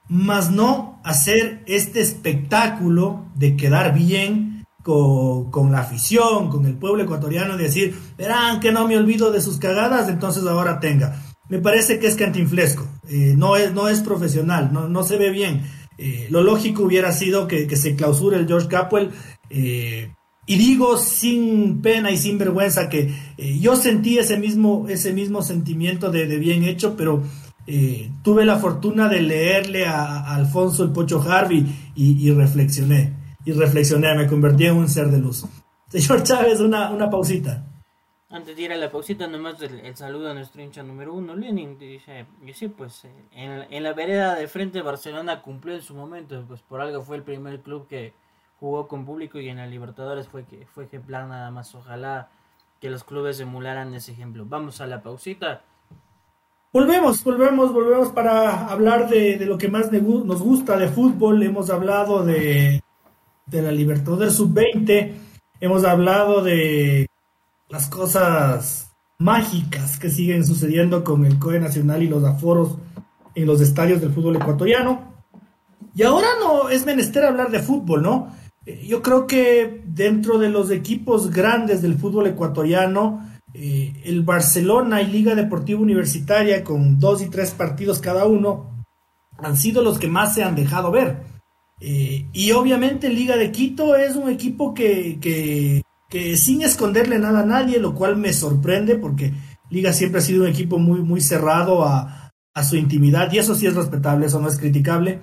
Mas 0.08 0.50
no 0.50 1.00
hacer 1.04 1.62
este 1.68 2.00
espectáculo 2.00 3.26
de 3.36 3.56
quedar 3.56 3.94
bien 3.94 4.59
con, 4.82 5.72
la 5.72 5.80
afición, 5.80 6.48
con 6.48 6.66
el 6.66 6.74
pueblo 6.74 7.02
ecuatoriano, 7.02 7.54
y 7.54 7.62
decir, 7.62 7.96
verán 8.16 8.60
que 8.60 8.72
no 8.72 8.86
me 8.88 8.96
olvido 8.96 9.30
de 9.30 9.40
sus 9.40 9.58
cagadas, 9.58 10.08
entonces 10.08 10.44
ahora 10.46 10.80
tenga. 10.80 11.22
Me 11.48 11.58
parece 11.58 11.98
que 11.98 12.06
es 12.06 12.16
cantinflesco, 12.16 12.86
eh, 13.08 13.34
no, 13.36 13.56
es, 13.56 13.72
no 13.72 13.88
es 13.88 14.00
profesional, 14.00 14.70
no, 14.72 14.88
no 14.88 15.02
se 15.02 15.16
ve 15.16 15.30
bien. 15.30 15.62
Eh, 15.98 16.28
lo 16.30 16.42
lógico 16.42 16.84
hubiera 16.84 17.12
sido 17.12 17.46
que, 17.46 17.76
se 17.76 17.94
clausure 17.94 18.38
el 18.38 18.46
George 18.46 18.68
Capwell. 18.68 19.10
Eh, 19.50 20.12
y 20.46 20.56
digo 20.56 20.96
sin 20.96 21.80
pena 21.80 22.10
y 22.10 22.16
sin 22.16 22.36
vergüenza 22.36 22.88
que 22.88 23.14
yo 23.60 23.76
sentí 23.76 24.18
ese 24.18 24.36
mismo, 24.36 24.86
ese 24.88 25.12
mismo 25.12 25.42
sentimiento 25.42 26.10
de, 26.10 26.24
bien 26.38 26.64
hecho, 26.64 26.96
pero 26.96 27.22
tuve 28.22 28.44
la 28.44 28.58
fortuna 28.58 29.08
de 29.08 29.22
leerle 29.22 29.86
a, 29.86 30.34
Alfonso 30.34 30.82
el 30.82 30.90
Pocho 30.90 31.22
Harvey 31.22 31.66
y 31.94 32.28
reflexioné 32.32 33.19
y 33.44 33.52
reflexioné, 33.52 34.14
me 34.14 34.26
convertí 34.26 34.66
en 34.66 34.76
un 34.76 34.88
ser 34.88 35.08
de 35.08 35.18
luz. 35.18 35.44
Señor 35.88 36.22
Chávez, 36.22 36.60
una, 36.60 36.90
una 36.90 37.10
pausita. 37.10 37.64
Antes 38.28 38.54
de 38.54 38.62
ir 38.62 38.72
a 38.72 38.76
la 38.76 38.92
pausita, 38.92 39.26
nomás 39.26 39.60
el, 39.60 39.96
saludo 39.96 40.30
a 40.30 40.34
nuestro 40.34 40.62
hincha 40.62 40.84
número 40.84 41.12
uno, 41.12 41.34
Lenin. 41.34 41.76
Dice, 41.76 42.26
y 42.46 42.52
sí, 42.52 42.68
pues 42.68 43.04
eh, 43.04 43.12
en, 43.32 43.66
en, 43.74 43.82
la 43.82 43.92
vereda 43.92 44.36
de 44.36 44.46
frente 44.46 44.82
Barcelona 44.82 45.42
cumplió 45.42 45.74
en 45.74 45.82
su 45.82 45.94
momento, 45.94 46.44
pues 46.46 46.62
por 46.62 46.80
algo 46.80 47.02
fue 47.02 47.16
el 47.16 47.24
primer 47.24 47.60
club 47.60 47.88
que 47.88 48.12
jugó 48.60 48.86
con 48.86 49.04
público 49.04 49.40
y 49.40 49.48
en 49.48 49.56
la 49.56 49.66
Libertadores 49.66 50.28
fue 50.28 50.44
que 50.44 50.64
fue 50.66 50.84
ejemplar 50.84 51.26
nada 51.26 51.50
más. 51.50 51.74
Ojalá 51.74 52.28
que 52.80 52.88
los 52.88 53.02
clubes 53.02 53.40
emularan 53.40 53.94
ese 53.94 54.12
ejemplo. 54.12 54.44
Vamos 54.46 54.80
a 54.80 54.86
la 54.86 55.02
pausita. 55.02 55.64
Volvemos, 56.72 57.24
volvemos, 57.24 57.72
volvemos 57.72 58.10
para 58.10 58.68
hablar 58.68 59.08
de, 59.08 59.38
de 59.38 59.46
lo 59.46 59.58
que 59.58 59.66
más 59.68 59.90
nos 59.90 60.40
gusta 60.40 60.76
de 60.76 60.86
fútbol. 60.86 61.42
Hemos 61.42 61.68
hablado 61.68 62.24
de 62.24 62.80
de 63.50 63.62
la 63.62 63.72
Libertadores 63.72 64.34
Sub-20, 64.34 65.12
hemos 65.60 65.84
hablado 65.84 66.42
de 66.42 67.06
las 67.68 67.88
cosas 67.88 68.92
mágicas 69.18 69.98
que 69.98 70.10
siguen 70.10 70.46
sucediendo 70.46 71.04
con 71.04 71.26
el 71.26 71.38
COE 71.38 71.60
Nacional 71.60 72.02
y 72.02 72.08
los 72.08 72.24
aforos 72.24 72.78
en 73.34 73.46
los 73.46 73.60
estadios 73.60 74.00
del 74.00 74.12
fútbol 74.12 74.36
ecuatoriano. 74.36 75.14
Y 75.94 76.02
ahora 76.02 76.28
no 76.38 76.68
es 76.68 76.86
menester 76.86 77.24
hablar 77.24 77.50
de 77.50 77.60
fútbol, 77.60 78.02
¿no? 78.02 78.34
Eh, 78.64 78.86
yo 78.86 79.02
creo 79.02 79.26
que 79.26 79.82
dentro 79.86 80.38
de 80.38 80.48
los 80.48 80.70
equipos 80.70 81.30
grandes 81.30 81.82
del 81.82 81.96
fútbol 81.98 82.28
ecuatoriano, 82.28 83.28
eh, 83.52 84.00
el 84.04 84.22
Barcelona 84.22 85.02
y 85.02 85.06
Liga 85.06 85.34
Deportiva 85.34 85.80
Universitaria, 85.80 86.62
con 86.62 86.98
dos 86.98 87.22
y 87.22 87.28
tres 87.28 87.50
partidos 87.50 87.98
cada 87.98 88.26
uno, 88.26 88.84
han 89.38 89.56
sido 89.56 89.82
los 89.82 89.98
que 89.98 90.08
más 90.08 90.34
se 90.34 90.44
han 90.44 90.54
dejado 90.54 90.90
ver. 90.90 91.39
Eh, 91.80 92.26
y 92.32 92.52
obviamente 92.52 93.08
Liga 93.08 93.36
de 93.36 93.50
Quito 93.50 93.96
es 93.96 94.14
un 94.14 94.28
equipo 94.28 94.74
que, 94.74 95.18
que, 95.20 96.36
sin 96.36 96.62
esconderle 96.62 97.18
nada 97.18 97.40
a 97.40 97.46
nadie, 97.46 97.80
lo 97.80 97.94
cual 97.94 98.16
me 98.16 98.32
sorprende 98.32 98.96
porque 98.96 99.32
Liga 99.70 99.92
siempre 99.92 100.18
ha 100.18 100.22
sido 100.22 100.42
un 100.42 100.50
equipo 100.50 100.78
muy, 100.78 101.00
muy 101.00 101.20
cerrado 101.20 101.84
a, 101.84 102.30
a 102.54 102.64
su 102.64 102.76
intimidad 102.76 103.32
y 103.32 103.38
eso 103.38 103.54
sí 103.54 103.66
es 103.66 103.74
respetable, 103.74 104.26
eso 104.26 104.40
no 104.40 104.48
es 104.48 104.58
criticable. 104.58 105.20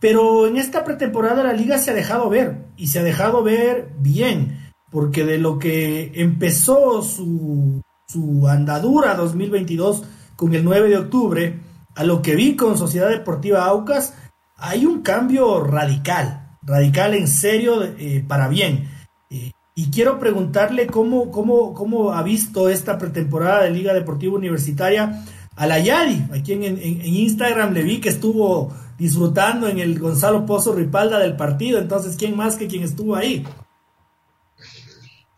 Pero 0.00 0.46
en 0.46 0.56
esta 0.56 0.84
pretemporada 0.84 1.44
la 1.44 1.52
liga 1.52 1.78
se 1.78 1.90
ha 1.90 1.94
dejado 1.94 2.28
ver 2.28 2.66
y 2.76 2.88
se 2.88 2.98
ha 2.98 3.04
dejado 3.04 3.42
ver 3.42 3.92
bien, 4.00 4.72
porque 4.90 5.24
de 5.24 5.38
lo 5.38 5.58
que 5.58 6.10
empezó 6.14 7.02
su, 7.02 7.82
su 8.08 8.48
andadura 8.48 9.14
2022 9.14 10.02
con 10.34 10.54
el 10.54 10.64
9 10.64 10.88
de 10.88 10.98
octubre, 10.98 11.60
a 11.94 12.04
lo 12.04 12.22
que 12.22 12.34
vi 12.34 12.56
con 12.56 12.78
Sociedad 12.78 13.10
Deportiva 13.10 13.64
Aucas, 13.66 14.14
hay 14.62 14.86
un 14.86 15.02
cambio 15.02 15.60
radical, 15.60 16.56
radical 16.62 17.14
en 17.14 17.26
serio 17.26 17.82
eh, 17.82 18.24
para 18.26 18.46
bien. 18.46 18.88
Eh, 19.28 19.50
y 19.74 19.90
quiero 19.90 20.20
preguntarle 20.20 20.86
cómo, 20.86 21.32
cómo, 21.32 21.74
cómo 21.74 22.12
ha 22.12 22.22
visto 22.22 22.68
esta 22.68 22.96
pretemporada 22.96 23.64
de 23.64 23.70
Liga 23.70 23.92
Deportiva 23.92 24.36
Universitaria 24.36 25.24
a 25.56 25.66
la 25.66 25.80
Yari, 25.80 26.26
a 26.32 26.42
quien 26.42 26.62
en, 26.62 26.78
Instagram 27.04 27.74
le 27.74 27.82
vi 27.82 28.00
que 28.00 28.08
estuvo 28.08 28.72
disfrutando 28.96 29.68
en 29.68 29.80
el 29.80 29.98
Gonzalo 29.98 30.46
Pozo 30.46 30.72
Ripalda 30.72 31.18
del 31.18 31.36
partido, 31.36 31.80
entonces, 31.80 32.16
¿quién 32.16 32.36
más 32.36 32.56
que 32.56 32.68
quien 32.68 32.84
estuvo 32.84 33.16
ahí? 33.16 33.44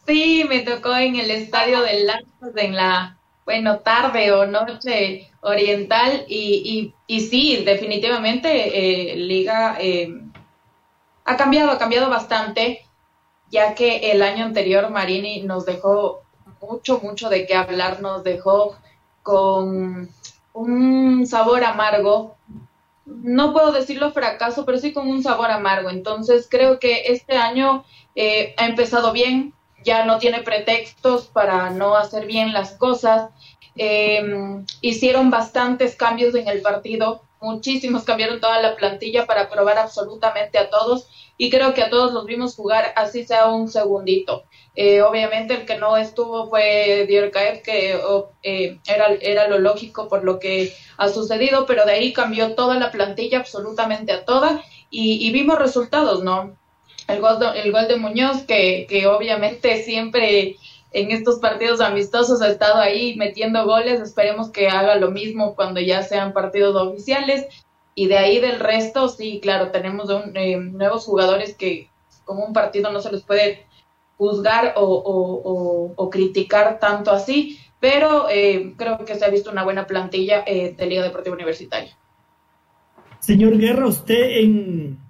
Sí, 0.06 0.44
me 0.46 0.60
tocó 0.60 0.94
en 0.96 1.16
el 1.16 1.30
estadio 1.30 1.80
del 1.80 2.06
Lanzas 2.06 2.56
en 2.56 2.76
la 2.76 3.18
bueno, 3.46 3.78
tarde 3.78 4.32
o 4.32 4.46
noche 4.46 5.30
oriental 5.44 6.24
y, 6.26 6.94
y, 7.06 7.20
sí, 7.20 7.62
definitivamente 7.64 9.12
eh, 9.12 9.16
Liga 9.16 9.76
eh, 9.78 10.12
ha 11.24 11.36
cambiado, 11.36 11.70
ha 11.70 11.78
cambiado 11.78 12.10
bastante, 12.10 12.86
ya 13.50 13.74
que 13.74 14.10
el 14.10 14.22
año 14.22 14.44
anterior 14.44 14.90
Marini 14.90 15.42
nos 15.42 15.66
dejó 15.66 16.22
mucho, 16.60 17.00
mucho 17.02 17.28
de 17.28 17.46
qué 17.46 17.54
hablar, 17.54 18.00
nos 18.00 18.24
dejó 18.24 18.76
con 19.22 20.08
un 20.52 21.26
sabor 21.26 21.64
amargo. 21.64 22.36
No 23.04 23.52
puedo 23.52 23.72
decirlo 23.72 24.12
fracaso, 24.12 24.64
pero 24.64 24.78
sí 24.78 24.92
con 24.92 25.08
un 25.08 25.22
sabor 25.22 25.50
amargo. 25.50 25.90
Entonces 25.90 26.48
creo 26.50 26.78
que 26.78 27.04
este 27.06 27.36
año 27.36 27.84
eh, 28.14 28.54
ha 28.56 28.66
empezado 28.66 29.12
bien, 29.12 29.52
ya 29.84 30.06
no 30.06 30.18
tiene 30.18 30.42
pretextos 30.42 31.26
para 31.26 31.70
no 31.70 31.96
hacer 31.96 32.26
bien 32.26 32.52
las 32.54 32.72
cosas. 32.72 33.30
Em, 33.76 34.64
hicieron 34.80 35.30
bastantes 35.30 35.96
cambios 35.96 36.34
en 36.34 36.46
el 36.48 36.62
partido, 36.62 37.22
muchísimos, 37.40 38.04
cambiaron 38.04 38.40
toda 38.40 38.62
la 38.62 38.76
plantilla 38.76 39.26
para 39.26 39.48
probar 39.48 39.78
absolutamente 39.78 40.58
a 40.58 40.70
todos 40.70 41.08
y 41.36 41.50
creo 41.50 41.74
que 41.74 41.82
a 41.82 41.90
todos 41.90 42.12
los 42.12 42.24
vimos 42.26 42.54
jugar 42.54 42.92
así 42.96 43.24
sea 43.24 43.46
un 43.46 43.68
segundito. 43.68 44.44
Eh, 44.76 45.02
obviamente 45.02 45.54
el 45.54 45.66
que 45.66 45.76
no 45.76 45.96
estuvo 45.96 46.48
fue 46.48 47.04
Dierkaev, 47.06 47.62
que 47.62 48.00
eh, 48.42 48.78
era, 48.86 49.08
era 49.20 49.48
lo 49.48 49.58
lógico 49.58 50.08
por 50.08 50.24
lo 50.24 50.38
que 50.38 50.72
ha 50.96 51.08
sucedido, 51.08 51.66
pero 51.66 51.84
de 51.84 51.92
ahí 51.92 52.12
cambió 52.12 52.54
toda 52.54 52.78
la 52.78 52.90
plantilla 52.90 53.38
absolutamente 53.38 54.12
a 54.12 54.24
toda 54.24 54.62
y, 54.90 55.26
y 55.26 55.32
vimos 55.32 55.58
resultados, 55.58 56.22
¿no? 56.22 56.56
el 57.08 57.20
gol 57.20 57.38
de, 57.38 57.60
el 57.60 57.72
gol 57.72 57.88
de 57.88 57.96
Muñoz, 57.96 58.42
que, 58.42 58.86
que 58.88 59.06
obviamente 59.06 59.82
siempre 59.82 60.56
en 60.94 61.10
estos 61.10 61.40
partidos 61.40 61.80
amistosos 61.80 62.40
ha 62.40 62.48
estado 62.48 62.76
ahí 62.76 63.16
metiendo 63.16 63.66
goles, 63.66 64.00
esperemos 64.00 64.50
que 64.50 64.68
haga 64.68 64.94
lo 64.94 65.10
mismo 65.10 65.56
cuando 65.56 65.80
ya 65.80 66.04
sean 66.04 66.32
partidos 66.32 66.76
oficiales. 66.76 67.46
Y 67.96 68.06
de 68.06 68.16
ahí 68.16 68.40
del 68.40 68.60
resto, 68.60 69.08
sí, 69.08 69.40
claro, 69.42 69.72
tenemos 69.72 70.08
eh, 70.34 70.56
nuevos 70.56 71.04
jugadores 71.04 71.56
que 71.56 71.90
como 72.24 72.44
un 72.44 72.52
partido 72.52 72.92
no 72.92 73.00
se 73.00 73.10
les 73.10 73.22
puede 73.22 73.66
juzgar 74.16 74.74
o, 74.76 76.08
criticar 76.12 76.78
tanto 76.78 77.10
así, 77.10 77.58
pero 77.80 78.28
eh, 78.30 78.74
creo 78.76 78.98
que 79.04 79.16
se 79.16 79.24
ha 79.24 79.30
visto 79.30 79.50
una 79.50 79.64
buena 79.64 79.86
plantilla 79.88 80.44
eh, 80.46 80.74
de 80.76 80.86
Liga 80.86 81.02
Deportiva 81.02 81.34
Universitaria. 81.34 81.96
Señor 83.18 83.58
Guerra, 83.58 83.88
usted 83.88 84.42
en 84.42 85.03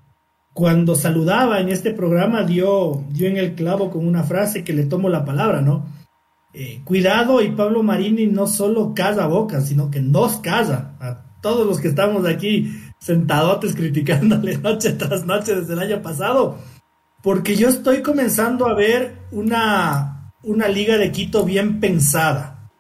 cuando 0.55 0.95
saludaba 0.95 1.61
en 1.61 1.69
este 1.69 1.91
programa 1.91 2.45
dio, 2.45 3.05
dio 3.11 3.27
en 3.27 3.37
el 3.37 3.57
clavo 3.57 3.91
con 3.91 4.07
una 4.07 4.23
frase 4.23 4.63
que 4.63 4.73
le 4.73 4.85
tomo 4.85 5.09
la 5.09 5.25
palabra, 5.25 5.61
¿no? 5.61 5.85
Eh, 6.55 6.81
cuidado 6.85 7.43
y 7.43 7.51
Pablo 7.51 7.83
Marini 7.83 8.29
no 8.29 8.47
solo 8.47 8.95
casa 8.95 9.27
boca, 9.27 9.61
sino 9.61 9.91
que 9.91 10.01
nos 10.01 10.37
casa 10.37 10.95
a 11.01 11.41
todos 11.43 11.67
los 11.67 11.81
que 11.81 11.89
estamos 11.89 12.25
aquí 12.25 12.73
sentadotes 13.01 13.75
criticándole 13.75 14.57
noche 14.63 14.93
tras 14.93 15.27
noche 15.27 15.57
desde 15.57 15.73
el 15.73 15.81
año 15.81 16.03
pasado, 16.03 16.57
porque 17.21 17.57
yo 17.57 17.69
estoy 17.69 18.01
comenzando 18.03 18.69
a 18.69 18.75
ver 18.75 19.23
una, 19.33 20.33
una 20.45 20.69
liga 20.69 20.97
de 20.99 21.11
Quito 21.11 21.45
bien 21.45 21.81
pensada. 21.81 22.71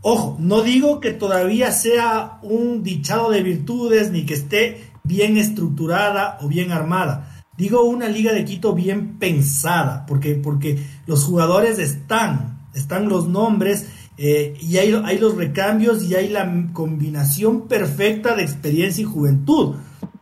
Ojo, 0.00 0.36
no 0.40 0.62
digo 0.62 0.98
que 0.98 1.12
todavía 1.12 1.70
sea 1.70 2.40
un 2.42 2.82
dichado 2.82 3.30
de 3.30 3.44
virtudes 3.44 4.10
ni 4.10 4.26
que 4.26 4.34
esté 4.34 4.91
bien 5.04 5.36
estructurada 5.36 6.38
o 6.40 6.48
bien 6.48 6.72
armada. 6.72 7.44
Digo 7.56 7.84
una 7.84 8.08
liga 8.08 8.32
de 8.32 8.44
Quito 8.44 8.74
bien 8.74 9.18
pensada, 9.18 10.06
porque, 10.06 10.34
porque 10.34 10.82
los 11.06 11.24
jugadores 11.24 11.78
están, 11.78 12.66
están 12.74 13.08
los 13.08 13.28
nombres 13.28 13.86
eh, 14.16 14.54
y 14.60 14.78
hay, 14.78 14.92
hay, 15.04 15.18
los 15.18 15.36
recambios 15.36 16.04
y 16.04 16.14
hay 16.14 16.28
la 16.28 16.50
combinación 16.72 17.68
perfecta 17.68 18.34
de 18.34 18.42
experiencia 18.42 19.02
y 19.02 19.06
juventud. 19.06 19.76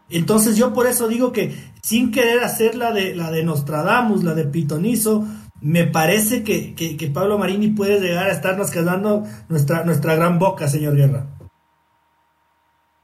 Entonces 0.08 0.56
yo 0.56 0.72
por 0.72 0.86
eso 0.86 1.06
digo 1.06 1.32
que 1.32 1.54
sin 1.82 2.10
querer 2.10 2.40
hacer 2.40 2.74
la 2.74 2.92
de, 2.92 3.14
la 3.14 3.30
de 3.30 3.44
Nostradamus, 3.44 4.24
la 4.24 4.34
de 4.34 4.44
Pitonizo, 4.44 5.24
me 5.60 5.84
parece 5.84 6.42
que, 6.42 6.74
que, 6.74 7.06
Pablo 7.08 7.38
Marini 7.38 7.68
puede 7.68 8.00
llegar 8.00 8.26
a 8.28 8.32
estarnos 8.32 8.70
quedando 8.70 9.24
nuestra, 9.48 9.84
nuestra 9.84 10.14
gran 10.14 10.38
boca, 10.38 10.68
señor 10.68 10.96
Guerra. 10.96 11.26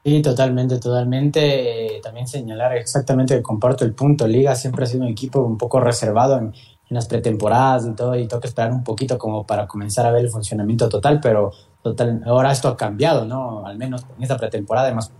Sí, 0.07 0.21
totalmente, 0.21 0.79
totalmente. 0.79 1.99
también 2.01 2.29
señalar 2.29 2.77
exactamente 2.77 3.35
que 3.35 3.41
comparto 3.41 3.83
el 3.83 3.93
punto. 3.93 4.25
Liga 4.25 4.55
siempre 4.55 4.85
ha 4.85 4.87
sido 4.87 5.03
un 5.03 5.09
equipo 5.09 5.41
un 5.41 5.57
poco 5.57 5.81
reservado 5.81 6.37
en, 6.37 6.45
en 6.45 6.95
las 6.95 7.09
pretemporadas 7.09 7.85
y 7.87 7.91
todo, 7.93 8.15
y 8.15 8.25
tengo 8.25 8.39
que 8.39 8.47
esperar 8.47 8.71
un 8.71 8.85
poquito 8.85 9.17
como 9.17 9.45
para 9.45 9.67
comenzar 9.67 10.05
a 10.05 10.11
ver 10.11 10.23
el 10.23 10.29
funcionamiento 10.29 10.87
total, 10.87 11.19
pero 11.19 11.51
total, 11.83 12.21
ahora 12.25 12.53
esto 12.53 12.69
ha 12.69 12.77
cambiado, 12.77 13.25
¿no? 13.25 13.65
Al 13.65 13.77
menos 13.77 14.05
en 14.15 14.23
esta 14.23 14.37
pretemporada 14.37 14.87
hemos 14.87 15.11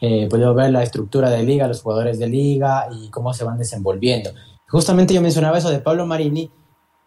eh, 0.00 0.28
podido 0.30 0.54
ver 0.54 0.70
la 0.70 0.84
estructura 0.84 1.28
de 1.28 1.42
liga, 1.42 1.66
los 1.66 1.82
jugadores 1.82 2.20
de 2.20 2.28
liga 2.28 2.86
y 2.92 3.10
cómo 3.10 3.34
se 3.34 3.42
van 3.42 3.58
desenvolviendo. 3.58 4.30
Justamente 4.68 5.12
yo 5.12 5.20
mencionaba 5.20 5.58
eso 5.58 5.70
de 5.70 5.80
Pablo 5.80 6.06
Marini, 6.06 6.48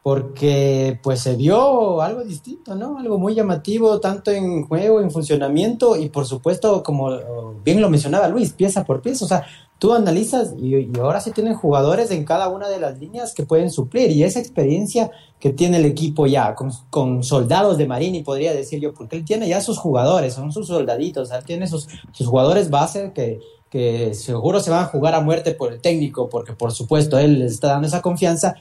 porque 0.04 1.00
pues 1.02 1.22
se 1.22 1.38
vio 1.38 2.02
algo 2.02 2.26
distinto, 2.26 2.76
¿no? 2.76 2.98
Algo 2.98 3.18
muy 3.18 3.36
llamativo, 3.36 4.02
tanto 4.02 4.32
en 4.32 4.68
juego, 4.68 5.00
en 5.00 5.10
funcionamiento 5.10 5.96
y 5.96 6.10
por 6.10 6.26
supuesto, 6.26 6.84
como 6.84 7.54
bien 7.64 7.80
lo 7.80 7.90
mencionaba 7.90 8.28
Luis, 8.28 8.52
pieza 8.52 8.84
por 8.84 9.02
pieza, 9.02 9.24
o 9.24 9.28
sea, 9.30 9.46
tú 9.80 9.94
analizas 9.94 10.56
y, 10.58 10.92
ahora 11.00 11.22
sí 11.22 11.32
tienen 11.32 11.56
jugadores 11.56 12.12
en 12.12 12.26
cada 12.26 12.50
una 12.50 12.68
de 12.68 12.82
las 12.82 13.00
líneas 13.00 13.34
que 13.34 13.46
pueden 13.46 13.72
suplir 13.72 14.12
y 14.12 14.24
esa 14.24 14.40
experiencia 14.40 15.10
que 15.40 15.52
tiene 15.54 15.78
el 15.78 15.86
equipo 15.86 16.28
ya 16.28 16.54
con, 16.54 17.24
soldados 17.24 17.78
de 17.78 17.88
Marini, 17.88 18.24
podría 18.24 18.54
decir 18.54 18.82
yo, 18.82 18.94
porque 18.94 19.16
él 19.16 19.24
tiene 19.24 19.48
ya 19.48 19.62
sus 19.62 19.78
jugadores, 19.78 20.34
son 20.34 20.52
sus 20.52 20.68
soldaditos, 20.68 21.32
él 21.32 21.46
tiene 21.46 21.66
sus, 21.68 21.88
sus 22.12 22.28
jugadores 22.28 22.70
base 22.70 23.14
que, 23.16 23.40
que 23.70 24.14
seguro 24.14 24.60
se 24.60 24.70
van 24.70 24.84
a 24.84 24.88
jugar 24.88 25.16
a 25.16 25.22
muerte 25.22 25.54
por 25.54 25.72
el 25.72 25.80
técnico, 25.80 26.28
porque 26.28 26.52
por 26.52 26.74
supuesto 26.74 27.18
él 27.18 27.40
les 27.40 27.54
está 27.54 27.70
dando 27.70 27.88
esa 27.88 28.02
confianza 28.02 28.56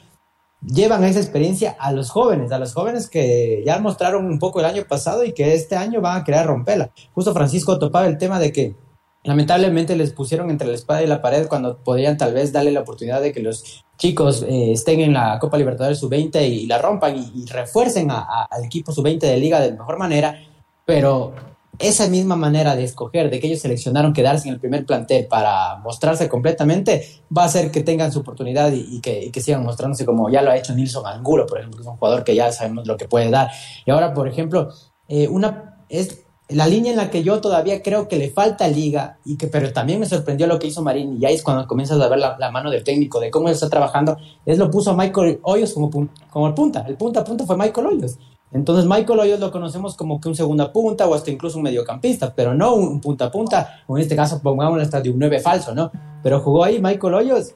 llevan 0.66 1.04
esa 1.04 1.20
experiencia 1.20 1.76
a 1.78 1.92
los 1.92 2.10
jóvenes, 2.10 2.52
a 2.52 2.58
los 2.58 2.74
jóvenes 2.74 3.08
que 3.08 3.62
ya 3.66 3.78
mostraron 3.78 4.26
un 4.26 4.38
poco 4.38 4.60
el 4.60 4.66
año 4.66 4.84
pasado 4.88 5.24
y 5.24 5.32
que 5.32 5.54
este 5.54 5.76
año 5.76 6.00
van 6.00 6.20
a 6.20 6.24
querer 6.24 6.46
romperla. 6.46 6.90
Justo 7.14 7.32
Francisco 7.32 7.78
topaba 7.78 8.06
el 8.06 8.18
tema 8.18 8.38
de 8.38 8.52
que 8.52 8.76
lamentablemente 9.24 9.96
les 9.96 10.12
pusieron 10.12 10.50
entre 10.50 10.68
la 10.68 10.74
espada 10.74 11.02
y 11.02 11.06
la 11.06 11.20
pared 11.20 11.46
cuando 11.46 11.78
podían 11.78 12.16
tal 12.16 12.34
vez 12.34 12.52
darle 12.52 12.72
la 12.72 12.80
oportunidad 12.80 13.20
de 13.20 13.32
que 13.32 13.40
los 13.40 13.84
chicos 13.96 14.42
eh, 14.42 14.72
estén 14.72 15.00
en 15.00 15.12
la 15.12 15.38
Copa 15.38 15.58
Libertadores 15.58 15.98
sub-20 15.98 16.48
y, 16.48 16.66
la 16.66 16.78
rompan 16.78 17.16
y, 17.16 17.44
refuercen 17.46 18.10
al 18.10 18.64
equipo 18.64 18.92
sub-20 18.92 19.20
de 19.20 19.36
liga 19.36 19.60
de 19.60 19.72
mejor 19.72 19.98
manera, 19.98 20.40
pero 20.84 21.32
esa 21.83 22.09
misma 22.09 22.37
manera 22.37 22.76
de 22.76 22.85
escoger, 22.85 23.30
de 23.30 23.41
que 23.41 23.49
ellos 23.49 23.61
seleccionaron 23.61 24.12
quedarse 24.12 24.49
en 24.49 24.55
el 24.55 24.61
primer 24.61 24.87
plantel 24.87 25.26
para 25.26 25.76
mostrarse 25.78 26.28
completamente, 26.28 27.22
va 27.37 27.43
a 27.43 27.47
hacer 27.47 27.70
que 27.70 27.83
tengan 27.83 28.12
su 28.12 28.20
oportunidad 28.20 28.72
y, 28.72 29.01
que, 29.01 29.30
sigan 29.41 29.64
mostrándose 29.64 30.07
como 30.07 30.30
ya 30.30 30.43
lo 30.43 30.51
ha 30.51 30.57
hecho 30.57 30.74
Nilson 30.74 31.07
Angulo, 31.07 31.47
por 31.47 31.59
ejemplo, 31.59 31.78
que 31.78 31.83
es 31.83 31.89
un 31.89 31.97
jugador 31.97 32.24
que 32.24 32.35
ya 32.35 32.51
sabemos 32.53 32.87
lo 32.87 32.97
que 32.97 33.09
puede 33.09 33.30
dar. 33.30 33.51
Y 33.85 33.91
ahora, 33.91 34.14
por 34.14 34.28
ejemplo, 34.28 34.70
eh, 35.09 35.28
una 35.28 35.78
es 35.89 36.22
la 36.49 36.66
línea 36.66 36.91
en 36.93 36.99
la 36.99 37.11
que 37.11 37.22
yo 37.22 37.41
todavía 37.41 37.83
creo 37.83 38.09
que 38.09 38.16
le 38.16 38.30
falta 38.30 38.68
liga, 38.68 39.18
y 39.24 39.37
que, 39.37 39.49
pero 39.49 39.72
también 39.72 40.01
me 40.01 40.07
sorprendió 40.07 40.47
lo 40.47 40.59
que 40.59 40.68
hizo 40.68 40.83
Marín, 40.83 41.18
y 41.20 41.26
ahí 41.26 41.35
es 41.35 41.43
cuando 41.43 41.66
comienzas 41.66 42.01
a 42.01 42.09
ver 42.09 42.18
la, 42.18 42.51
mano 42.51 42.70
del 42.70 42.85
técnico, 42.85 43.20
de 43.20 43.30
cómo 43.30 43.49
él 43.49 43.55
está 43.55 43.68
trabajando, 43.68 44.16
es 44.45 44.59
lo 44.59 44.70
puso 44.70 44.91
a 44.91 44.97
Michael 44.97 45.41
Hoyos 45.43 45.72
como, 45.72 45.91
como 46.30 46.47
el 46.47 46.55
punta, 46.55 46.85
el 46.87 46.97
punta 46.97 47.20
a 47.20 47.24
punta 47.24 47.47
fue 47.47 47.57
Michael 47.57 47.87
Hoyos. 47.87 48.18
Entonces 48.53 48.86
Michael 48.86 49.20
Hoyos 49.20 49.40
lo 49.40 49.50
conocemos 49.50 49.96
como 49.96 50.20
que 50.20 50.28
un 50.28 50.34
segunda 50.34 50.72
punta 50.72 51.07
o 51.07 51.14
hasta 51.14 51.30
incluso 51.30 51.57
un 51.57 51.64
mediocampista, 51.64 52.34
pero 52.34 52.55
no 52.55 52.74
un 52.74 53.00
punta 53.00 53.30
punta, 53.30 53.82
o 53.86 53.96
en 53.96 54.03
este 54.03 54.16
caso 54.16 54.40
pongámoslo 54.42 54.82
hasta 54.82 55.00
de 55.00 55.11
un 55.11 55.18
9 55.18 55.40
falso, 55.40 55.74
¿no? 55.74 55.90
Pero 56.22 56.40
jugó 56.40 56.64
ahí 56.64 56.80
Michael 56.80 57.14
Hoyos 57.14 57.55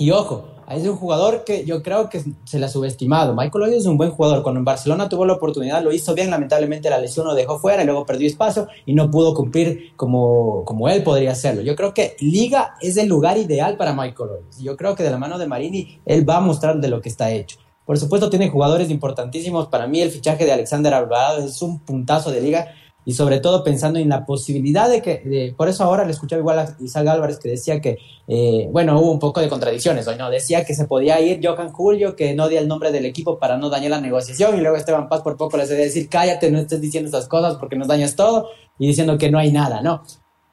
y 0.00 0.12
ojo, 0.12 0.44
es 0.70 0.86
un 0.86 0.96
jugador 0.96 1.44
que 1.44 1.66
yo 1.66 1.82
creo 1.82 2.08
que 2.08 2.22
se 2.44 2.58
le 2.58 2.64
ha 2.64 2.68
subestimado. 2.70 3.34
Michael 3.34 3.64
Hoyos 3.64 3.80
es 3.80 3.86
un 3.86 3.98
buen 3.98 4.10
jugador. 4.12 4.42
Cuando 4.42 4.60
en 4.60 4.64
Barcelona 4.64 5.10
tuvo 5.10 5.26
la 5.26 5.34
oportunidad, 5.34 5.82
lo 5.82 5.92
hizo 5.92 6.14
bien. 6.14 6.30
Lamentablemente 6.30 6.88
la 6.88 6.98
lesión 6.98 7.26
lo 7.26 7.34
dejó 7.34 7.58
fuera 7.58 7.82
y 7.82 7.86
luego 7.86 8.06
perdió 8.06 8.26
espacio 8.26 8.66
y 8.86 8.94
no 8.94 9.10
pudo 9.10 9.34
cumplir 9.34 9.92
como, 9.96 10.64
como 10.64 10.88
él 10.88 11.02
podría 11.02 11.32
hacerlo. 11.32 11.60
Yo 11.60 11.76
creo 11.76 11.92
que 11.92 12.16
Liga 12.20 12.76
es 12.80 12.96
el 12.96 13.08
lugar 13.08 13.36
ideal 13.36 13.76
para 13.76 13.92
Michael 13.92 14.30
Hoyos. 14.30 14.58
Yo 14.58 14.74
creo 14.74 14.94
que 14.94 15.02
de 15.02 15.10
la 15.10 15.18
mano 15.18 15.38
de 15.38 15.46
Marini, 15.46 16.00
él 16.06 16.26
va 16.26 16.38
a 16.38 16.40
mostrar 16.40 16.80
de 16.80 16.88
lo 16.88 17.02
que 17.02 17.10
está 17.10 17.30
hecho. 17.30 17.58
Por 17.90 17.98
supuesto, 17.98 18.30
tiene 18.30 18.48
jugadores 18.48 18.88
importantísimos. 18.88 19.66
Para 19.66 19.88
mí, 19.88 20.00
el 20.00 20.12
fichaje 20.12 20.44
de 20.44 20.52
Alexander 20.52 20.94
Alvarado 20.94 21.44
es 21.44 21.60
un 21.60 21.80
puntazo 21.80 22.30
de 22.30 22.40
liga 22.40 22.68
y 23.04 23.14
sobre 23.14 23.40
todo 23.40 23.64
pensando 23.64 23.98
en 23.98 24.08
la 24.08 24.24
posibilidad 24.24 24.88
de 24.88 25.02
que, 25.02 25.52
por 25.56 25.68
eso 25.68 25.82
ahora 25.82 26.04
le 26.04 26.12
escuchaba 26.12 26.38
igual 26.38 26.60
a 26.60 26.76
Isaac 26.78 27.08
Álvarez 27.08 27.40
que 27.40 27.48
decía 27.48 27.80
que, 27.80 27.98
eh, 28.28 28.68
bueno, 28.70 28.96
hubo 29.00 29.10
un 29.10 29.18
poco 29.18 29.40
de 29.40 29.48
contradicciones 29.48 30.06
hoy, 30.06 30.14
¿no? 30.14 30.30
Decía 30.30 30.64
que 30.64 30.72
se 30.72 30.84
podía 30.84 31.20
ir 31.20 31.40
Johan 31.42 31.72
Julio, 31.72 32.14
que 32.14 32.32
no 32.32 32.48
di 32.48 32.58
el 32.58 32.68
nombre 32.68 32.92
del 32.92 33.06
equipo 33.06 33.40
para 33.40 33.56
no 33.56 33.70
dañar 33.70 33.90
la 33.90 34.00
negociación 34.00 34.56
y 34.56 34.60
luego 34.60 34.76
Esteban 34.76 35.08
Paz 35.08 35.22
por 35.22 35.36
poco 35.36 35.56
le 35.56 35.64
hace 35.64 35.74
decir, 35.74 36.08
cállate, 36.08 36.48
no 36.52 36.60
estés 36.60 36.80
diciendo 36.80 37.08
esas 37.08 37.26
cosas 37.26 37.56
porque 37.56 37.74
nos 37.74 37.88
dañas 37.88 38.14
todo 38.14 38.50
y 38.78 38.86
diciendo 38.86 39.18
que 39.18 39.32
no 39.32 39.38
hay 39.40 39.50
nada, 39.50 39.82
¿no? 39.82 40.04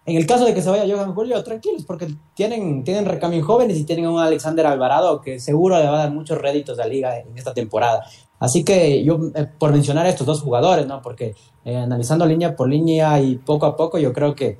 En 0.08 0.16
el 0.16 0.26
caso 0.26 0.46
de 0.46 0.54
que 0.54 0.62
se 0.62 0.70
vaya 0.70 0.86
Johan 0.88 1.14
Julio, 1.14 1.44
tranquilos, 1.44 1.84
porque 1.84 2.08
tienen, 2.34 2.86
tienen 2.86 3.04
recambio 3.04 3.44
jóvenes 3.44 3.78
y 3.78 3.84
tienen 3.84 4.06
a 4.06 4.12
un 4.12 4.20
Alexander 4.20 4.66
Alvarado 4.66 5.20
que 5.20 5.38
seguro 5.38 5.78
le 5.78 5.86
va 5.86 5.96
a 5.96 6.04
dar 6.04 6.14
muchos 6.14 6.38
réditos 6.38 6.80
a 6.80 6.84
la 6.84 6.88
liga 6.88 7.20
en 7.20 7.38
esta 7.38 7.54
temporada. 7.54 8.06
Así 8.40 8.64
que 8.64 9.04
yo, 9.04 9.20
eh, 9.36 9.48
por 9.60 9.74
mencionar 9.74 10.06
a 10.06 10.10
estos 10.10 10.26
dos 10.26 10.42
jugadores, 10.42 10.88
¿no? 10.88 11.02
Porque 11.02 11.36
eh, 11.66 11.76
analizando 11.76 12.26
línea 12.26 12.56
por 12.56 12.70
línea 12.70 13.20
y 13.20 13.36
poco 13.36 13.66
a 13.66 13.76
poco, 13.76 13.98
yo 13.98 14.14
creo 14.14 14.34
que, 14.34 14.58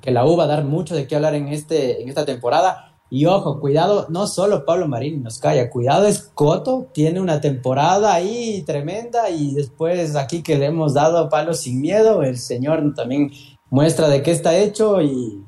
que 0.00 0.12
la 0.12 0.24
U 0.24 0.36
va 0.36 0.44
a 0.44 0.46
dar 0.46 0.62
mucho 0.62 0.94
de 0.94 1.08
qué 1.08 1.16
hablar 1.16 1.34
en, 1.34 1.48
este, 1.48 2.00
en 2.00 2.08
esta 2.08 2.24
temporada. 2.24 2.94
Y 3.10 3.26
ojo, 3.26 3.58
cuidado, 3.58 4.06
no 4.10 4.28
solo 4.28 4.64
Pablo 4.64 4.86
Marín 4.86 5.24
nos 5.24 5.40
calla, 5.40 5.70
cuidado 5.70 6.06
Escoto, 6.06 6.86
tiene 6.92 7.20
una 7.20 7.40
temporada 7.40 8.14
ahí 8.14 8.62
tremenda 8.64 9.28
y 9.28 9.54
después 9.54 10.14
aquí 10.14 10.42
que 10.44 10.56
le 10.56 10.66
hemos 10.66 10.94
dado 10.94 11.28
palos 11.28 11.62
sin 11.62 11.80
miedo, 11.80 12.22
el 12.22 12.38
señor 12.38 12.94
también 12.94 13.30
muestra 13.74 14.08
de 14.08 14.22
qué 14.22 14.30
está 14.30 14.56
hecho 14.56 15.02
y, 15.02 15.40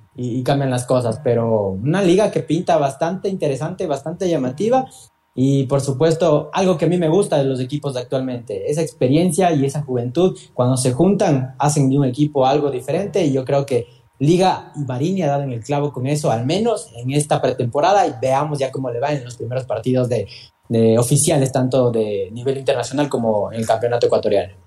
cambian 0.45 0.71
las 0.71 0.85
cosas. 0.85 1.21
Pero 1.23 1.71
una 1.71 2.03
liga 2.03 2.33
que 2.33 2.41
pinta 2.41 2.77
bastante 2.77 3.29
interesante, 3.29 3.87
bastante 3.87 4.29
llamativa 4.29 4.87
y 5.35 5.65
por 5.65 5.81
supuesto, 5.81 6.51
algo 6.53 6.77
que 6.77 6.87
a 6.87 6.89
mí 6.89 6.97
me 6.97 7.09
gusta 7.09 7.39
de 7.39 7.45
los 7.45 7.61
equipos 7.61 7.95
de 7.95 8.01
actualmente, 8.01 8.71
esa 8.71 8.81
experiencia 8.81 9.53
y 9.53 9.65
esa 9.65 9.83
juventud, 9.83 10.37
cuando 10.55 10.77
se 10.79 10.93
juntan, 10.93 11.55
hacen 11.59 11.91
de 11.91 11.99
un 11.99 12.07
equipo 12.07 12.47
algo 12.47 12.71
diferente 12.71 13.25
y 13.25 13.33
yo 13.33 13.45
creo 13.45 13.65
que 13.67 13.87
Liga 14.19 14.73
y 14.75 14.81
Marini 14.81 15.23
ha 15.23 15.29
dado 15.29 15.43
en 15.43 15.53
el 15.53 15.63
clavo 15.63 15.93
con 15.93 16.07
eso, 16.07 16.31
al 16.31 16.47
menos 16.47 16.91
en 16.97 17.11
esta 17.11 17.41
pretemporada 17.43 18.07
y 18.07 18.15
veamos 18.21 18.59
ya 18.59 18.73
cómo 18.73 18.91
le 18.91 18.99
va 18.99 19.13
en 19.13 19.25
los 19.25 19.37
primeros 19.37 19.67
partidos 19.67 20.09
de 20.09 20.99
oficiales, 20.99 21.53
tanto 21.53 21.91
de 21.91 22.31
nivel 22.33 22.57
internacional 22.57 23.09
como 23.11 23.53
en 23.53 23.61
el 23.61 23.67
campeonato 23.67 24.07
ecuatoriano. 24.07 24.66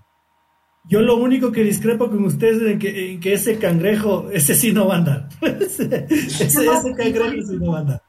Yo 0.86 1.02
lo 1.02 1.18
único 1.18 1.52
que 1.52 1.64
discrepo 1.64 2.10
con 2.10 2.24
ustedes 2.26 2.62
es 2.62 2.80
que, 2.80 3.20
que 3.20 3.34
ese 3.34 3.60
cangrejo, 3.60 4.30
ese 4.32 4.56
sí 4.56 4.72
no 4.72 4.88
va 4.88 4.96
a 4.96 4.98
andar. 4.98 5.30
ese, 5.42 6.08
ese, 6.10 6.66
cangrejo 6.98 7.48
sí 7.48 7.58
no 7.60 7.72
va 7.72 7.78
a 7.78 7.82
andar. 7.82 8.02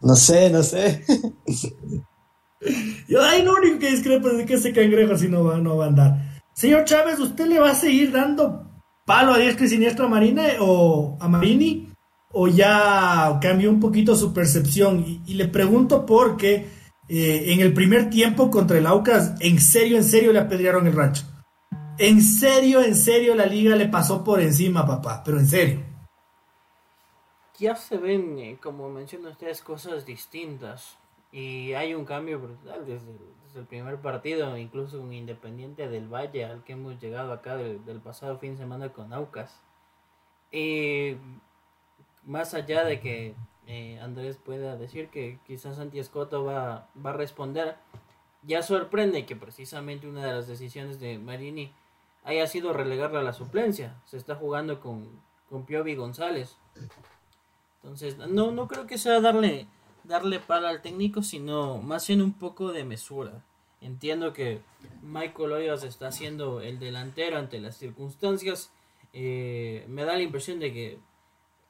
No 0.00 0.14
sé, 0.14 0.50
no 0.50 0.62
sé. 0.62 1.02
Yo 3.08 3.22
ahí 3.22 3.42
lo 3.42 3.54
único 3.54 3.78
que 3.78 3.90
discrepo 3.90 4.28
es 4.28 4.46
que 4.46 4.54
ese 4.54 4.72
cangrejo 4.72 5.16
sí 5.16 5.28
no 5.28 5.44
va, 5.44 5.58
no 5.58 5.76
va 5.76 5.86
a 5.86 5.88
andar. 5.88 6.42
Señor 6.52 6.84
Chávez, 6.84 7.18
¿usted 7.18 7.46
le 7.46 7.58
va 7.58 7.70
a 7.70 7.74
seguir 7.74 8.12
dando 8.12 8.70
palo 9.06 9.32
a 9.32 9.38
diestra 9.38 9.66
y 9.66 9.68
siniestra 9.68 10.06
a 10.06 10.08
Marina 10.08 10.44
o 10.60 11.16
a 11.20 11.28
Marini? 11.28 11.88
¿O 12.32 12.48
ya 12.48 13.38
cambió 13.40 13.70
un 13.70 13.80
poquito 13.80 14.16
su 14.16 14.32
percepción? 14.32 15.04
Y, 15.24 15.34
le 15.34 15.46
pregunto 15.46 16.04
porque 16.04 16.66
eh, 17.08 17.44
en 17.48 17.60
el 17.60 17.72
primer 17.72 18.10
tiempo 18.10 18.50
contra 18.50 18.78
el 18.78 18.86
Aucas, 18.86 19.34
en 19.40 19.60
serio, 19.60 19.96
en 19.96 20.04
serio 20.04 20.32
le 20.32 20.40
apedrearon 20.40 20.86
el 20.86 20.94
rancho 20.94 21.24
en 21.98 22.22
serio, 22.22 22.82
en 22.82 22.94
serio 22.94 23.34
la 23.34 23.46
liga 23.46 23.76
le 23.76 23.86
pasó 23.86 24.24
por 24.24 24.40
encima, 24.40 24.86
papá, 24.86 25.22
pero 25.24 25.38
en 25.38 25.46
serio. 25.46 25.80
Ya 27.58 27.76
se 27.76 27.98
ven, 27.98 28.38
eh, 28.38 28.58
como 28.60 28.88
mencionan 28.88 29.32
ustedes, 29.32 29.62
cosas 29.62 30.04
distintas. 30.04 30.98
Y 31.30 31.72
hay 31.72 31.94
un 31.94 32.04
cambio 32.04 32.38
brutal 32.38 32.84
desde, 32.86 33.10
el 33.56 33.66
primer 33.66 34.00
partido, 34.00 34.56
incluso 34.56 35.00
un 35.00 35.12
Independiente 35.12 35.88
del 35.88 36.08
Valle 36.08 36.44
al 36.44 36.64
que 36.64 36.72
hemos 36.72 37.00
llegado 37.00 37.32
acá 37.32 37.56
del, 37.56 38.00
pasado 38.00 38.38
fin 38.38 38.52
de 38.52 38.58
semana 38.58 38.92
con 38.92 39.12
Aucas. 39.12 39.60
Y 40.50 41.16
más 42.24 42.54
allá 42.54 42.84
de 42.84 43.00
que 43.00 43.34
eh, 43.66 44.00
Andrés 44.00 44.36
pueda 44.36 44.76
decir 44.76 45.08
que 45.08 45.38
quizás 45.46 45.76
Santi 45.76 45.98
Escoto 45.98 46.44
va, 46.44 46.88
va 47.04 47.10
a 47.10 47.14
responder, 47.14 47.76
ya 48.42 48.62
sorprende 48.62 49.26
que 49.26 49.36
precisamente 49.36 50.08
una 50.08 50.24
de 50.24 50.32
las 50.32 50.48
decisiones 50.48 51.00
de 51.00 51.18
Marini 51.18 51.72
haya 52.24 52.46
sido 52.46 52.72
relegarla 52.72 53.20
a 53.20 53.22
la 53.22 53.32
suplencia. 53.32 54.00
Se 54.06 54.16
está 54.16 54.34
jugando 54.34 54.80
con, 54.80 55.20
con 55.48 55.64
Piovi 55.66 55.94
González. 55.94 56.56
Entonces, 57.82 58.16
no, 58.16 58.50
no 58.50 58.66
creo 58.66 58.86
que 58.86 58.98
sea 58.98 59.20
darle, 59.20 59.68
darle 60.04 60.40
pala 60.40 60.70
al 60.70 60.82
técnico, 60.82 61.22
sino 61.22 61.78
más 61.78 62.06
bien 62.08 62.22
un 62.22 62.32
poco 62.32 62.72
de 62.72 62.84
mesura. 62.84 63.44
Entiendo 63.80 64.32
que 64.32 64.62
Michael 65.02 65.52
Hoyos 65.52 65.84
está 65.84 66.10
siendo 66.10 66.62
el 66.62 66.78
delantero 66.78 67.36
ante 67.36 67.60
las 67.60 67.76
circunstancias. 67.76 68.72
Eh, 69.12 69.84
me 69.88 70.04
da 70.04 70.14
la 70.14 70.22
impresión 70.22 70.58
de 70.58 70.72
que 70.72 70.98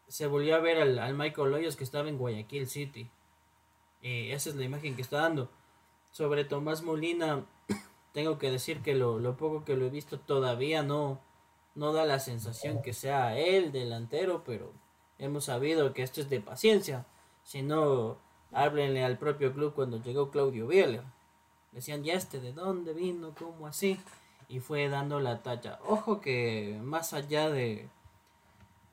se 0.06 0.28
volvió 0.28 0.54
a 0.54 0.60
ver 0.60 0.80
al, 0.80 1.14
Michael 1.14 1.52
Hoyos 1.52 1.74
que 1.74 1.82
estaba 1.82 2.08
en 2.08 2.16
Guayaquil 2.16 2.68
City. 2.68 3.10
Eh, 4.02 4.32
esa 4.32 4.50
es 4.50 4.54
la 4.54 4.64
imagen 4.64 4.94
que 4.94 5.02
está 5.02 5.22
dando. 5.22 5.50
Sobre 6.12 6.44
Tomás 6.44 6.82
Molina, 6.82 7.44
tengo 8.14 8.38
que 8.38 8.50
decir 8.50 8.80
que 8.80 8.94
lo, 8.94 9.18
lo, 9.18 9.36
poco 9.36 9.64
que 9.64 9.76
lo 9.76 9.84
he 9.84 9.90
visto 9.90 10.18
todavía 10.18 10.82
no, 10.82 11.20
no 11.74 11.92
da 11.92 12.06
la 12.06 12.20
sensación 12.20 12.80
que 12.80 12.94
sea 12.94 13.36
él 13.36 13.72
delantero, 13.72 14.44
pero 14.44 14.72
hemos 15.18 15.44
sabido 15.44 15.92
que 15.92 16.02
esto 16.02 16.22
es 16.22 16.30
de 16.30 16.40
paciencia. 16.40 17.04
Si 17.42 17.60
no, 17.60 18.16
háblenle 18.52 19.04
al 19.04 19.18
propio 19.18 19.52
club 19.52 19.74
cuando 19.74 20.00
llegó 20.00 20.30
Claudio 20.30 20.66
Bieler. 20.66 21.02
Decían, 21.72 22.04
ya 22.04 22.14
este, 22.14 22.40
¿de 22.40 22.52
dónde 22.52 22.94
vino? 22.94 23.34
¿Cómo 23.36 23.66
así? 23.66 24.00
Y 24.48 24.60
fue 24.60 24.88
dando 24.88 25.18
la 25.18 25.42
talla. 25.42 25.80
Ojo 25.84 26.20
que 26.20 26.78
más 26.82 27.12
allá 27.12 27.50
de, 27.50 27.88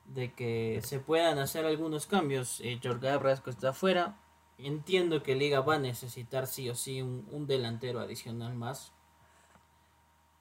de 0.06 0.32
que 0.32 0.80
se 0.82 0.98
puedan 0.98 1.38
hacer 1.38 1.64
algunos 1.64 2.06
cambios, 2.06 2.60
eh, 2.60 2.80
Jorge 2.82 3.16
Brasco 3.18 3.50
está 3.50 3.70
afuera. 3.70 4.18
Entiendo 4.58 5.22
que 5.22 5.36
Liga 5.36 5.60
va 5.60 5.76
a 5.76 5.78
necesitar 5.78 6.48
sí 6.48 6.68
o 6.68 6.74
sí 6.74 7.02
un, 7.02 7.46
delantero 7.46 8.00
adicional 8.00 8.54
más. 8.54 8.92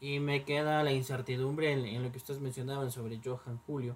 Y 0.02 0.20
me 0.20 0.44
queda 0.44 0.84
la 0.84 0.92
incertidumbre 0.92 1.72
en, 1.72 2.04
lo 2.04 2.12
que 2.12 2.18
ustedes 2.18 2.42
mencionaban 2.42 2.92
sobre 2.92 3.22
Johan 3.24 3.60
Julio. 3.66 3.96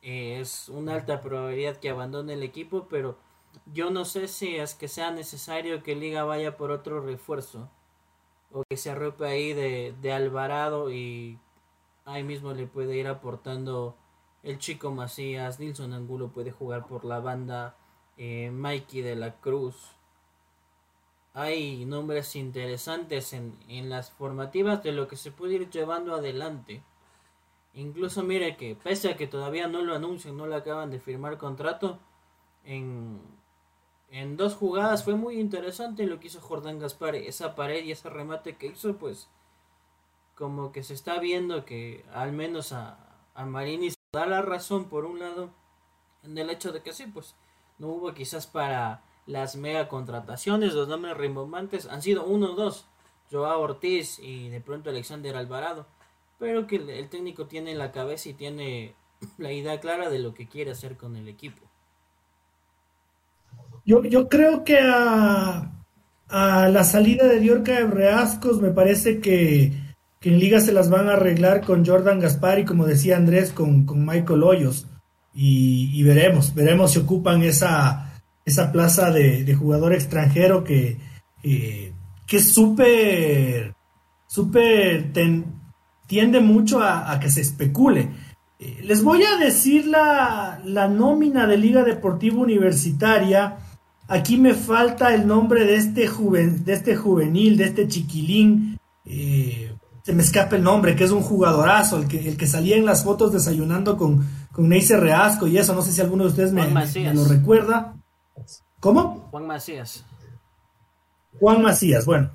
Eh, 0.00 0.38
es 0.40 0.70
una 0.70 0.94
alta 0.94 1.20
probabilidad 1.20 1.76
que 1.76 1.90
abandone 1.90 2.32
el 2.32 2.42
equipo, 2.42 2.86
pero 2.88 3.18
yo 3.66 3.90
no 3.90 4.04
sé 4.06 4.28
si 4.28 4.56
es 4.56 4.74
que 4.74 4.88
sea 4.88 5.10
necesario 5.10 5.82
que 5.82 5.96
Liga 5.96 6.24
vaya 6.24 6.56
por 6.56 6.70
otro 6.70 7.00
refuerzo. 7.00 7.68
O 8.52 8.64
que 8.68 8.76
se 8.76 8.90
arrope 8.90 9.26
ahí 9.26 9.52
de, 9.52 9.94
de 10.00 10.12
Alvarado 10.12 10.90
y 10.90 11.38
ahí 12.04 12.22
mismo 12.22 12.52
le 12.54 12.66
puede 12.66 12.96
ir 12.96 13.08
aportando 13.08 13.96
el 14.42 14.58
chico 14.58 14.90
Macías. 14.90 15.60
Nilson 15.60 15.92
Angulo 15.92 16.28
puede 16.28 16.52
jugar 16.52 16.86
por 16.86 17.04
la 17.04 17.20
banda. 17.20 17.76
Eh, 18.16 18.50
Mikey 18.52 19.02
de 19.02 19.16
la 19.16 19.40
Cruz. 19.40 19.96
Hay 21.34 21.84
nombres 21.86 22.36
interesantes 22.36 23.32
en, 23.32 23.56
en 23.68 23.88
las 23.88 24.10
formativas 24.10 24.82
de 24.82 24.92
lo 24.92 25.08
que 25.08 25.16
se 25.16 25.30
puede 25.30 25.54
ir 25.54 25.70
llevando 25.70 26.14
adelante. 26.14 26.82
Incluso 27.74 28.22
mire 28.22 28.56
que 28.56 28.74
pese 28.74 29.10
a 29.10 29.16
que 29.16 29.26
todavía 29.26 29.66
no 29.66 29.82
lo 29.82 29.94
anuncian, 29.94 30.36
no 30.36 30.46
le 30.46 30.56
acaban 30.56 30.90
de 30.90 31.00
firmar 31.00 31.38
contrato, 31.38 31.98
en, 32.64 33.20
en 34.10 34.36
dos 34.36 34.54
jugadas 34.54 35.04
fue 35.04 35.14
muy 35.14 35.40
interesante 35.40 36.06
lo 36.06 36.20
que 36.20 36.26
hizo 36.26 36.40
Jordán 36.40 36.78
Gaspar. 36.78 37.14
Esa 37.14 37.54
pared 37.54 37.82
y 37.84 37.92
ese 37.92 38.10
remate 38.10 38.56
que 38.56 38.66
hizo, 38.66 38.96
pues 38.96 39.28
como 40.34 40.70
que 40.70 40.82
se 40.82 40.92
está 40.92 41.18
viendo 41.18 41.64
que 41.64 42.04
al 42.12 42.32
menos 42.32 42.72
a, 42.72 42.98
a 43.34 43.46
Marini 43.46 43.90
se 43.90 43.96
da 44.12 44.26
la 44.26 44.42
razón 44.42 44.86
por 44.86 45.06
un 45.06 45.18
lado 45.18 45.50
en 46.22 46.36
el 46.36 46.50
hecho 46.50 46.72
de 46.72 46.82
que 46.82 46.92
sí, 46.92 47.06
pues 47.06 47.34
no 47.78 47.88
hubo 47.88 48.12
quizás 48.12 48.46
para 48.46 49.02
las 49.26 49.56
mega 49.56 49.88
contrataciones, 49.88 50.74
los 50.74 50.88
nombres 50.88 51.16
rimbombantes 51.16 51.86
han 51.86 52.02
sido 52.02 52.24
uno 52.24 52.52
o 52.52 52.54
dos, 52.54 52.86
Joao 53.30 53.60
Ortiz 53.60 54.18
y 54.18 54.48
de 54.48 54.60
pronto 54.60 54.90
Alexander 54.90 55.36
Alvarado, 55.36 55.86
pero 56.38 56.66
que 56.66 56.76
el, 56.76 57.08
técnico 57.08 57.46
tiene 57.46 57.74
la 57.74 57.92
cabeza 57.92 58.30
y 58.30 58.34
tiene 58.34 58.94
la 59.38 59.52
idea 59.52 59.80
clara 59.80 60.10
de 60.10 60.18
lo 60.18 60.34
que 60.34 60.48
quiere 60.48 60.72
hacer 60.72 60.96
con 60.96 61.16
el 61.16 61.28
equipo. 61.28 61.62
Yo, 63.84 64.04
yo 64.04 64.28
creo 64.28 64.62
que 64.64 64.78
a, 64.80 65.72
a 66.28 66.68
la 66.68 66.84
salida 66.84 67.26
de 67.26 67.40
Diorca 67.40 67.72
de 67.72 67.86
Reascos 67.86 68.60
me 68.60 68.70
parece 68.70 69.20
que, 69.20 69.72
que, 70.20 70.28
en 70.28 70.38
Liga 70.38 70.60
se 70.60 70.72
las 70.72 70.88
van 70.88 71.08
a 71.08 71.14
arreglar 71.14 71.64
con 71.64 71.84
Jordan 71.84 72.20
Gaspar 72.20 72.60
y 72.60 72.64
como 72.64 72.86
decía 72.86 73.16
Andrés, 73.16 73.52
con, 73.52 73.84
con 73.84 74.06
Michael 74.06 74.44
Hoyos 74.44 74.86
y, 75.34 76.02
veremos, 76.02 76.54
veremos 76.54 76.92
si 76.92 76.98
ocupan 76.98 77.42
esa, 77.42 78.11
esa 78.44 78.72
plaza 78.72 79.10
de, 79.10 79.54
jugador 79.54 79.92
extranjero 79.92 80.64
que, 80.64 80.98
eh, 81.42 81.92
que 82.26 82.36
es 82.36 82.52
súper, 82.52 83.74
súper, 84.26 85.12
tiende 86.06 86.40
mucho 86.40 86.82
a, 86.82 87.18
que 87.20 87.30
se 87.30 87.40
especule. 87.40 88.10
Eh, 88.58 88.80
les 88.82 89.02
voy 89.02 89.22
a 89.24 89.36
decir 89.36 89.86
la, 89.86 90.60
la 90.64 90.88
nómina 90.88 91.46
de 91.46 91.56
Liga 91.56 91.84
Deportiva 91.84 92.38
Universitaria. 92.38 93.58
Aquí 94.08 94.36
me 94.36 94.54
falta 94.54 95.14
el 95.14 95.26
nombre 95.26 95.64
de 95.64 95.76
este, 95.76 96.06
juven, 96.06 96.64
de 96.64 96.74
este 96.74 96.96
juvenil, 96.96 97.56
de 97.56 97.64
este 97.64 97.88
chiquilín. 97.88 98.78
Eh, 99.04 99.72
se 100.02 100.12
me 100.12 100.22
escapa 100.22 100.56
el 100.56 100.64
nombre, 100.64 100.96
que 100.96 101.04
es 101.04 101.12
un 101.12 101.22
jugadorazo, 101.22 101.98
el 101.98 102.08
que, 102.08 102.28
el 102.28 102.36
que 102.36 102.46
salía 102.46 102.76
en 102.76 102.84
las 102.84 103.04
fotos 103.04 103.32
desayunando 103.32 103.96
con, 103.96 104.26
con 104.50 104.68
Neisser 104.68 105.00
Reasco 105.00 105.46
y 105.46 105.58
eso, 105.58 105.74
no 105.74 105.82
sé 105.82 105.92
si 105.92 106.00
alguno 106.00 106.24
de 106.24 106.30
ustedes 106.30 106.52
me, 106.52 106.66
lo 107.14 107.24
recuerda. 107.24 107.94
¿Cómo? 108.80 109.28
Juan 109.30 109.46
Macías. 109.46 110.04
Juan 111.38 111.62
Macías, 111.62 112.04
bueno. 112.04 112.30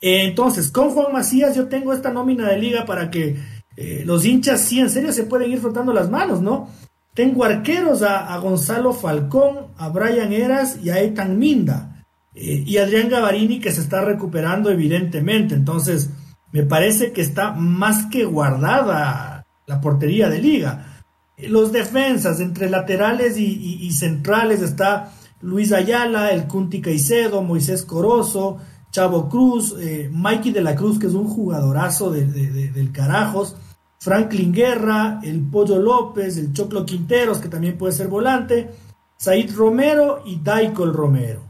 entonces, 0.00 0.70
con 0.70 0.90
Juan 0.90 1.12
Macías 1.12 1.56
yo 1.56 1.68
tengo 1.68 1.92
esta 1.92 2.10
nómina 2.10 2.48
de 2.48 2.58
liga 2.58 2.84
para 2.84 3.10
que 3.10 3.36
eh, 3.76 4.02
los 4.06 4.24
hinchas 4.24 4.60
sí 4.60 4.80
en 4.80 4.90
serio 4.90 5.12
se 5.12 5.24
pueden 5.24 5.52
ir 5.52 5.60
frotando 5.60 5.92
las 5.92 6.10
manos, 6.10 6.40
¿no? 6.40 6.70
Tengo 7.14 7.44
arqueros 7.44 8.02
a, 8.02 8.36
Gonzalo 8.38 8.92
Falcón, 8.92 9.68
a 9.78 9.88
Brian 9.88 10.32
Eras 10.32 10.78
y 10.82 10.90
a 10.90 11.00
Ethan 11.00 11.38
Minda. 11.38 12.04
Eh, 12.34 12.62
y 12.66 12.76
Adrián 12.76 13.08
Gavarini 13.08 13.58
que 13.58 13.72
se 13.72 13.80
está 13.80 14.02
recuperando 14.02 14.70
evidentemente. 14.70 15.54
Entonces, 15.54 16.10
me 16.52 16.62
parece 16.62 17.12
que 17.12 17.22
está 17.22 17.52
más 17.52 18.06
que 18.06 18.24
guardada 18.24 19.46
la 19.66 19.80
portería 19.80 20.28
de 20.28 20.40
liga. 20.40 21.02
Los 21.38 21.72
defensas, 21.72 22.40
entre 22.40 22.70
laterales 22.70 23.36
y, 23.38 23.90
centrales 23.92 24.62
está 24.62 25.12
Luis 25.42 25.72
Ayala, 25.72 26.30
el 26.30 26.46
Cunti 26.46 26.80
Caicedo, 26.80 27.42
Moisés 27.42 27.84
Corozo, 27.84 28.58
Chavo 28.90 29.28
Cruz, 29.28 29.74
eh, 29.78 30.08
Mikey 30.12 30.52
de 30.52 30.62
la 30.62 30.74
Cruz, 30.74 30.98
que 30.98 31.06
es 31.06 31.14
un 31.14 31.28
jugadorazo 31.28 32.10
del 32.10 32.90
carajos, 32.92 33.56
Franklin 33.98 34.52
Guerra, 34.52 35.20
el 35.22 35.40
Pollo 35.40 35.78
López, 35.78 36.38
el 36.38 36.52
Choclo 36.52 36.86
Quinteros, 36.86 37.38
que 37.38 37.48
también 37.48 37.76
puede 37.76 37.92
ser 37.92 38.08
volante, 38.08 38.70
Said 39.16 39.54
Romero 39.54 40.22
y 40.24 40.40
Daikol 40.42 40.94
Romero. 40.94 41.42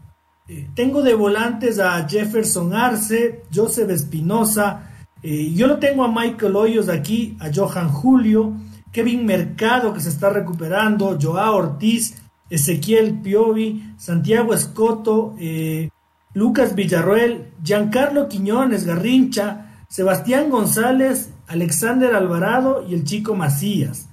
Eh, 0.48 0.70
tengo 0.74 1.02
de 1.02 1.14
volantes 1.14 1.78
a 1.78 2.08
Jefferson 2.08 2.72
Arce, 2.72 3.44
Joseph 3.52 3.90
Espinosa, 3.90 4.90
eh, 5.22 5.52
yo 5.52 5.66
lo 5.66 5.78
tengo 5.78 6.04
a 6.04 6.12
Michael 6.12 6.54
Hoyos 6.54 6.88
aquí, 6.88 7.36
a 7.40 7.50
Johan 7.52 7.88
Julio, 7.88 8.52
Kevin 8.92 9.26
Mercado 9.26 9.92
que 9.92 10.00
se 10.00 10.08
está 10.08 10.30
recuperando, 10.30 11.18
Joao 11.20 11.56
Ortiz, 11.56 12.22
Ezequiel 12.50 13.20
Piovi, 13.20 13.94
Santiago 13.96 14.54
Escoto, 14.54 15.34
eh, 15.38 15.90
Lucas 16.34 16.74
Villarroel, 16.74 17.52
Giancarlo 17.62 18.28
Quiñones 18.28 18.84
Garrincha, 18.84 19.84
Sebastián 19.88 20.50
González, 20.50 21.32
Alexander 21.46 22.14
Alvarado 22.14 22.84
y 22.88 22.94
el 22.94 23.04
chico 23.04 23.34
Macías. 23.34 24.08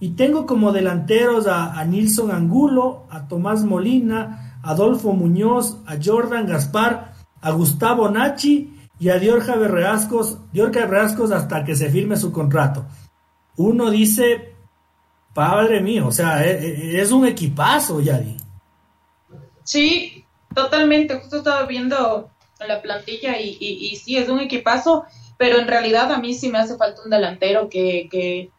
Y 0.00 0.10
tengo 0.10 0.46
como 0.46 0.72
delanteros 0.72 1.46
a, 1.46 1.82
Nilson 1.84 2.32
Angulo, 2.32 3.06
a 3.08 3.28
Tomás 3.28 3.64
Molina, 3.64 4.58
a 4.62 4.70
Adolfo 4.70 5.12
Muñoz, 5.12 5.78
a 5.86 5.96
Jordan 6.02 6.46
Gaspar, 6.46 7.14
a 7.40 7.50
Gustavo 7.52 8.10
Nachi 8.10 8.76
y 8.98 9.10
a 9.10 9.18
Diorja 9.18 9.56
Berreascos, 9.56 10.38
Diorca 10.52 10.80
Berreascos 10.80 11.30
hasta 11.30 11.64
que 11.64 11.76
se 11.76 11.88
firme 11.88 12.16
su 12.16 12.32
contrato 12.32 12.84
uno 13.56 13.90
dice, 13.90 14.51
padre 15.32 15.80
mío, 15.80 16.06
o 16.06 16.12
sea, 16.12 16.44
e, 16.44 16.50
e, 16.52 17.00
es, 17.00 17.10
un 17.10 17.26
equipazo, 17.26 18.00
Yadi. 18.00 18.36
Sí, 19.64 20.24
totalmente. 20.54 21.18
Justo 21.18 21.38
estaba 21.38 21.64
viendo 21.64 22.30
la 22.66 22.80
plantilla 22.80 23.40
y, 23.40 23.56
y, 23.60 23.96
sí, 23.96 24.16
es 24.16 24.28
un 24.28 24.40
equipazo. 24.40 25.04
pero 25.36 25.58
en 25.58 25.66
realidad 25.66 26.12
a 26.12 26.18
mí 26.18 26.34
sí 26.34 26.48
me 26.48 26.58
hace 26.58 26.76
falta 26.76 27.02
un 27.02 27.10
delantero 27.10 27.68
que, 27.68 28.08
que 28.10 28.50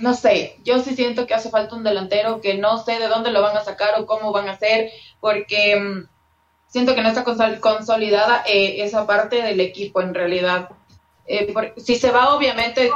no 0.00 0.14
sé, 0.14 0.58
yo 0.64 0.80
sí 0.80 0.96
siento 0.96 1.26
que 1.26 1.34
hace 1.34 1.50
falta 1.50 1.76
un 1.76 1.84
delantero 1.84 2.40
que 2.40 2.54
no 2.54 2.78
sé 2.78 2.98
de 2.98 3.06
dónde 3.06 3.30
lo 3.30 3.40
van 3.40 3.56
a 3.56 3.64
sacar 3.64 3.94
o 3.98 4.06
cómo 4.06 4.32
van 4.32 4.48
a 4.48 4.52
hacer, 4.52 4.90
porque 5.20 5.76
mm, 5.76 6.08
siento 6.66 6.94
que 6.94 7.02
no 7.02 7.08
está 7.08 7.24
consolidada 7.60 8.42
eh, 8.48 8.82
esa 8.82 9.06
parte 9.06 9.42
del 9.42 9.60
equipo 9.60 10.00
en 10.02 10.14
realidad. 10.14 10.70
Eh, 11.26 11.54
si 11.78 11.96
se 11.96 12.10
va, 12.10 12.34
obviamente, 12.34 12.90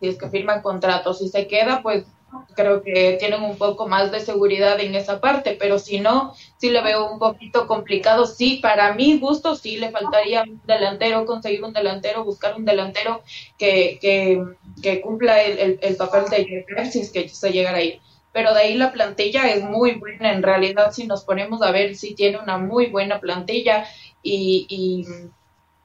si 0.00 0.08
es 0.08 0.18
que 0.18 0.28
firman 0.28 0.62
contratos, 0.62 1.18
si 1.18 1.28
se 1.28 1.46
queda, 1.46 1.82
pues 1.82 2.04
creo 2.54 2.82
que 2.82 3.16
tienen 3.18 3.42
un 3.42 3.56
poco 3.56 3.88
más 3.88 4.12
de 4.12 4.20
seguridad 4.20 4.78
en 4.80 4.94
esa 4.94 5.20
parte, 5.20 5.56
pero 5.58 5.78
si 5.78 6.00
no, 6.00 6.34
sí 6.58 6.70
le 6.70 6.82
veo 6.82 7.10
un 7.10 7.18
poquito 7.18 7.66
complicado. 7.66 8.26
Sí, 8.26 8.58
para 8.62 8.94
mi 8.94 9.18
gusto, 9.18 9.56
sí 9.56 9.76
le 9.78 9.90
faltaría 9.90 10.42
un 10.42 10.60
delantero, 10.66 11.24
conseguir 11.26 11.64
un 11.64 11.72
delantero, 11.72 12.24
buscar 12.24 12.56
un 12.56 12.64
delantero 12.64 13.22
que, 13.56 13.98
que, 14.00 14.42
que 14.82 15.00
cumpla 15.00 15.42
el, 15.42 15.78
el, 15.80 15.96
papel 15.96 16.24
de 16.30 16.44
Jeff 16.44 16.90
si 16.90 17.00
es 17.00 17.10
que 17.10 17.28
se 17.28 17.50
llegara 17.50 17.78
a 17.78 17.82
ir. 17.82 18.00
Pero 18.32 18.52
de 18.52 18.60
ahí 18.60 18.74
la 18.74 18.92
plantilla 18.92 19.48
es 19.48 19.64
muy 19.64 19.92
buena, 19.94 20.32
en 20.32 20.42
realidad, 20.42 20.92
si 20.92 21.06
nos 21.06 21.24
ponemos 21.24 21.62
a 21.62 21.70
ver, 21.70 21.96
sí 21.96 22.14
tiene 22.14 22.38
una 22.38 22.58
muy 22.58 22.86
buena 22.86 23.20
plantilla 23.20 23.86
y, 24.22 24.66
y, 24.68 25.06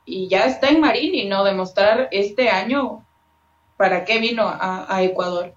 y 0.05 0.27
ya 0.27 0.45
está 0.45 0.69
en 0.69 0.81
Marín 0.81 1.15
y 1.15 1.27
no 1.27 1.43
demostrar 1.43 2.09
este 2.11 2.49
año 2.49 3.05
para 3.77 4.05
qué 4.05 4.19
vino 4.19 4.43
a, 4.45 5.03
Ecuador. 5.03 5.53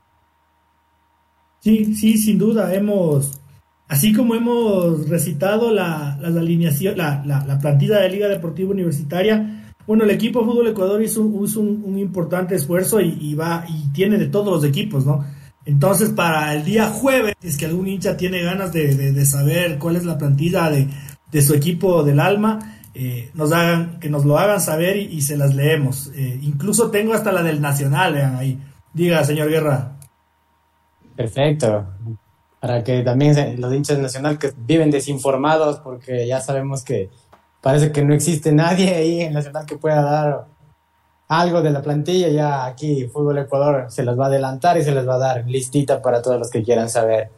Sí, 1.61 1.94
sí, 1.94 2.16
sin 2.16 2.38
duda, 2.38 2.72
hemos, 2.74 3.40
así 3.88 4.12
como 4.12 4.34
hemos 4.34 5.09
recitado 5.09 5.70
la, 5.70 6.16
la 6.20 6.40
alineación, 6.40 6.97
la, 6.97 7.22
la, 7.24 7.59
plantilla 7.59 7.99
de 8.01 8.09
Liga 8.09 8.28
Deportiva 8.28 8.70
Universitaria, 8.70 9.74
bueno, 9.86 10.05
el 10.05 10.11
equipo 10.11 10.40
de 10.40 10.47
Fútbol 10.47 10.68
Ecuador 10.68 11.03
hizo, 11.03 11.22
un, 11.22 11.82
un, 11.84 11.99
importante 11.99 12.57
esfuerzo 12.57 13.01
y, 13.01 13.34
va 13.34 13.64
y 13.68 13.92
tiene 13.92 14.18
de 14.18 14.26
todos 14.26 14.47
los 14.47 14.64
equipos, 14.64 15.07
¿no? 15.07 15.24
Entonces, 15.64 16.11
para 16.11 16.55
el 16.55 16.64
día 16.64 16.88
jueves, 16.88 17.34
es 17.42 17.57
que 17.57 17.66
algún 17.66 17.88
hincha 17.88 18.16
tiene 18.16 18.42
ganas 18.42 18.72
de, 18.72 19.12
de, 19.12 19.26
saber 19.26 19.78
cuál 19.78 19.97
es 19.97 20.05
la 20.05 20.18
plantilla 20.18 20.70
de, 20.70 20.88
de 21.30 21.42
su 21.42 21.55
equipo 21.55 22.03
del 22.03 22.20
alma, 22.20 22.76
eh, 22.99 23.30
nos 23.34 23.53
hagan, 23.53 24.01
que 24.01 24.09
nos 24.09 24.24
lo 24.24 24.38
hagan 24.38 24.59
saber 24.59 24.97
y, 24.97 25.20
se 25.20 25.36
las 25.36 25.55
leemos. 25.55 26.11
Eh, 26.14 26.40
incluso 26.40 26.90
tengo 26.90 27.12
hasta 27.12 27.30
la 27.30 27.42
del 27.42 27.61
Nacional, 27.61 28.14
vean 28.14 28.36
ahí. 28.36 28.59
Diga, 28.94 29.22
señor 29.22 29.51
Guerra. 29.51 29.92
Perfecto. 31.14 31.86
Para 32.59 32.82
que 32.82 33.03
también 33.03 33.61
los 33.61 33.74
hinchas 33.74 33.99
nacional 33.99 34.38
que 34.38 34.51
viven 34.57 34.90
desinformados, 34.90 35.80
porque 35.80 36.26
ya 36.26 36.40
sabemos 36.40 36.82
que 36.84 37.11
parece 37.61 37.92
que 37.92 38.03
no 38.03 38.14
existe 38.14 38.51
nadie 38.53 38.94
ahí 38.94 39.20
en 39.20 39.34
Nacional 39.34 39.66
que 39.66 39.76
pueda 39.76 40.01
dar 40.01 40.47
algo 41.28 41.61
de 41.61 41.72
la 41.72 41.82
plantilla. 41.82 42.28
Ya 42.28 42.64
aquí 42.64 43.07
Fútbol 43.09 43.36
Ecuador 43.36 43.86
se 43.90 44.05
las 44.05 44.18
va 44.18 44.24
a 44.24 44.28
adelantar 44.28 44.78
y 44.78 44.82
se 44.82 44.92
les 44.92 45.07
va 45.07 45.16
a 45.16 45.18
dar 45.18 45.47
listita 45.47 46.01
para 46.01 46.22
todos 46.22 46.38
los 46.38 46.51
que 46.51 46.62
quieran 46.62 46.88
saber. 46.88 47.30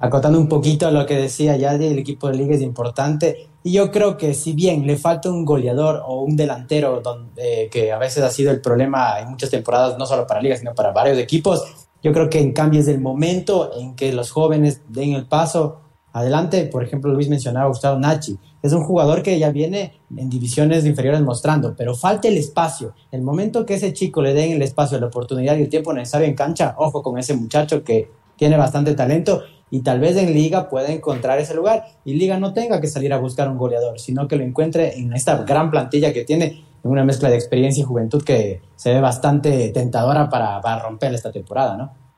Acotando 0.00 0.38
un 0.38 0.48
poquito 0.48 0.88
lo 0.92 1.04
que 1.06 1.16
decía 1.16 1.56
ya 1.56 1.74
el 1.74 1.98
equipo 1.98 2.28
de 2.28 2.36
liga 2.36 2.54
es 2.54 2.62
importante. 2.62 3.48
Y 3.64 3.72
yo 3.72 3.90
creo 3.90 4.16
que 4.16 4.32
si 4.32 4.52
bien 4.52 4.86
le 4.86 4.96
falta 4.96 5.28
un 5.28 5.44
goleador 5.44 6.02
o 6.06 6.22
un 6.22 6.36
delantero, 6.36 7.00
donde, 7.00 7.68
que 7.70 7.90
a 7.90 7.98
veces 7.98 8.22
ha 8.22 8.30
sido 8.30 8.52
el 8.52 8.60
problema 8.60 9.18
en 9.18 9.28
muchas 9.28 9.50
temporadas, 9.50 9.98
no 9.98 10.06
solo 10.06 10.26
para 10.26 10.40
liga, 10.40 10.56
sino 10.56 10.72
para 10.74 10.92
varios 10.92 11.18
equipos, 11.18 11.88
yo 12.00 12.12
creo 12.12 12.30
que 12.30 12.40
en 12.40 12.52
cambio 12.52 12.80
es 12.80 12.86
el 12.86 13.00
momento 13.00 13.72
en 13.76 13.96
que 13.96 14.12
los 14.12 14.30
jóvenes 14.30 14.82
den 14.88 15.14
el 15.14 15.26
paso 15.26 15.80
adelante. 16.12 16.66
Por 16.66 16.84
ejemplo, 16.84 17.12
Luis 17.12 17.28
mencionaba 17.28 17.66
a 17.66 17.68
Gustavo 17.68 17.98
Nachi. 17.98 18.38
Es 18.62 18.72
un 18.72 18.84
jugador 18.84 19.22
que 19.22 19.36
ya 19.36 19.50
viene 19.50 20.00
en 20.16 20.30
divisiones 20.30 20.86
inferiores 20.86 21.20
mostrando, 21.22 21.74
pero 21.76 21.96
falta 21.96 22.28
el 22.28 22.36
espacio. 22.36 22.94
El 23.10 23.22
momento 23.22 23.66
que 23.66 23.74
ese 23.74 23.92
chico 23.92 24.22
le 24.22 24.32
den 24.32 24.52
el 24.52 24.62
espacio, 24.62 25.00
la 25.00 25.06
oportunidad 25.06 25.56
y 25.56 25.62
el 25.62 25.68
tiempo 25.68 25.92
necesario 25.92 26.28
en 26.28 26.34
cancha, 26.34 26.76
ojo 26.78 27.02
con 27.02 27.18
ese 27.18 27.34
muchacho 27.34 27.82
que 27.82 28.10
tiene 28.36 28.56
bastante 28.56 28.94
talento 28.94 29.42
y 29.70 29.80
tal 29.80 30.00
vez 30.00 30.16
en 30.16 30.32
liga 30.32 30.68
pueda 30.68 30.90
encontrar 30.90 31.38
ese 31.38 31.54
lugar 31.54 31.84
y 32.04 32.14
liga 32.14 32.38
no 32.38 32.52
tenga 32.52 32.80
que 32.80 32.86
salir 32.88 33.12
a 33.12 33.18
buscar 33.18 33.48
un 33.48 33.58
goleador, 33.58 33.98
sino 33.98 34.26
que 34.26 34.36
lo 34.36 34.44
encuentre 34.44 34.98
en 34.98 35.12
esta 35.12 35.44
gran 35.44 35.70
plantilla 35.70 36.12
que 36.12 36.24
tiene 36.24 36.64
una 36.82 37.04
mezcla 37.04 37.28
de 37.28 37.36
experiencia 37.36 37.82
y 37.82 37.84
juventud 37.84 38.22
que 38.22 38.62
se 38.76 38.92
ve 38.92 39.00
bastante 39.00 39.70
tentadora 39.70 40.28
para, 40.28 40.60
para 40.60 40.82
romper 40.82 41.14
esta 41.14 41.32
temporada, 41.32 41.76
¿no? 41.76 42.08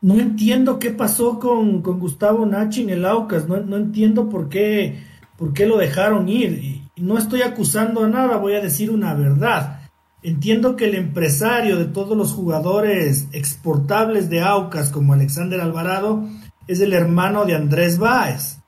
No 0.00 0.14
entiendo 0.14 0.78
qué 0.78 0.90
pasó 0.90 1.40
con, 1.40 1.82
Gustavo 1.82 2.46
Nachi 2.46 2.82
en 2.82 2.90
el 2.90 3.04
Aucas, 3.04 3.48
no, 3.48 3.76
entiendo 3.76 4.28
por 4.28 4.48
qué, 4.48 5.02
por 5.36 5.52
qué 5.52 5.66
lo 5.66 5.76
dejaron 5.76 6.28
ir. 6.28 6.52
Y 6.94 7.02
no 7.02 7.18
estoy 7.18 7.42
acusando 7.42 8.04
a 8.04 8.08
nada, 8.08 8.36
voy 8.36 8.54
a 8.54 8.60
decir 8.60 8.92
una 8.92 9.14
verdad. 9.14 9.80
Entiendo 10.22 10.76
que 10.76 10.84
el 10.84 10.94
empresario 10.94 11.76
de 11.76 11.86
todos 11.86 12.16
los 12.16 12.32
jugadores 12.32 13.26
exportables 13.32 14.30
de 14.30 14.40
Aucas, 14.40 14.90
como 14.90 15.14
Alexander 15.14 15.60
Alvarado, 15.60 16.28
es 16.68 16.80
el 16.80 16.92
hermano 16.92 17.44
de 17.44 17.56
Andrés 17.56 17.98
Báez. 17.98 18.58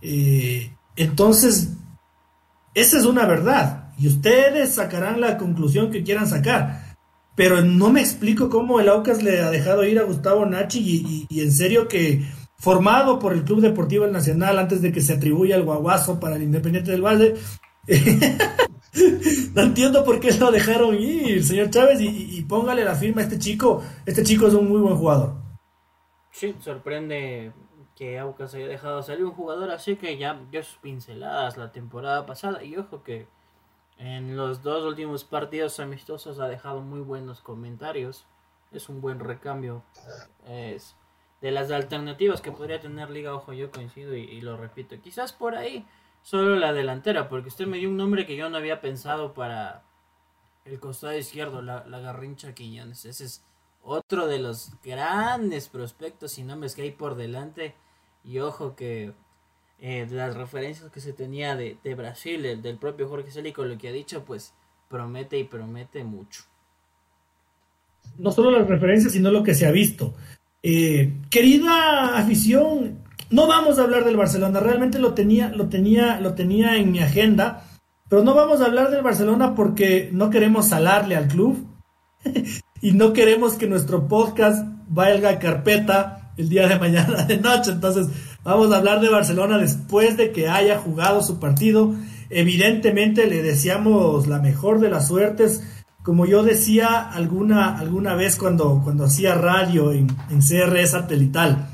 Eh, 0.00 0.72
entonces, 0.96 1.68
esa 2.74 2.98
es 2.98 3.04
una 3.04 3.26
verdad 3.26 3.92
y 3.98 4.06
ustedes 4.06 4.76
sacarán 4.76 5.20
la 5.20 5.36
conclusión 5.36 5.90
que 5.90 6.04
quieran 6.04 6.28
sacar. 6.28 6.96
Pero 7.34 7.62
no 7.62 7.90
me 7.90 8.00
explico 8.00 8.48
cómo 8.48 8.80
el 8.80 8.88
Aucas 8.88 9.22
le 9.22 9.40
ha 9.40 9.50
dejado 9.50 9.84
ir 9.84 9.98
a 9.98 10.04
Gustavo 10.04 10.46
Nachi 10.46 11.26
y, 11.28 11.40
en 11.40 11.52
serio 11.52 11.86
que 11.86 12.24
formado 12.56 13.18
por 13.18 13.32
el 13.32 13.44
Club 13.44 13.60
Deportivo 13.60 14.06
Nacional 14.06 14.58
antes 14.58 14.82
de 14.82 14.90
que 14.90 15.00
se 15.00 15.14
atribuya 15.14 15.56
el 15.56 15.64
guaguazo 15.64 16.18
para 16.18 16.36
el 16.36 16.42
Independiente 16.42 16.90
del 16.90 17.02
Valle. 17.02 17.34
no 19.54 19.62
entiendo 19.62 20.04
por 20.04 20.18
qué 20.18 20.32
lo 20.32 20.50
dejaron 20.50 20.96
ir, 20.96 21.44
señor 21.44 21.70
Chávez, 21.70 22.00
y, 22.00 22.42
póngale 22.42 22.84
la 22.84 22.94
firma 22.94 23.20
a 23.20 23.24
este 23.24 23.38
chico. 23.38 23.82
Este 24.04 24.22
chico 24.22 24.48
es 24.48 24.54
un 24.54 24.68
muy 24.68 24.80
buen 24.80 24.96
jugador. 24.96 25.47
Sí, 26.38 26.54
sorprende 26.60 27.52
que 27.96 28.16
Aucas 28.20 28.54
haya 28.54 28.68
dejado 28.68 29.02
salir 29.02 29.24
un 29.24 29.32
jugador 29.32 29.72
así 29.72 29.96
que 29.96 30.16
ya 30.18 30.40
dio 30.52 30.62
sus 30.62 30.78
pinceladas 30.78 31.56
la 31.56 31.72
temporada 31.72 32.26
pasada. 32.26 32.62
Y 32.62 32.76
ojo 32.76 33.02
que 33.02 33.26
en 33.96 34.36
los 34.36 34.62
dos 34.62 34.84
últimos 34.84 35.24
partidos 35.24 35.80
amistosos 35.80 36.38
ha 36.38 36.46
dejado 36.46 36.80
muy 36.80 37.00
buenos 37.00 37.40
comentarios. 37.40 38.24
Es 38.70 38.88
un 38.88 39.00
buen 39.00 39.18
recambio. 39.18 39.82
Es 40.46 40.94
de 41.40 41.50
las 41.50 41.72
alternativas 41.72 42.40
que 42.40 42.52
podría 42.52 42.78
tener 42.78 43.10
Liga, 43.10 43.34
ojo, 43.34 43.52
yo 43.52 43.72
coincido 43.72 44.14
y, 44.14 44.40
lo 44.40 44.56
repito. 44.56 44.94
Quizás 45.02 45.32
por 45.32 45.56
ahí 45.56 45.84
solo 46.22 46.54
la 46.54 46.72
delantera, 46.72 47.28
porque 47.28 47.48
usted 47.48 47.66
me 47.66 47.78
dio 47.78 47.88
un 47.88 47.96
nombre 47.96 48.26
que 48.26 48.36
yo 48.36 48.48
no 48.48 48.58
había 48.58 48.80
pensado 48.80 49.34
para 49.34 49.82
el 50.64 50.78
costado 50.78 51.18
izquierdo, 51.18 51.62
la, 51.62 51.84
la 51.84 51.98
Garrincha 51.98 52.54
Quiñones. 52.54 53.06
Ese 53.06 53.24
es 53.24 53.47
otro 53.82 54.26
de 54.26 54.38
los 54.38 54.70
grandes 54.84 55.68
prospectos 55.68 56.38
y 56.38 56.42
nombres 56.42 56.74
que 56.74 56.82
hay 56.82 56.90
por 56.90 57.14
delante. 57.16 57.74
Y 58.24 58.38
ojo 58.40 58.74
que 58.74 59.12
eh, 59.80 60.06
de 60.08 60.16
las 60.16 60.36
referencias 60.36 60.90
que 60.90 61.00
se 61.00 61.12
tenía 61.12 61.54
de, 61.56 61.94
Brasil, 61.96 62.60
del 62.60 62.76
propio 62.78 63.08
Jorge 63.08 63.30
Celico, 63.30 63.64
lo 63.64 63.78
que 63.78 63.88
ha 63.88 63.92
dicho, 63.92 64.24
pues 64.24 64.52
promete 64.88 65.38
y 65.38 65.44
promete 65.44 66.02
mucho. 66.04 66.42
No 68.16 68.32
solo 68.32 68.50
las 68.50 68.66
referencias, 68.66 69.12
sino 69.12 69.30
lo 69.30 69.42
que 69.42 69.54
se 69.54 69.66
ha 69.66 69.70
visto. 69.70 70.14
Eh, 70.62 71.12
querida 71.30 72.18
afición, 72.18 73.04
no 73.30 73.46
vamos 73.46 73.78
a 73.78 73.82
hablar 73.82 74.04
del 74.04 74.16
Barcelona, 74.16 74.58
realmente 74.58 74.98
lo 74.98 75.14
tenía, 75.14 75.50
lo 75.50 75.68
tenía, 75.68 76.18
lo 76.18 76.34
tenía 76.34 76.76
en 76.76 76.90
mi 76.90 76.98
agenda, 76.98 77.64
pero 78.08 78.24
no 78.24 78.34
vamos 78.34 78.60
a 78.60 78.66
hablar 78.66 78.90
del 78.90 79.02
Barcelona 79.02 79.54
porque 79.54 80.10
no 80.12 80.30
queremos 80.30 80.68
salarle 80.68 81.14
al 81.14 81.28
club 81.28 81.64
y 82.80 82.92
no 82.92 83.12
queremos 83.12 83.54
que 83.54 83.66
nuestro 83.66 84.08
podcast 84.08 84.66
valga 84.88 85.38
carpeta 85.38 86.32
el 86.36 86.48
día 86.48 86.68
de 86.68 86.78
mañana 86.78 87.24
de 87.24 87.38
noche. 87.38 87.72
Entonces, 87.72 88.08
Vamos 88.48 88.72
a 88.72 88.78
hablar 88.78 89.00
de 89.00 89.10
Barcelona 89.10 89.58
después 89.58 90.16
de 90.16 90.32
que 90.32 90.48
haya 90.48 90.78
jugado 90.78 91.22
su 91.22 91.38
partido. 91.38 91.94
Evidentemente 92.30 93.26
le 93.26 93.42
deseamos 93.42 94.26
la 94.26 94.38
mejor 94.38 94.80
de 94.80 94.88
las 94.88 95.08
suertes. 95.08 95.62
Como 96.02 96.24
yo 96.24 96.42
decía 96.42 97.10
alguna, 97.10 97.76
alguna 97.76 98.14
vez 98.14 98.36
cuando, 98.36 98.80
cuando 98.82 99.04
hacía 99.04 99.34
radio 99.34 99.92
en, 99.92 100.06
en 100.30 100.40
CRE 100.40 100.86
satelital, 100.86 101.68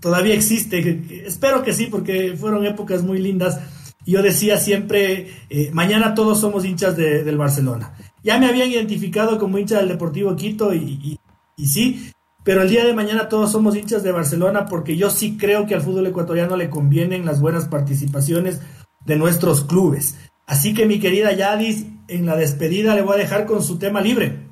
todavía 0.00 0.34
existe, 0.34 1.24
espero 1.24 1.62
que 1.62 1.72
sí, 1.72 1.86
porque 1.86 2.34
fueron 2.36 2.66
épocas 2.66 3.04
muy 3.04 3.20
lindas. 3.20 3.60
Yo 4.04 4.22
decía 4.22 4.56
siempre, 4.56 5.30
eh, 5.50 5.70
mañana 5.72 6.14
todos 6.14 6.40
somos 6.40 6.64
hinchas 6.64 6.96
del 6.96 7.38
Barcelona. 7.38 7.94
Ya 8.22 8.38
me 8.38 8.46
habían 8.46 8.70
identificado 8.70 9.38
como 9.38 9.58
hincha 9.58 9.78
del 9.78 9.88
Deportivo 9.88 10.36
Quito 10.36 10.72
y, 10.74 11.18
sí, 11.58 12.10
pero 12.44 12.62
el 12.62 12.68
día 12.68 12.84
de 12.84 12.94
mañana 12.94 13.28
todos 13.28 13.50
somos 13.52 13.76
hinchas 13.76 14.02
de 14.02 14.12
Barcelona 14.12 14.66
porque 14.66 14.96
yo 14.96 15.10
sí 15.10 15.36
creo 15.36 15.66
que 15.66 15.74
al 15.74 15.82
fútbol 15.82 16.06
ecuatoriano 16.06 16.56
le 16.56 16.70
convienen 16.70 17.26
las 17.26 17.40
buenas 17.40 17.66
participaciones 17.66 18.60
de 19.04 19.16
nuestros 19.16 19.64
clubes. 19.64 20.16
Así 20.46 20.74
que 20.74 20.86
mi 20.86 21.00
querida 21.00 21.32
Yadis, 21.32 21.86
en 22.08 22.26
la 22.26 22.36
despedida 22.36 22.94
le 22.94 23.02
voy 23.02 23.14
a 23.14 23.22
dejar 23.22 23.46
con 23.46 23.62
su 23.62 23.78
tema 23.78 24.00
libre. 24.00 24.51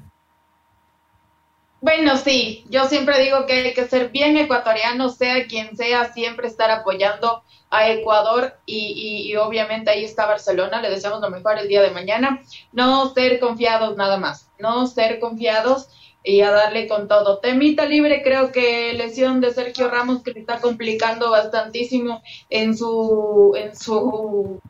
Bueno, 1.83 2.19
sí, 2.19 2.67
yo 2.69 2.87
siempre 2.89 3.23
digo 3.23 3.47
que 3.47 3.55
hay 3.55 3.73
que 3.73 3.89
ser 3.89 4.11
bien 4.11 4.37
ecuatoriano, 4.37 5.09
sea 5.09 5.47
quien 5.47 5.79
sea, 5.79 6.13
siempre 6.13 6.47
estar 6.47 6.71
apoyando 6.71 7.43
a 7.71 7.89
Ecuador 7.89 8.59
y, 8.67 9.35
obviamente 9.37 9.91
ahí 9.91 10.05
está 10.05 10.27
Barcelona, 10.27 10.83
le 10.83 10.91
deseamos 10.91 11.21
lo 11.23 11.31
mejor 11.31 11.59
el 11.59 11.69
día 11.69 11.81
de 11.81 11.91
mañana, 11.91 12.43
no 12.73 13.09
ser 13.15 13.41
confiados 13.41 13.97
nada 13.97 14.19
más, 14.19 14.51
no 14.59 14.87
ser 14.89 15.21
confiados 15.21 15.89
y 16.23 16.43
a 16.43 16.51
darle 16.51 16.87
con 16.87 17.09
todo. 17.09 17.39
Temita 17.39 17.87
libre, 17.87 18.23
creo 18.23 18.53
que 18.53 18.93
lesión 18.93 19.41
de 19.41 19.55
Sergio 19.55 19.89
Ramos 19.89 20.23
que 20.23 20.33
le 20.33 20.41
está 20.41 20.61
complicando 20.61 21.31
bastantísimo 21.31 22.23
en 22.51 22.77
su, 22.77 23.55
en 23.57 23.75
su 23.75 24.61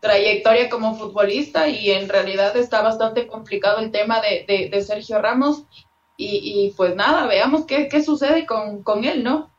trayectoria 0.00 0.68
como 0.68 0.96
futbolista 0.96 1.68
y 1.68 1.92
en 1.92 2.10
realidad 2.10 2.54
está 2.58 2.82
bastante 2.82 3.26
complicado 3.26 3.78
el 3.78 3.90
tema 3.90 4.20
de, 4.20 4.68
de 4.70 4.82
Sergio 4.82 5.22
Ramos 5.22 5.64
y, 6.24 6.74
pues 6.76 6.94
nada, 6.96 7.26
veamos 7.26 7.64
qué, 7.66 8.02
sucede 8.02 8.46
con, 8.46 9.04
él, 9.04 9.24
¿no? 9.24 9.50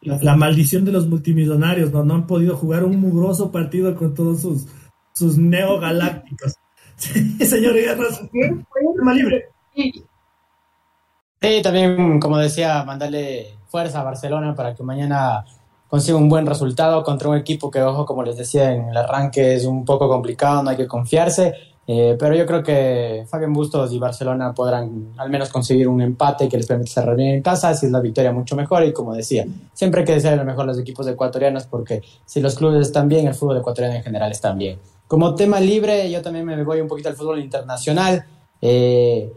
La, 0.00 0.36
maldición 0.36 0.84
de 0.84 0.92
los 0.92 1.06
multimillonarios, 1.08 1.92
¿no? 1.92 2.04
No 2.04 2.14
han 2.14 2.26
podido 2.26 2.56
jugar 2.56 2.84
un 2.84 3.00
mugroso 3.00 3.50
partido 3.50 3.94
con 3.96 4.14
todos 4.14 4.42
sus, 4.42 4.66
sus 5.12 5.38
neogalácticos. 5.38 6.54
Sí, 6.96 7.44
señor 7.44 7.74
libre. 7.74 9.48
Sí, 9.74 11.60
también, 11.60 12.20
como 12.20 12.38
decía, 12.38 12.84
mandarle 12.84 13.58
fuerza 13.66 14.00
a 14.00 14.04
Barcelona 14.04 14.54
para 14.54 14.76
que 14.76 14.84
mañana 14.84 15.44
consiga 15.88 16.18
un 16.18 16.28
buen 16.28 16.46
resultado 16.46 17.02
contra 17.02 17.28
un 17.28 17.36
equipo 17.36 17.68
que, 17.68 17.82
ojo, 17.82 18.06
como 18.06 18.22
les 18.22 18.36
decía 18.36 18.72
en 18.72 18.90
el 18.90 18.96
arranque, 18.96 19.56
es 19.56 19.64
un 19.64 19.84
poco 19.84 20.08
complicado, 20.08 20.62
no 20.62 20.70
hay 20.70 20.76
que 20.76 20.86
confiarse 20.86 21.73
eh, 21.86 22.16
pero 22.18 22.34
yo 22.34 22.46
creo 22.46 22.62
que 22.62 23.24
Fabián 23.28 23.52
Bustos 23.52 23.92
y 23.92 23.98
Barcelona 23.98 24.54
podrán 24.54 25.12
al 25.16 25.28
menos 25.28 25.50
conseguir 25.50 25.86
un 25.88 26.00
empate 26.00 26.48
que 26.48 26.56
les 26.56 26.66
permita 26.66 26.92
cerrar 26.92 27.16
bien 27.16 27.34
en 27.34 27.42
casa, 27.42 27.68
así 27.70 27.86
es 27.86 27.92
la 27.92 28.00
victoria 28.00 28.32
mucho 28.32 28.56
mejor 28.56 28.84
y 28.84 28.92
como 28.92 29.14
decía, 29.14 29.46
siempre 29.72 30.00
hay 30.00 30.06
que 30.06 30.14
desear 30.14 30.38
lo 30.38 30.44
mejor 30.44 30.62
a 30.62 30.66
los 30.68 30.78
equipos 30.78 31.06
ecuatorianos 31.06 31.64
porque 31.64 32.02
si 32.24 32.40
los 32.40 32.54
clubes 32.54 32.86
están 32.86 33.08
bien, 33.08 33.26
el 33.26 33.34
fútbol 33.34 33.58
ecuatoriano 33.58 33.96
en 33.96 34.02
general 34.02 34.32
está 34.32 34.52
bien. 34.52 34.78
Como 35.06 35.34
tema 35.34 35.60
libre, 35.60 36.10
yo 36.10 36.22
también 36.22 36.46
me 36.46 36.62
voy 36.64 36.80
un 36.80 36.88
poquito 36.88 37.10
al 37.10 37.16
fútbol 37.16 37.38
internacional, 37.38 38.24
eh, 38.60 39.30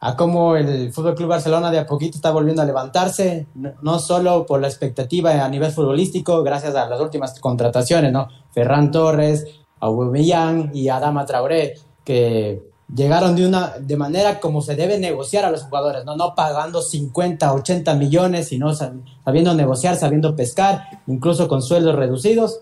a 0.00 0.16
cómo 0.16 0.54
el 0.54 0.92
Fútbol 0.92 1.14
Club 1.14 1.30
Barcelona 1.30 1.70
de 1.70 1.78
a 1.78 1.86
poquito 1.86 2.18
está 2.18 2.30
volviendo 2.30 2.60
a 2.60 2.66
levantarse, 2.66 3.46
no, 3.54 3.98
solo 3.98 4.44
por 4.44 4.60
la 4.60 4.68
expectativa 4.68 5.42
a 5.42 5.48
nivel 5.48 5.72
futbolístico, 5.72 6.42
gracias 6.42 6.74
a 6.74 6.86
las 6.86 7.00
últimas 7.00 7.40
contrataciones, 7.40 8.12
¿no? 8.12 8.28
Ferran 8.50 8.90
Torres, 8.90 9.46
Aubameyang 9.80 10.72
y 10.74 10.90
Adama 10.90 11.24
Traoré, 11.24 11.76
que 12.04 12.62
llegaron 12.94 13.34
de 13.34 13.46
una 13.46 13.74
de 13.78 13.96
manera 13.96 14.40
como 14.40 14.60
se 14.60 14.76
debe 14.76 14.98
negociar 14.98 15.44
a 15.44 15.50
los 15.50 15.62
jugadores, 15.62 16.04
no 16.04 16.16
no 16.16 16.34
pagando 16.34 16.82
50, 16.82 17.52
80 17.52 17.94
millones, 17.94 18.48
sino 18.48 18.72
sabiendo 18.74 19.54
negociar, 19.54 19.96
sabiendo 19.96 20.36
pescar, 20.36 21.00
incluso 21.06 21.48
con 21.48 21.62
sueldos 21.62 21.96
reducidos. 21.96 22.60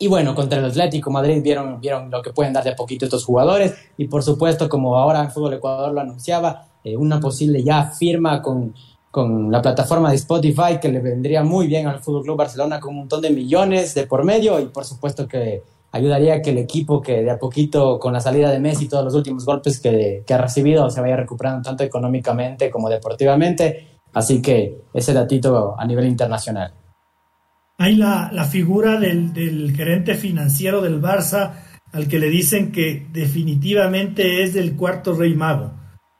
Y 0.00 0.06
bueno, 0.06 0.34
contra 0.34 0.58
el 0.58 0.64
Atlético 0.64 1.10
Madrid 1.10 1.42
vieron, 1.42 1.80
vieron 1.80 2.10
lo 2.10 2.22
que 2.22 2.32
pueden 2.32 2.52
dar 2.52 2.62
de 2.62 2.70
a 2.70 2.76
poquito 2.76 3.06
estos 3.06 3.24
jugadores. 3.24 3.74
Y 3.96 4.06
por 4.06 4.22
supuesto, 4.22 4.68
como 4.68 4.96
ahora 4.96 5.20
en 5.20 5.32
Fútbol 5.32 5.54
Ecuador 5.54 5.92
lo 5.92 6.00
anunciaba, 6.00 6.68
eh, 6.84 6.96
una 6.96 7.18
posible 7.18 7.64
ya 7.64 7.90
firma 7.90 8.40
con, 8.40 8.74
con 9.10 9.50
la 9.50 9.60
plataforma 9.60 10.10
de 10.10 10.16
Spotify 10.16 10.78
que 10.80 10.88
le 10.88 11.00
vendría 11.00 11.42
muy 11.42 11.66
bien 11.66 11.88
al 11.88 11.98
Fútbol 11.98 12.22
Club 12.22 12.36
Barcelona 12.36 12.78
con 12.78 12.90
un 12.90 13.00
montón 13.00 13.22
de 13.22 13.30
millones 13.30 13.92
de 13.94 14.06
por 14.06 14.24
medio. 14.24 14.60
Y 14.60 14.66
por 14.66 14.84
supuesto 14.84 15.26
que 15.26 15.64
ayudaría 15.92 16.42
que 16.42 16.50
el 16.50 16.58
equipo 16.58 17.00
que 17.00 17.22
de 17.22 17.30
a 17.30 17.38
poquito 17.38 17.98
con 17.98 18.12
la 18.12 18.20
salida 18.20 18.50
de 18.50 18.60
Messi 18.60 18.84
y 18.84 18.88
todos 18.88 19.04
los 19.04 19.14
últimos 19.14 19.44
golpes 19.44 19.80
que, 19.80 20.24
ha 20.28 20.38
recibido 20.38 20.90
se 20.90 21.00
vaya 21.00 21.16
recuperando 21.16 21.62
tanto 21.62 21.84
económicamente 21.84 22.70
como 22.70 22.88
deportivamente. 22.88 23.98
Así 24.12 24.40
que 24.42 24.82
ese 24.92 25.12
datito 25.12 25.78
a 25.78 25.84
nivel 25.86 26.06
internacional. 26.06 26.72
Hay 27.78 27.94
la, 27.94 28.30
figura 28.50 28.98
del, 28.98 29.32
del, 29.32 29.74
gerente 29.76 30.14
financiero 30.14 30.80
del 30.80 31.00
Barça 31.00 31.52
al 31.92 32.08
que 32.08 32.18
le 32.18 32.28
dicen 32.28 32.72
que 32.72 33.06
definitivamente 33.12 34.42
es 34.42 34.54
del 34.54 34.76
cuarto 34.76 35.14
rey 35.14 35.34
mago, 35.34 35.72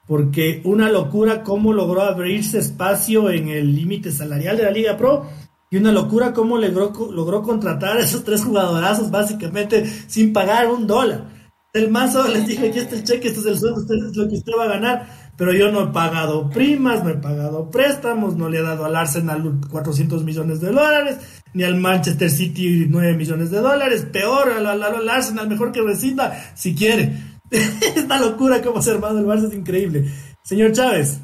porque 0.06 0.62
una 0.64 0.88
locura 0.88 1.42
cómo 1.42 1.72
logró 1.72 2.02
abrirse 2.02 2.58
espacio 2.58 3.30
en 3.30 3.48
el 3.48 3.74
límite 3.74 4.12
salarial 4.12 4.56
de 4.56 4.62
la 4.62 4.70
Liga 4.70 4.96
Pro 4.96 5.26
y 5.70 5.76
una 5.76 5.92
locura 5.92 6.32
cómo 6.32 6.58
logró, 6.58 6.92
logró 7.10 7.42
contratar 7.42 7.98
a 7.98 8.00
esos 8.00 8.24
tres 8.24 8.44
jugadorazos 8.44 9.10
básicamente 9.10 9.84
sin 10.06 10.32
pagar 10.32 10.68
un 10.68 10.86
dólar. 10.86 11.38
El 11.74 11.90
mazo 11.90 12.26
les 12.26 12.46
dije, 12.46 12.68
aquí 12.68 12.78
está 12.78 12.96
el 12.96 13.04
cheque, 13.04 13.28
este 13.28 13.40
es 13.40 13.46
el 13.46 13.58
sueldo, 13.58 13.80
este 13.82 13.94
es 13.94 14.16
lo 14.16 14.28
que 14.28 14.36
usted 14.36 14.52
va 14.58 14.64
a 14.64 14.68
ganar. 14.68 15.28
Pero 15.36 15.52
yo 15.52 15.70
no 15.70 15.82
he 15.82 15.86
pagado 15.92 16.48
primas, 16.50 17.04
no 17.04 17.10
he 17.10 17.14
pagado 17.14 17.70
préstamos, 17.70 18.36
no 18.36 18.48
le 18.48 18.58
he 18.58 18.62
dado 18.62 18.84
al 18.84 18.96
Arsenal 18.96 19.60
400 19.70 20.24
millones 20.24 20.60
de 20.60 20.72
dólares, 20.72 21.18
ni 21.52 21.62
al 21.62 21.76
Manchester 21.76 22.30
City 22.30 22.86
9 22.88 23.14
millones 23.14 23.50
de 23.50 23.60
dólares. 23.60 24.06
Peor, 24.10 24.50
al, 24.50 24.66
al, 24.66 25.08
Arsenal 25.08 25.48
mejor 25.48 25.70
que 25.70 25.82
rescinda 25.82 26.52
si 26.54 26.74
quiere. 26.74 27.12
Esta 27.50 28.18
locura 28.18 28.62
cómo 28.62 28.82
se 28.82 28.90
ha 28.90 28.94
armado 28.94 29.18
el 29.18 29.26
Barça 29.26 29.48
es 29.48 29.54
increíble. 29.54 30.10
Señor 30.42 30.72
Chávez. 30.72 31.20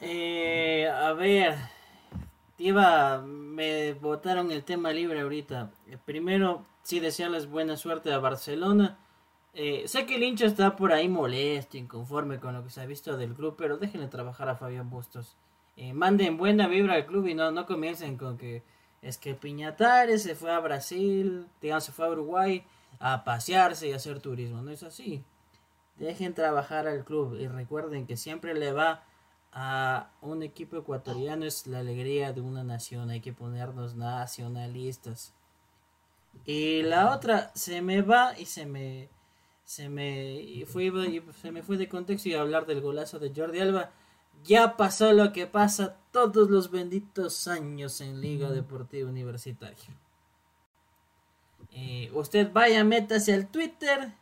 Eh, 0.00 0.86
a 0.88 1.12
ver, 1.12 1.54
iba 2.58 3.24
me 3.58 3.92
votaron 3.94 4.52
el 4.52 4.62
tema 4.62 4.92
libre 4.92 5.22
ahorita. 5.22 5.72
Eh, 5.88 5.98
primero, 6.04 6.64
sí 6.84 7.00
desearles 7.00 7.50
buena 7.50 7.76
suerte 7.76 8.12
a 8.12 8.20
Barcelona. 8.20 9.00
Eh, 9.52 9.82
sé 9.88 10.06
que 10.06 10.14
el 10.14 10.22
hincha 10.22 10.46
está 10.46 10.76
por 10.76 10.92
ahí 10.92 11.08
molesto, 11.08 11.76
inconforme 11.76 12.38
con 12.38 12.54
lo 12.54 12.62
que 12.62 12.70
se 12.70 12.80
ha 12.80 12.86
visto 12.86 13.16
del 13.16 13.34
club, 13.34 13.56
pero 13.58 13.76
déjenle 13.76 14.06
trabajar 14.06 14.48
a 14.48 14.54
Fabián 14.54 14.90
Bustos. 14.90 15.36
Eh, 15.76 15.92
manden 15.92 16.36
buena 16.36 16.68
vibra 16.68 16.94
al 16.94 17.06
club 17.06 17.26
y 17.26 17.34
no, 17.34 17.50
no 17.50 17.66
comiencen 17.66 18.16
con 18.16 18.38
que 18.38 18.62
es 19.02 19.18
que 19.18 19.34
Piñatares 19.34 20.22
se 20.22 20.36
fue 20.36 20.52
a 20.52 20.60
Brasil, 20.60 21.48
digamos, 21.60 21.82
se 21.82 21.90
fue 21.90 22.06
a 22.06 22.10
Uruguay 22.10 22.64
a 23.00 23.24
pasearse 23.24 23.88
y 23.88 23.92
hacer 23.92 24.20
turismo. 24.20 24.62
No 24.62 24.70
es 24.70 24.84
así. 24.84 25.24
Dejen 25.96 26.32
trabajar 26.32 26.86
al 26.86 27.04
club 27.04 27.34
y 27.34 27.48
recuerden 27.48 28.06
que 28.06 28.16
siempre 28.16 28.54
le 28.54 28.70
va 28.70 29.02
a 29.52 30.10
un 30.20 30.42
equipo 30.42 30.76
ecuatoriano 30.76 31.44
es 31.44 31.66
la 31.66 31.80
alegría 31.80 32.32
de 32.32 32.40
una 32.40 32.62
nación, 32.64 33.10
hay 33.10 33.20
que 33.20 33.32
ponernos 33.32 33.94
nacionalistas. 33.94 35.32
Y 36.44 36.82
la 36.82 37.14
otra 37.14 37.50
se 37.54 37.82
me 37.82 38.02
va 38.02 38.38
y 38.38 38.46
se 38.46 38.66
me 38.66 39.08
se 39.64 39.88
me 39.88 40.64
fue 40.66 40.90
se 41.42 41.52
me 41.52 41.62
fue 41.62 41.76
de 41.76 41.88
contexto 41.88 42.28
y 42.28 42.34
hablar 42.34 42.66
del 42.66 42.80
golazo 42.80 43.18
de 43.18 43.32
Jordi 43.34 43.60
Alba. 43.60 43.90
Ya 44.44 44.76
pasó 44.76 45.12
lo 45.12 45.32
que 45.32 45.46
pasa 45.46 45.96
todos 46.12 46.48
los 46.48 46.70
benditos 46.70 47.48
años 47.48 48.00
en 48.00 48.20
Liga 48.20 48.50
Deportiva 48.50 49.10
Universitaria. 49.10 49.96
Eh, 51.72 52.10
usted 52.14 52.50
vaya, 52.52 52.82
métase 52.84 53.34
al 53.34 53.48
Twitter 53.48 54.14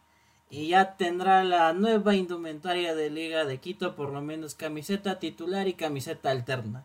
y 0.49 0.69
ya 0.69 0.97
tendrá 0.97 1.43
la 1.45 1.73
nueva 1.73 2.15
indumentaria 2.15 2.95
de 2.95 3.11
Liga 3.11 3.45
de 3.45 3.59
Quito, 3.59 3.97
por 3.97 4.11
lo 4.11 4.23
menos 4.23 4.55
camiseta 4.55 5.19
titular 5.19 5.67
y 5.67 5.75
camiseta 5.75 6.31
alterna. 6.31 6.85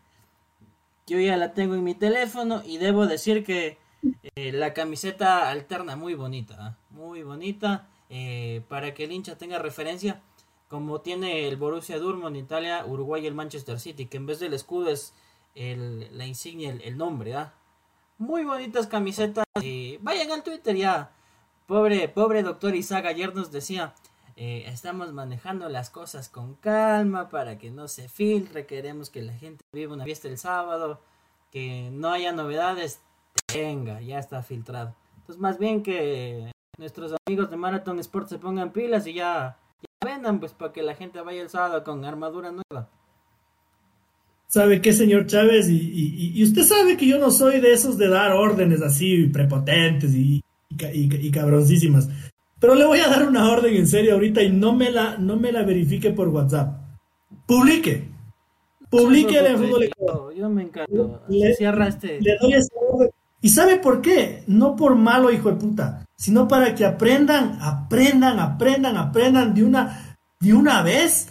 Yo 1.07 1.19
ya 1.19 1.37
la 1.37 1.53
tengo 1.53 1.75
en 1.75 1.83
mi 1.83 1.93
teléfono 1.93 2.63
y 2.65 2.77
debo 2.77 3.05
decir 3.05 3.43
que 3.43 3.77
eh, 4.35 4.51
la 4.51 4.73
camiseta 4.73 5.49
alterna 5.49 5.95
muy 5.95 6.15
bonita, 6.15 6.55
¿ah? 6.59 6.77
muy 6.89 7.21
bonita, 7.23 7.87
eh, 8.09 8.61
para 8.67 8.93
que 8.93 9.03
el 9.03 9.11
hincha 9.11 9.37
tenga 9.37 9.59
referencia, 9.59 10.21
como 10.67 11.01
tiene 11.01 11.47
el 11.47 11.57
Borussia 11.57 11.99
Dortmund 11.99 12.37
Italia, 12.37 12.85
Uruguay 12.85 13.23
y 13.23 13.27
el 13.27 13.35
Manchester 13.35 13.79
City, 13.79 14.07
que 14.07 14.17
en 14.17 14.25
vez 14.25 14.39
del 14.39 14.53
escudo 14.53 14.89
es 14.89 15.13
la 15.53 16.25
insignia, 16.25 16.71
el, 16.81 16.97
nombre, 16.97 17.35
¿ah? 17.35 17.53
Muy 18.17 18.45
bonitas 18.45 18.87
camisetas. 18.87 19.43
vayan 19.99 20.31
al 20.31 20.43
Twitter 20.43 20.75
ya 20.75 21.11
Pobre, 21.71 22.09
pobre 22.09 22.43
doctor 22.43 22.75
Isaac 22.75 23.05
ayer 23.05 23.33
nos 23.33 23.49
decía, 23.49 23.93
eh, 24.35 24.65
estamos 24.67 25.13
manejando 25.13 25.69
las 25.69 25.89
cosas 25.89 26.27
con 26.27 26.55
calma 26.55 27.29
para 27.29 27.57
que 27.57 27.71
no 27.71 27.87
se 27.87 28.09
filtre, 28.09 28.65
queremos 28.65 29.09
que 29.09 29.21
la 29.21 29.31
gente 29.31 29.63
viva 29.71 29.93
una 29.93 30.03
fiesta 30.03 30.27
el 30.27 30.37
sábado, 30.37 30.99
que 31.49 31.89
no 31.93 32.11
haya 32.11 32.33
novedades, 32.33 32.99
venga, 33.53 34.01
ya 34.01 34.19
está 34.19 34.43
filtrado. 34.43 34.93
Entonces 35.19 35.41
más 35.41 35.59
bien 35.59 35.81
que 35.81 36.51
nuestros 36.77 37.15
amigos 37.25 37.49
de 37.49 37.55
Marathon 37.55 37.99
Sports 37.99 38.31
se 38.31 38.37
pongan 38.37 38.73
pilas 38.73 39.07
y 39.07 39.13
ya, 39.13 39.57
vendan 40.03 40.41
pues 40.41 40.51
para 40.51 40.73
que 40.73 40.83
la 40.83 40.95
gente 40.95 41.21
vaya 41.21 41.41
el 41.41 41.49
sábado 41.49 41.85
con 41.85 42.03
armadura 42.03 42.51
nueva. 42.51 42.89
¿Sabe 44.47 44.81
qué, 44.81 44.91
señor 44.91 45.25
Chávez? 45.25 45.69
Y, 45.69 46.33
y 46.35 46.43
usted 46.43 46.63
sabe 46.63 46.97
que 46.97 47.07
yo 47.07 47.17
no 47.17 47.31
soy 47.31 47.61
de 47.61 47.71
esos 47.71 47.97
de 47.97 48.09
dar 48.09 48.33
órdenes 48.33 48.81
así 48.81 49.27
prepotentes 49.27 50.13
y 50.13 50.41
y, 50.93 51.31
cabroncísimas. 51.31 52.09
Pero 52.59 52.75
le 52.75 52.85
voy 52.85 52.99
a 52.99 53.07
dar 53.07 53.27
una 53.27 53.51
orden 53.51 53.75
en 53.75 53.87
serio 53.87 54.13
ahorita 54.13 54.41
y 54.43 54.51
no 54.51 54.73
me 54.73 54.91
la, 54.91 55.17
no 55.17 55.35
me 55.37 55.51
la 55.51 55.63
verifique 55.63 56.11
por 56.11 56.29
WhatsApp. 56.29 56.79
Publique. 57.45 58.09
Publique 58.89 59.37
en 59.37 59.57
fútbol 59.57 59.89
Yo 60.35 60.49
me 60.49 60.63
encanto. 60.63 61.21
Le, 61.27 61.51
este. 61.51 62.21
le 62.21 62.37
doy 62.39 62.53
esa 62.53 62.73
orden. 62.89 63.09
¿Y 63.41 63.49
sabe 63.49 63.77
por 63.77 64.01
qué? 64.01 64.43
No 64.47 64.75
por 64.75 64.95
malo, 64.95 65.31
hijo 65.31 65.49
de 65.49 65.55
puta, 65.55 66.05
sino 66.15 66.47
para 66.47 66.75
que 66.75 66.85
aprendan, 66.85 67.57
aprendan, 67.59 68.39
aprendan, 68.39 68.97
aprendan 68.97 69.53
de 69.55 69.63
una, 69.63 70.17
de 70.39 70.53
una 70.53 70.83
vez 70.83 71.29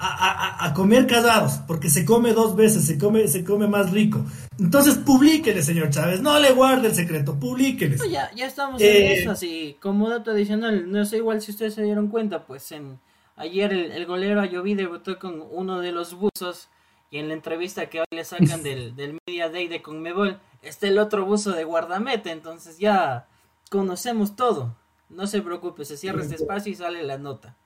a, 0.00 0.72
comer 0.74 1.06
casados, 1.06 1.60
porque 1.66 1.90
se 1.90 2.04
come 2.04 2.32
dos 2.32 2.56
veces, 2.56 2.86
se 2.86 2.98
come, 2.98 3.28
se 3.28 3.44
come 3.44 3.66
más 3.66 3.90
rico. 3.90 4.24
Entonces, 4.58 4.96
publíquele, 4.96 5.62
señor 5.62 5.90
Chávez, 5.90 6.20
no 6.20 6.38
le 6.38 6.52
guarde 6.52 6.88
el 6.88 6.94
secreto, 6.94 7.38
publíquele. 7.38 7.96
ya, 8.10 8.30
ya 8.34 8.46
estamos 8.46 8.80
en 8.80 8.88
eh, 8.88 9.12
eso, 9.14 9.30
así, 9.30 9.76
como 9.80 10.08
dato 10.08 10.30
adicional, 10.30 10.90
no 10.90 11.04
sé 11.04 11.18
igual 11.18 11.42
si 11.42 11.50
ustedes 11.50 11.74
se 11.74 11.82
dieron 11.82 12.08
cuenta, 12.08 12.46
pues 12.46 12.72
en 12.72 12.98
ayer 13.36 13.72
el, 13.72 14.06
golero 14.06 14.40
Ayoví 14.40 14.74
debutó 14.74 15.18
con 15.18 15.44
uno 15.50 15.80
de 15.80 15.92
los 15.92 16.14
buzos 16.14 16.68
y 17.10 17.18
en 17.18 17.28
la 17.28 17.34
entrevista 17.34 17.86
que 17.86 18.00
hoy 18.00 18.06
le 18.10 18.24
sacan 18.24 18.62
del, 18.62 18.96
del 18.96 19.18
Media 19.26 19.48
Day 19.50 19.68
de 19.68 19.82
Conmebol, 19.82 20.40
está 20.62 20.88
el 20.88 20.98
otro 20.98 21.24
buzo 21.24 21.52
de 21.52 21.64
guardamete, 21.64 22.30
entonces 22.30 22.78
ya 22.78 23.26
conocemos 23.70 24.36
todo. 24.36 24.76
No 25.08 25.26
se 25.26 25.42
preocupe, 25.42 25.84
se 25.84 25.96
cierra 25.96 26.22
este 26.22 26.36
espacio 26.36 26.72
y 26.72 26.76
sale 26.76 27.02
la 27.02 27.18
nota. 27.18 27.56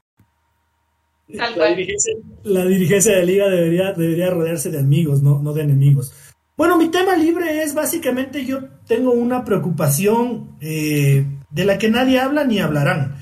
La 1.29 1.67
dirigencia, 1.69 2.15
la 2.43 2.65
dirigencia, 2.67 3.17
de 3.17 3.27
liga 3.27 3.49
debería, 3.49 3.93
debería 3.93 4.31
rodearse 4.31 4.71
de 4.71 4.79
amigos, 4.79 5.23
no, 5.23 5.41
no 5.41 5.53
de 5.53 5.63
enemigos. 5.63 6.13
Bueno, 6.57 6.79
mi 6.79 6.89
tema 6.89 7.17
libre 7.17 7.63
es 7.63 7.75
básicamente 7.75 8.45
yo 8.45 8.61
tengo 8.87 9.13
una 9.13 9.45
preocupación 9.45 10.57
eh, 10.61 11.27
de 11.51 11.65
la 11.65 11.79
que 11.79 11.91
nadie 11.91 12.21
habla 12.21 12.45
ni 12.45 12.61
hablarán. 12.61 13.17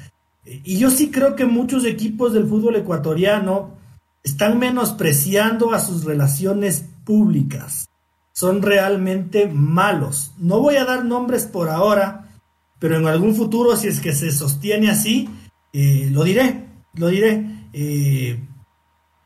Y 0.44 0.76
yo 0.78 0.90
sí 0.90 1.10
creo 1.10 1.34
que 1.36 1.46
muchos 1.46 1.84
equipos 1.86 2.32
del 2.32 2.46
fútbol 2.46 2.76
ecuatoriano 2.76 3.78
están 4.22 4.58
menospreciando 4.58 5.72
a 5.72 5.80
sus 5.80 6.04
relaciones 6.04 6.84
públicas. 7.04 7.88
Son 8.32 8.60
realmente 8.60 9.48
malos. 9.48 10.32
No 10.38 10.60
voy 10.60 10.76
a 10.76 10.84
dar 10.84 11.04
nombres 11.04 11.44
por 11.46 11.68
ahora, 11.68 12.28
pero 12.78 12.96
en 12.96 13.06
algún 13.06 13.34
futuro, 13.34 13.76
si 13.76 13.88
es 13.88 14.00
que 14.00 14.12
se 14.12 14.30
sostiene 14.32 14.90
así, 14.90 15.28
eh, 15.72 16.08
lo 16.10 16.24
diré, 16.24 16.66
lo 16.94 17.08
diré. 17.08 17.61
Eh, 17.72 18.38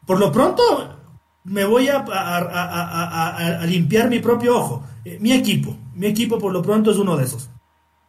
por 0.07 0.21
lo 0.21 0.31
pronto, 0.31 0.63
me 1.45 1.65
voy 1.65 1.89
a, 1.89 2.05
limpiar 3.67 4.09
mi 4.09 4.21
propio 4.21 4.57
ojo. 4.57 4.85
Eh, 5.05 5.19
mi 5.21 5.33
equipo, 5.33 5.77
mi 5.95 6.07
equipo 6.07 6.39
por 6.39 6.53
lo 6.53 6.63
pronto 6.63 6.91
es 6.91 6.97
uno 6.97 7.17
de 7.17 7.25
esos. 7.25 7.51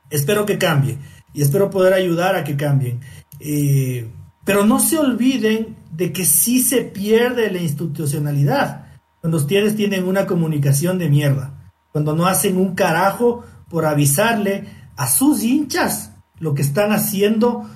Espero 0.09 0.45
que 0.45 0.57
cambie 0.57 0.97
y 1.33 1.41
espero 1.41 1.69
poder 1.69 1.93
ayudar 1.93 2.35
a 2.35 2.43
que 2.43 2.55
cambien. 2.55 3.01
Eh, 3.39 4.07
pero 4.45 4.65
no 4.65 4.79
se 4.79 4.97
olviden 4.97 5.75
de 5.91 6.13
que 6.13 6.25
sí 6.25 6.61
se 6.61 6.83
pierde 6.83 7.51
la 7.51 7.59
institucionalidad 7.59 8.85
cuando 9.19 9.38
ustedes 9.38 9.75
tienen 9.75 10.07
una 10.07 10.25
comunicación 10.25 10.97
de 10.99 11.09
mierda, 11.09 11.71
cuando 11.91 12.15
no 12.15 12.27
hacen 12.27 12.57
un 12.57 12.75
carajo 12.75 13.43
por 13.67 13.85
avisarle 13.85 14.65
a 14.95 15.07
sus 15.07 15.43
hinchas 15.43 16.13
lo 16.39 16.53
que 16.53 16.61
están 16.61 16.93
haciendo 16.93 17.67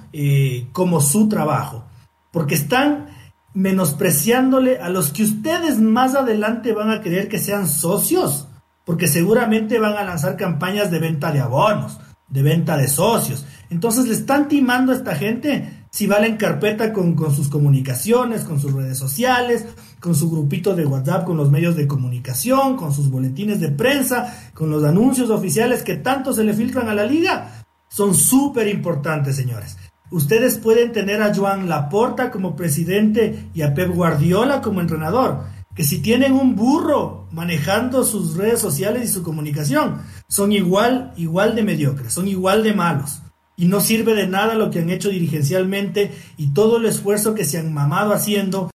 como 0.71 1.01
su 1.01 1.27
trabajo 1.27 1.85
porque 2.31 2.55
están 2.55 3.07
menospreciándole 3.53 4.79
a 4.79 4.89
los 4.89 5.11
que 5.11 5.23
ustedes 5.23 5.79
más 5.79 6.15
adelante 6.15 6.73
van 6.73 6.89
a 6.89 7.01
querer 7.01 7.27
que 7.27 7.39
sean 7.39 7.67
socios, 7.67 8.47
porque 8.85 9.07
seguramente 9.07 9.79
van 9.79 9.97
a 9.97 10.03
lanzar 10.03 10.37
campañas 10.37 10.89
de 10.89 10.99
venta 10.99 11.31
de 11.31 11.41
abonos, 11.41 11.99
de 12.29 12.41
venta 12.41 12.77
de 12.77 12.87
socios. 12.87 13.45
Entonces 13.69 14.07
le 14.07 14.13
están 14.13 14.47
timando 14.47 14.91
a 14.91 14.95
esta 14.95 15.15
gente 15.15 15.85
si 15.91 16.07
valen 16.07 16.37
carpeta 16.37 16.93
con, 16.93 17.15
con 17.15 17.35
sus 17.35 17.49
comunicaciones, 17.49 18.45
con 18.45 18.59
sus 18.59 18.71
redes 18.71 18.97
sociales, 18.97 19.65
con 19.99 20.15
su 20.15 20.31
grupito 20.31 20.73
de 20.73 20.85
WhatsApp, 20.85 21.25
con 21.25 21.35
los 21.35 21.51
medios 21.51 21.75
de 21.75 21.87
comunicación, 21.87 22.77
con 22.77 22.93
sus 22.93 23.11
boletines 23.11 23.59
de 23.59 23.69
prensa, 23.69 24.51
con 24.53 24.71
los 24.71 24.83
anuncios 24.85 25.29
oficiales 25.29 25.83
que 25.83 25.97
tanto 25.97 26.31
se 26.33 26.45
le 26.45 26.53
filtran 26.53 26.87
a 26.87 26.95
la 26.95 27.05
liga. 27.05 27.65
Son 27.89 28.15
súper 28.15 28.69
importantes, 28.69 29.35
señores. 29.35 29.77
Ustedes 30.11 30.57
pueden 30.57 30.91
tener 30.91 31.21
a 31.21 31.33
Joan 31.33 31.69
Laporta 31.69 32.31
como 32.31 32.57
presidente 32.57 33.45
y 33.53 33.61
a 33.61 33.73
Pep 33.73 33.89
Guardiola 33.89 34.61
como 34.61 34.81
entrenador, 34.81 35.45
que 35.73 35.85
si 35.85 35.99
tienen 35.99 36.33
un 36.33 36.57
burro 36.57 37.29
manejando 37.31 38.03
sus 38.03 38.35
redes 38.35 38.59
sociales 38.59 39.09
y 39.09 39.13
su 39.13 39.23
comunicación, 39.23 40.01
son 40.27 40.51
igual, 40.51 41.13
igual 41.15 41.55
de 41.55 41.63
mediocres, 41.63 42.11
son 42.11 42.27
igual 42.27 42.61
de 42.61 42.73
malos. 42.73 43.21
Y 43.55 43.67
no 43.67 43.79
sirve 43.79 44.13
de 44.13 44.27
nada 44.27 44.55
lo 44.55 44.69
que 44.69 44.79
han 44.79 44.89
hecho 44.89 45.07
dirigencialmente 45.07 46.11
y 46.35 46.53
todo 46.53 46.77
el 46.77 46.87
esfuerzo 46.87 47.33
que 47.33 47.45
se 47.45 47.57
han 47.57 47.73
mamado 47.73 48.11
haciendo 48.11 48.69